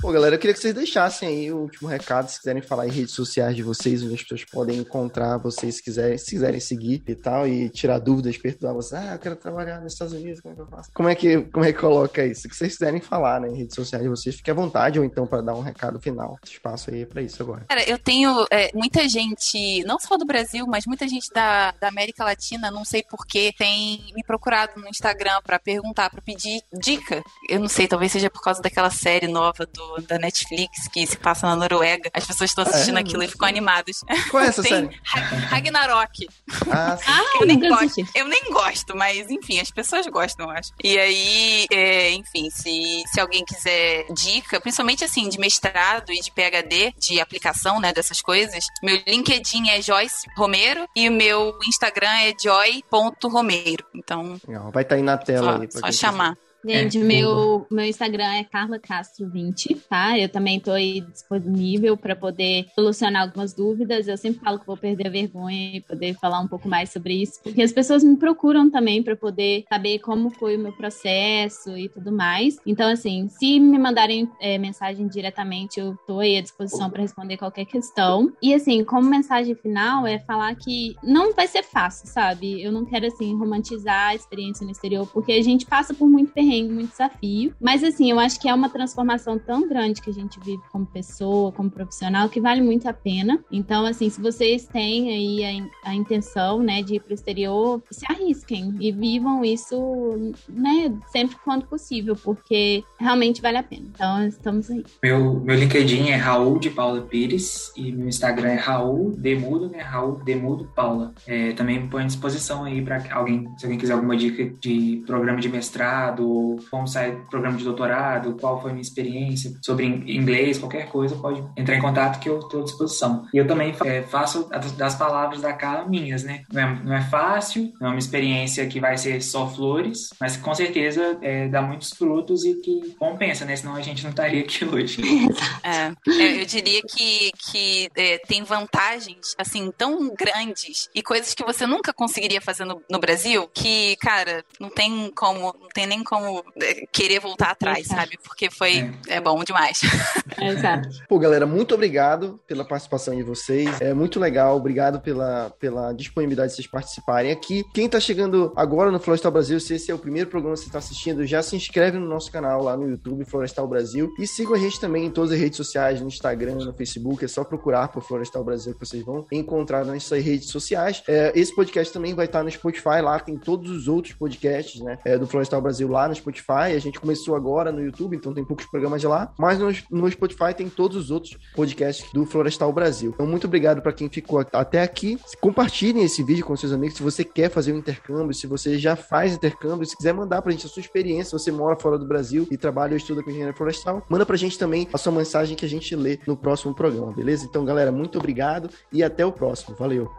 Bom, 0.00 0.12
galera, 0.12 0.36
eu 0.36 0.38
queria 0.38 0.54
que 0.54 0.60
vocês 0.60 0.72
deixassem 0.72 1.28
aí 1.28 1.52
o 1.52 1.58
último 1.58 1.88
recado, 1.88 2.28
se 2.28 2.38
quiserem 2.38 2.62
falar 2.62 2.86
em 2.86 2.90
redes 2.90 3.12
sociais 3.12 3.56
de 3.56 3.64
vocês, 3.64 4.00
onde 4.00 4.14
as 4.14 4.22
pessoas 4.22 4.44
podem 4.44 4.78
encontrar 4.78 5.38
vocês, 5.38 5.74
se 5.76 5.82
quiserem, 5.82 6.16
se 6.16 6.30
quiserem 6.30 6.60
seguir 6.60 7.02
e 7.04 7.16
tal, 7.16 7.48
e 7.48 7.68
tirar 7.68 7.98
dúvidas, 7.98 8.38
perturbar 8.38 8.74
vocês. 8.74 9.00
Ah, 9.00 9.14
eu 9.14 9.18
quero 9.18 9.34
trabalhar 9.34 9.80
nos 9.80 9.94
Estados 9.94 10.14
Unidos, 10.14 10.40
como 10.40 10.52
é 10.52 10.54
que 10.54 10.62
eu 10.62 10.66
faço? 10.68 10.90
Como 10.94 11.08
é 11.08 11.14
que, 11.16 11.40
como 11.40 11.64
é 11.64 11.72
que 11.72 11.80
coloca 11.80 12.24
isso? 12.24 12.42
Se 12.42 12.48
vocês 12.48 12.72
quiserem 12.74 13.00
falar, 13.00 13.40
né, 13.40 13.48
em 13.48 13.56
redes 13.56 13.74
sociais 13.74 14.04
de 14.04 14.08
vocês, 14.08 14.36
fique 14.36 14.48
à 14.48 14.54
vontade, 14.54 15.00
ou 15.00 15.04
então 15.04 15.26
para 15.26 15.42
dar 15.42 15.56
um 15.56 15.62
recado 15.62 15.98
final. 15.98 16.38
Espaço 16.44 16.92
aí 16.92 17.04
para 17.04 17.20
isso 17.20 17.42
agora. 17.42 17.64
Cara, 17.68 17.82
eu 17.90 17.98
tenho 17.98 18.46
é, 18.52 18.70
muita 18.72 19.08
gente, 19.08 19.82
não 19.82 19.98
só 19.98 20.16
do 20.16 20.24
Brasil, 20.24 20.64
mas 20.68 20.86
muita 20.86 21.08
gente 21.08 21.28
da, 21.34 21.72
da 21.72 21.88
América 21.88 22.22
Latina, 22.22 22.70
não 22.70 22.84
sei 22.84 23.02
porquê, 23.02 23.52
tem 23.58 24.00
me 24.14 24.22
procurado 24.22 24.80
no 24.80 24.88
Instagram 24.88 25.40
para 25.42 25.58
perguntar, 25.58 26.08
para 26.08 26.22
pedir 26.22 26.62
dica. 26.72 27.20
Eu 27.48 27.58
não 27.58 27.68
sei, 27.68 27.88
talvez 27.88 28.12
seja 28.12 28.30
por 28.30 28.42
causa 28.42 28.62
daquela 28.62 28.90
série 28.90 29.26
nova 29.26 29.66
do 29.66 29.87
do, 29.96 30.02
da 30.02 30.18
Netflix 30.18 30.88
que 30.88 31.06
se 31.06 31.16
passa 31.16 31.46
na 31.46 31.56
Noruega. 31.56 32.10
As 32.12 32.26
pessoas 32.26 32.50
estão 32.50 32.64
assistindo 32.64 32.96
Ah, 32.96 33.00
é? 33.00 33.02
aquilo 33.02 33.22
e 33.22 33.28
ficam 33.28 33.48
animadas. 33.48 34.00
Qual 34.30 34.42
é 34.42 34.46
essa 34.48 34.62
Tem 34.62 34.72
série? 34.72 35.00
Ra- 35.04 35.20
Ragnarok. 35.48 36.28
Ah, 36.70 36.96
sim. 36.96 37.04
Ah, 37.06 37.24
Eu 37.40 37.46
nem, 37.46 37.58
gosto, 37.60 38.08
eu 38.14 38.28
nem 38.28 38.50
gosto, 38.52 38.96
mas 38.96 39.30
enfim, 39.30 39.60
as 39.60 39.70
pessoas 39.70 40.06
gostam, 40.06 40.46
eu 40.46 40.52
acho. 40.52 40.70
E 40.82 40.98
aí, 40.98 41.66
é, 41.70 42.10
enfim, 42.12 42.48
se, 42.50 43.02
se 43.06 43.20
alguém 43.20 43.44
quiser 43.44 44.06
dica, 44.12 44.60
principalmente 44.60 45.04
assim, 45.04 45.28
de 45.28 45.38
mestrado 45.38 46.12
e 46.12 46.20
de 46.20 46.30
PhD, 46.32 46.92
de 46.98 47.20
aplicação, 47.20 47.80
né, 47.80 47.92
dessas 47.92 48.20
coisas, 48.20 48.66
meu 48.82 49.00
LinkedIn 49.06 49.68
é 49.70 49.80
Joyce 49.82 50.26
Romero 50.36 50.86
e 50.94 51.08
o 51.08 51.12
meu 51.12 51.58
Instagram 51.66 52.08
é 52.10 52.32
joy.romeiro. 52.40 53.84
Então, 53.94 54.40
Legal. 54.46 54.70
Vai 54.70 54.82
estar 54.82 54.96
aí 54.96 55.02
na 55.02 55.16
tela 55.18 55.56
só, 55.56 55.60
aí. 55.62 55.68
pra 55.68 55.80
só 55.80 55.92
chamar. 55.92 56.36
Gente, 56.64 56.98
É, 56.98 57.02
meu, 57.02 57.66
meu 57.70 57.84
Instagram 57.84 58.32
é 58.34 58.44
Carla 58.44 58.78
Castro 58.78 59.28
20, 59.28 59.74
tá? 59.88 60.18
Eu 60.18 60.28
também 60.28 60.58
tô 60.58 60.72
aí 60.72 61.00
disponível 61.00 61.96
para 61.96 62.16
poder 62.16 62.66
solucionar 62.74 63.22
algumas 63.22 63.54
dúvidas. 63.54 64.08
Eu 64.08 64.16
sempre 64.16 64.40
falo 64.40 64.58
que 64.58 64.66
vou 64.66 64.76
perder 64.76 65.06
a 65.06 65.10
vergonha 65.10 65.76
e 65.76 65.80
poder 65.80 66.14
falar 66.14 66.40
um 66.40 66.48
pouco 66.48 66.68
mais 66.68 66.90
sobre 66.90 67.22
isso, 67.22 67.40
porque 67.42 67.62
as 67.62 67.72
pessoas 67.72 68.02
me 68.02 68.16
procuram 68.16 68.70
também 68.70 69.02
para 69.02 69.16
poder 69.16 69.64
saber 69.68 69.98
como 70.00 70.30
foi 70.30 70.56
o 70.56 70.58
meu 70.58 70.72
processo 70.72 71.76
e 71.76 71.88
tudo 71.88 72.10
mais. 72.10 72.56
Então, 72.66 72.90
assim, 72.90 73.28
se 73.28 73.60
me 73.60 73.78
mandarem 73.78 74.28
é, 74.40 74.58
mensagem 74.58 75.06
diretamente, 75.06 75.78
eu 75.78 75.96
tô 76.06 76.20
aí 76.20 76.36
à 76.36 76.40
disposição 76.40 76.90
para 76.90 77.02
responder 77.02 77.36
qualquer 77.36 77.64
questão. 77.64 78.32
E, 78.42 78.52
assim, 78.52 78.84
como 78.84 79.08
mensagem 79.08 79.54
final, 79.54 80.06
é 80.06 80.18
falar 80.18 80.54
que 80.56 80.96
não 81.02 81.32
vai 81.32 81.46
ser 81.46 81.62
fácil, 81.62 82.08
sabe? 82.08 82.62
Eu 82.62 82.72
não 82.72 82.84
quero, 82.84 83.06
assim, 83.06 83.36
romantizar 83.36 84.08
a 84.08 84.14
experiência 84.14 84.64
no 84.64 84.72
exterior, 84.72 85.06
porque 85.12 85.32
a 85.32 85.42
gente 85.42 85.66
passa 85.66 85.94
por 85.94 86.08
muito 86.08 86.32
perrengue, 86.32 86.47
muito 86.70 86.90
desafio. 86.90 87.52
Mas, 87.60 87.82
assim, 87.84 88.10
eu 88.10 88.18
acho 88.18 88.40
que 88.40 88.48
é 88.48 88.54
uma 88.54 88.68
transformação 88.68 89.38
tão 89.38 89.68
grande 89.68 90.00
que 90.00 90.10
a 90.10 90.12
gente 90.12 90.38
vive 90.40 90.62
como 90.72 90.86
pessoa, 90.86 91.52
como 91.52 91.70
profissional, 91.70 92.28
que 92.28 92.40
vale 92.40 92.60
muito 92.62 92.88
a 92.88 92.92
pena. 92.92 93.38
Então, 93.50 93.84
assim, 93.86 94.08
se 94.08 94.20
vocês 94.20 94.66
têm 94.66 95.08
aí 95.10 95.44
a, 95.44 95.52
in- 95.52 95.70
a 95.84 95.94
intenção, 95.94 96.60
né, 96.62 96.82
de 96.82 96.96
ir 96.96 97.00
pro 97.00 97.14
exterior, 97.14 97.82
se 97.90 98.04
arrisquem 98.10 98.74
e 98.80 98.90
vivam 98.92 99.44
isso, 99.44 100.32
né, 100.48 100.92
sempre 101.10 101.36
quando 101.44 101.66
possível, 101.66 102.16
porque 102.16 102.82
realmente 102.98 103.42
vale 103.42 103.58
a 103.58 103.62
pena. 103.62 103.86
Então, 103.94 104.26
estamos 104.26 104.70
aí. 104.70 104.84
Meu, 105.02 105.40
meu 105.40 105.56
LinkedIn 105.56 106.08
é 106.08 106.16
Raul 106.16 106.58
de 106.58 106.70
Paula 106.70 107.00
Pires 107.02 107.72
e 107.76 107.92
meu 107.92 108.08
Instagram 108.08 108.50
é 108.50 108.56
Raul 108.56 109.12
Demudo, 109.16 109.68
né? 109.68 109.80
Raul 109.80 110.20
Demudo 110.24 110.70
Paula. 110.74 111.12
É, 111.26 111.52
também 111.52 111.86
põe 111.88 112.04
à 112.04 112.06
disposição 112.06 112.64
aí 112.64 112.82
para 112.82 113.02
alguém, 113.14 113.46
se 113.56 113.64
alguém 113.64 113.78
quiser 113.78 113.94
alguma 113.94 114.16
dica 114.16 114.44
de 114.60 115.02
programa 115.06 115.40
de 115.40 115.48
mestrado, 115.48 116.28
ou 116.38 116.60
como 116.70 116.86
sai 116.86 117.12
programa 117.30 117.56
de 117.56 117.64
doutorado, 117.64 118.36
qual 118.40 118.60
foi 118.60 118.70
a 118.70 118.74
minha 118.74 118.82
experiência 118.82 119.52
sobre 119.62 119.86
in- 119.86 120.04
inglês, 120.06 120.58
qualquer 120.58 120.88
coisa, 120.88 121.16
pode 121.16 121.42
entrar 121.56 121.76
em 121.76 121.80
contato 121.80 122.20
que 122.20 122.28
eu 122.28 122.38
estou 122.40 122.60
à 122.60 122.64
disposição. 122.64 123.26
E 123.32 123.38
eu 123.38 123.46
também 123.46 123.74
é, 123.84 124.02
faço 124.02 124.48
das- 124.76 124.94
palavras 124.98 125.40
da 125.40 125.52
Carla 125.52 125.86
minhas, 125.88 126.24
né? 126.24 126.44
Não 126.52 126.60
é, 126.62 126.80
não 126.84 126.94
é 126.94 127.02
fácil, 127.02 127.72
não 127.80 127.88
é 127.88 127.90
uma 127.90 127.98
experiência 127.98 128.66
que 128.66 128.80
vai 128.80 128.96
ser 128.98 129.20
só 129.22 129.48
flores, 129.48 130.10
mas 130.20 130.36
com 130.36 130.54
certeza 130.54 131.18
é, 131.22 131.46
dá 131.48 131.62
muitos 131.62 131.90
frutos 131.90 132.44
e 132.44 132.54
que 132.56 132.94
compensa, 132.98 133.44
né? 133.44 133.54
Senão 133.56 133.74
a 133.76 133.80
gente 133.82 134.02
não 134.02 134.10
estaria 134.10 134.40
aqui 134.40 134.64
hoje. 134.64 135.00
É, 135.62 135.92
eu 136.40 136.46
diria 136.46 136.80
que, 136.82 137.30
que 137.50 137.90
é, 137.94 138.18
tem 138.18 138.42
vantagens, 138.42 139.34
assim, 139.36 139.70
tão 139.76 140.14
grandes 140.14 140.88
e 140.94 141.02
coisas 141.02 141.34
que 141.34 141.44
você 141.44 141.66
nunca 141.66 141.92
conseguiria 141.92 142.40
fazer 142.40 142.64
no, 142.64 142.80
no 142.90 142.98
Brasil 142.98 143.48
que, 143.52 143.96
cara, 143.96 144.44
não 144.58 144.70
tem 144.70 145.10
como, 145.14 145.54
não 145.60 145.68
tem 145.74 145.86
nem 145.86 146.02
como 146.02 146.27
é, 146.60 146.86
querer 146.92 147.20
voltar 147.20 147.50
atrás, 147.50 147.86
Exato. 147.86 148.00
sabe? 148.00 148.18
Porque 148.22 148.50
foi, 148.50 148.90
é 149.08 149.20
bom 149.20 149.42
demais. 149.42 149.80
Exato. 150.40 150.88
Pô, 151.08 151.18
galera, 151.18 151.46
muito 151.46 151.74
obrigado 151.74 152.40
pela 152.46 152.64
participação 152.64 153.14
de 153.14 153.22
vocês. 153.22 153.80
É 153.80 153.92
muito 153.92 154.20
legal. 154.20 154.56
Obrigado 154.56 155.00
pela, 155.00 155.50
pela 155.58 155.92
disponibilidade 155.92 156.50
de 156.50 156.56
vocês 156.56 156.66
participarem 156.66 157.32
aqui. 157.32 157.64
Quem 157.74 157.88
tá 157.88 157.98
chegando 157.98 158.52
agora 158.56 158.90
no 158.90 159.00
Florestal 159.00 159.32
Brasil, 159.32 159.58
se 159.58 159.74
esse 159.74 159.90
é 159.90 159.94
o 159.94 159.98
primeiro 159.98 160.30
programa 160.30 160.56
que 160.56 160.64
você 160.64 160.70
tá 160.70 160.78
assistindo, 160.78 161.26
já 161.26 161.42
se 161.42 161.56
inscreve 161.56 161.98
no 161.98 162.06
nosso 162.06 162.30
canal 162.30 162.62
lá 162.62 162.76
no 162.76 162.88
YouTube, 162.88 163.24
Florestal 163.24 163.66
Brasil. 163.66 164.12
E 164.18 164.26
sigam 164.26 164.54
a 164.54 164.58
gente 164.58 164.80
também 164.80 165.06
em 165.06 165.10
todas 165.10 165.32
as 165.32 165.38
redes 165.38 165.56
sociais, 165.56 166.00
no 166.00 166.08
Instagram, 166.08 166.56
no 166.56 166.72
Facebook. 166.72 167.24
É 167.24 167.28
só 167.28 167.44
procurar 167.44 167.88
por 167.88 168.02
Florestal 168.02 168.44
Brasil 168.44 168.74
que 168.74 168.80
vocês 168.86 169.04
vão 169.04 169.26
encontrar 169.32 169.84
nas 169.84 170.04
suas 170.04 170.22
redes 170.22 170.48
sociais. 170.50 171.02
É, 171.08 171.32
esse 171.34 171.54
podcast 171.54 171.92
também 171.92 172.14
vai 172.14 172.26
estar 172.26 172.42
no 172.42 172.50
Spotify. 172.50 173.00
Lá 173.02 173.18
tem 173.18 173.36
todos 173.36 173.70
os 173.70 173.88
outros 173.88 174.14
podcasts, 174.14 174.80
né? 174.80 174.98
é, 175.04 175.18
do 175.18 175.26
Florestal 175.26 175.60
Brasil 175.60 175.88
lá 175.88 176.08
no 176.08 176.14
Spotify. 176.18 176.74
A 176.74 176.78
gente 176.78 177.00
começou 177.00 177.34
agora 177.34 177.72
no 177.72 177.82
YouTube, 177.82 178.16
então 178.16 178.34
tem 178.34 178.44
poucos 178.44 178.66
programas 178.66 179.00
de 179.00 179.06
lá. 179.06 179.32
Mas 179.38 179.58
no, 179.58 179.72
no 179.90 180.10
Spotify 180.10 180.54
tem 180.56 180.68
todos 180.68 180.96
os 180.96 181.10
outros 181.10 181.36
podcasts 181.54 182.10
do 182.12 182.26
Florestal 182.26 182.72
Brasil. 182.72 183.12
Então, 183.14 183.26
muito 183.26 183.46
obrigado 183.46 183.80
para 183.80 183.92
quem 183.92 184.08
ficou 184.08 184.44
até 184.52 184.82
aqui. 184.82 185.18
Compartilhem 185.40 186.04
esse 186.04 186.22
vídeo 186.22 186.44
com 186.44 186.56
seus 186.56 186.72
amigos 186.72 186.96
se 186.96 187.02
você 187.02 187.24
quer 187.24 187.50
fazer 187.50 187.72
um 187.72 187.78
intercâmbio, 187.78 188.34
se 188.34 188.46
você 188.46 188.78
já 188.78 188.96
faz 188.96 189.32
intercâmbio, 189.34 189.86
se 189.86 189.96
quiser 189.96 190.12
mandar 190.12 190.42
pra 190.42 190.52
gente 190.52 190.66
a 190.66 190.68
sua 190.68 190.80
experiência, 190.80 191.38
se 191.38 191.44
você 191.44 191.52
mora 191.52 191.76
fora 191.76 191.98
do 191.98 192.06
Brasil 192.06 192.46
e 192.50 192.56
trabalha 192.56 192.92
ou 192.92 192.96
estuda 192.96 193.22
com 193.22 193.30
engenharia 193.30 193.54
florestal, 193.54 194.04
manda 194.08 194.26
pra 194.26 194.36
gente 194.36 194.58
também 194.58 194.88
a 194.92 194.98
sua 194.98 195.12
mensagem 195.12 195.56
que 195.56 195.64
a 195.64 195.68
gente 195.68 195.94
lê 195.94 196.18
no 196.26 196.36
próximo 196.36 196.74
programa, 196.74 197.12
beleza? 197.12 197.44
Então, 197.44 197.64
galera, 197.64 197.92
muito 197.92 198.18
obrigado 198.18 198.70
e 198.92 199.02
até 199.02 199.24
o 199.24 199.32
próximo. 199.32 199.76
Valeu. 199.76 200.10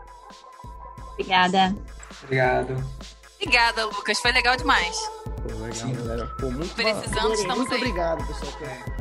Obrigada. 1.14 1.76
Obrigado. 2.24 3.19
Obrigada, 3.42 3.86
Lucas. 3.86 4.20
Foi 4.20 4.32
legal 4.32 4.56
demais. 4.58 4.98
Pô, 4.98 5.54
legal, 5.64 5.74
Sim. 5.74 5.94
galera. 5.94 6.26
Pô, 6.40 6.52
muito, 6.52 6.76
Precisando, 6.76 7.34
estamos 7.34 7.58
muito 7.60 7.74
aí. 7.74 7.80
obrigado, 7.82 8.26
pessoal. 8.28 8.52
É. 8.62 9.00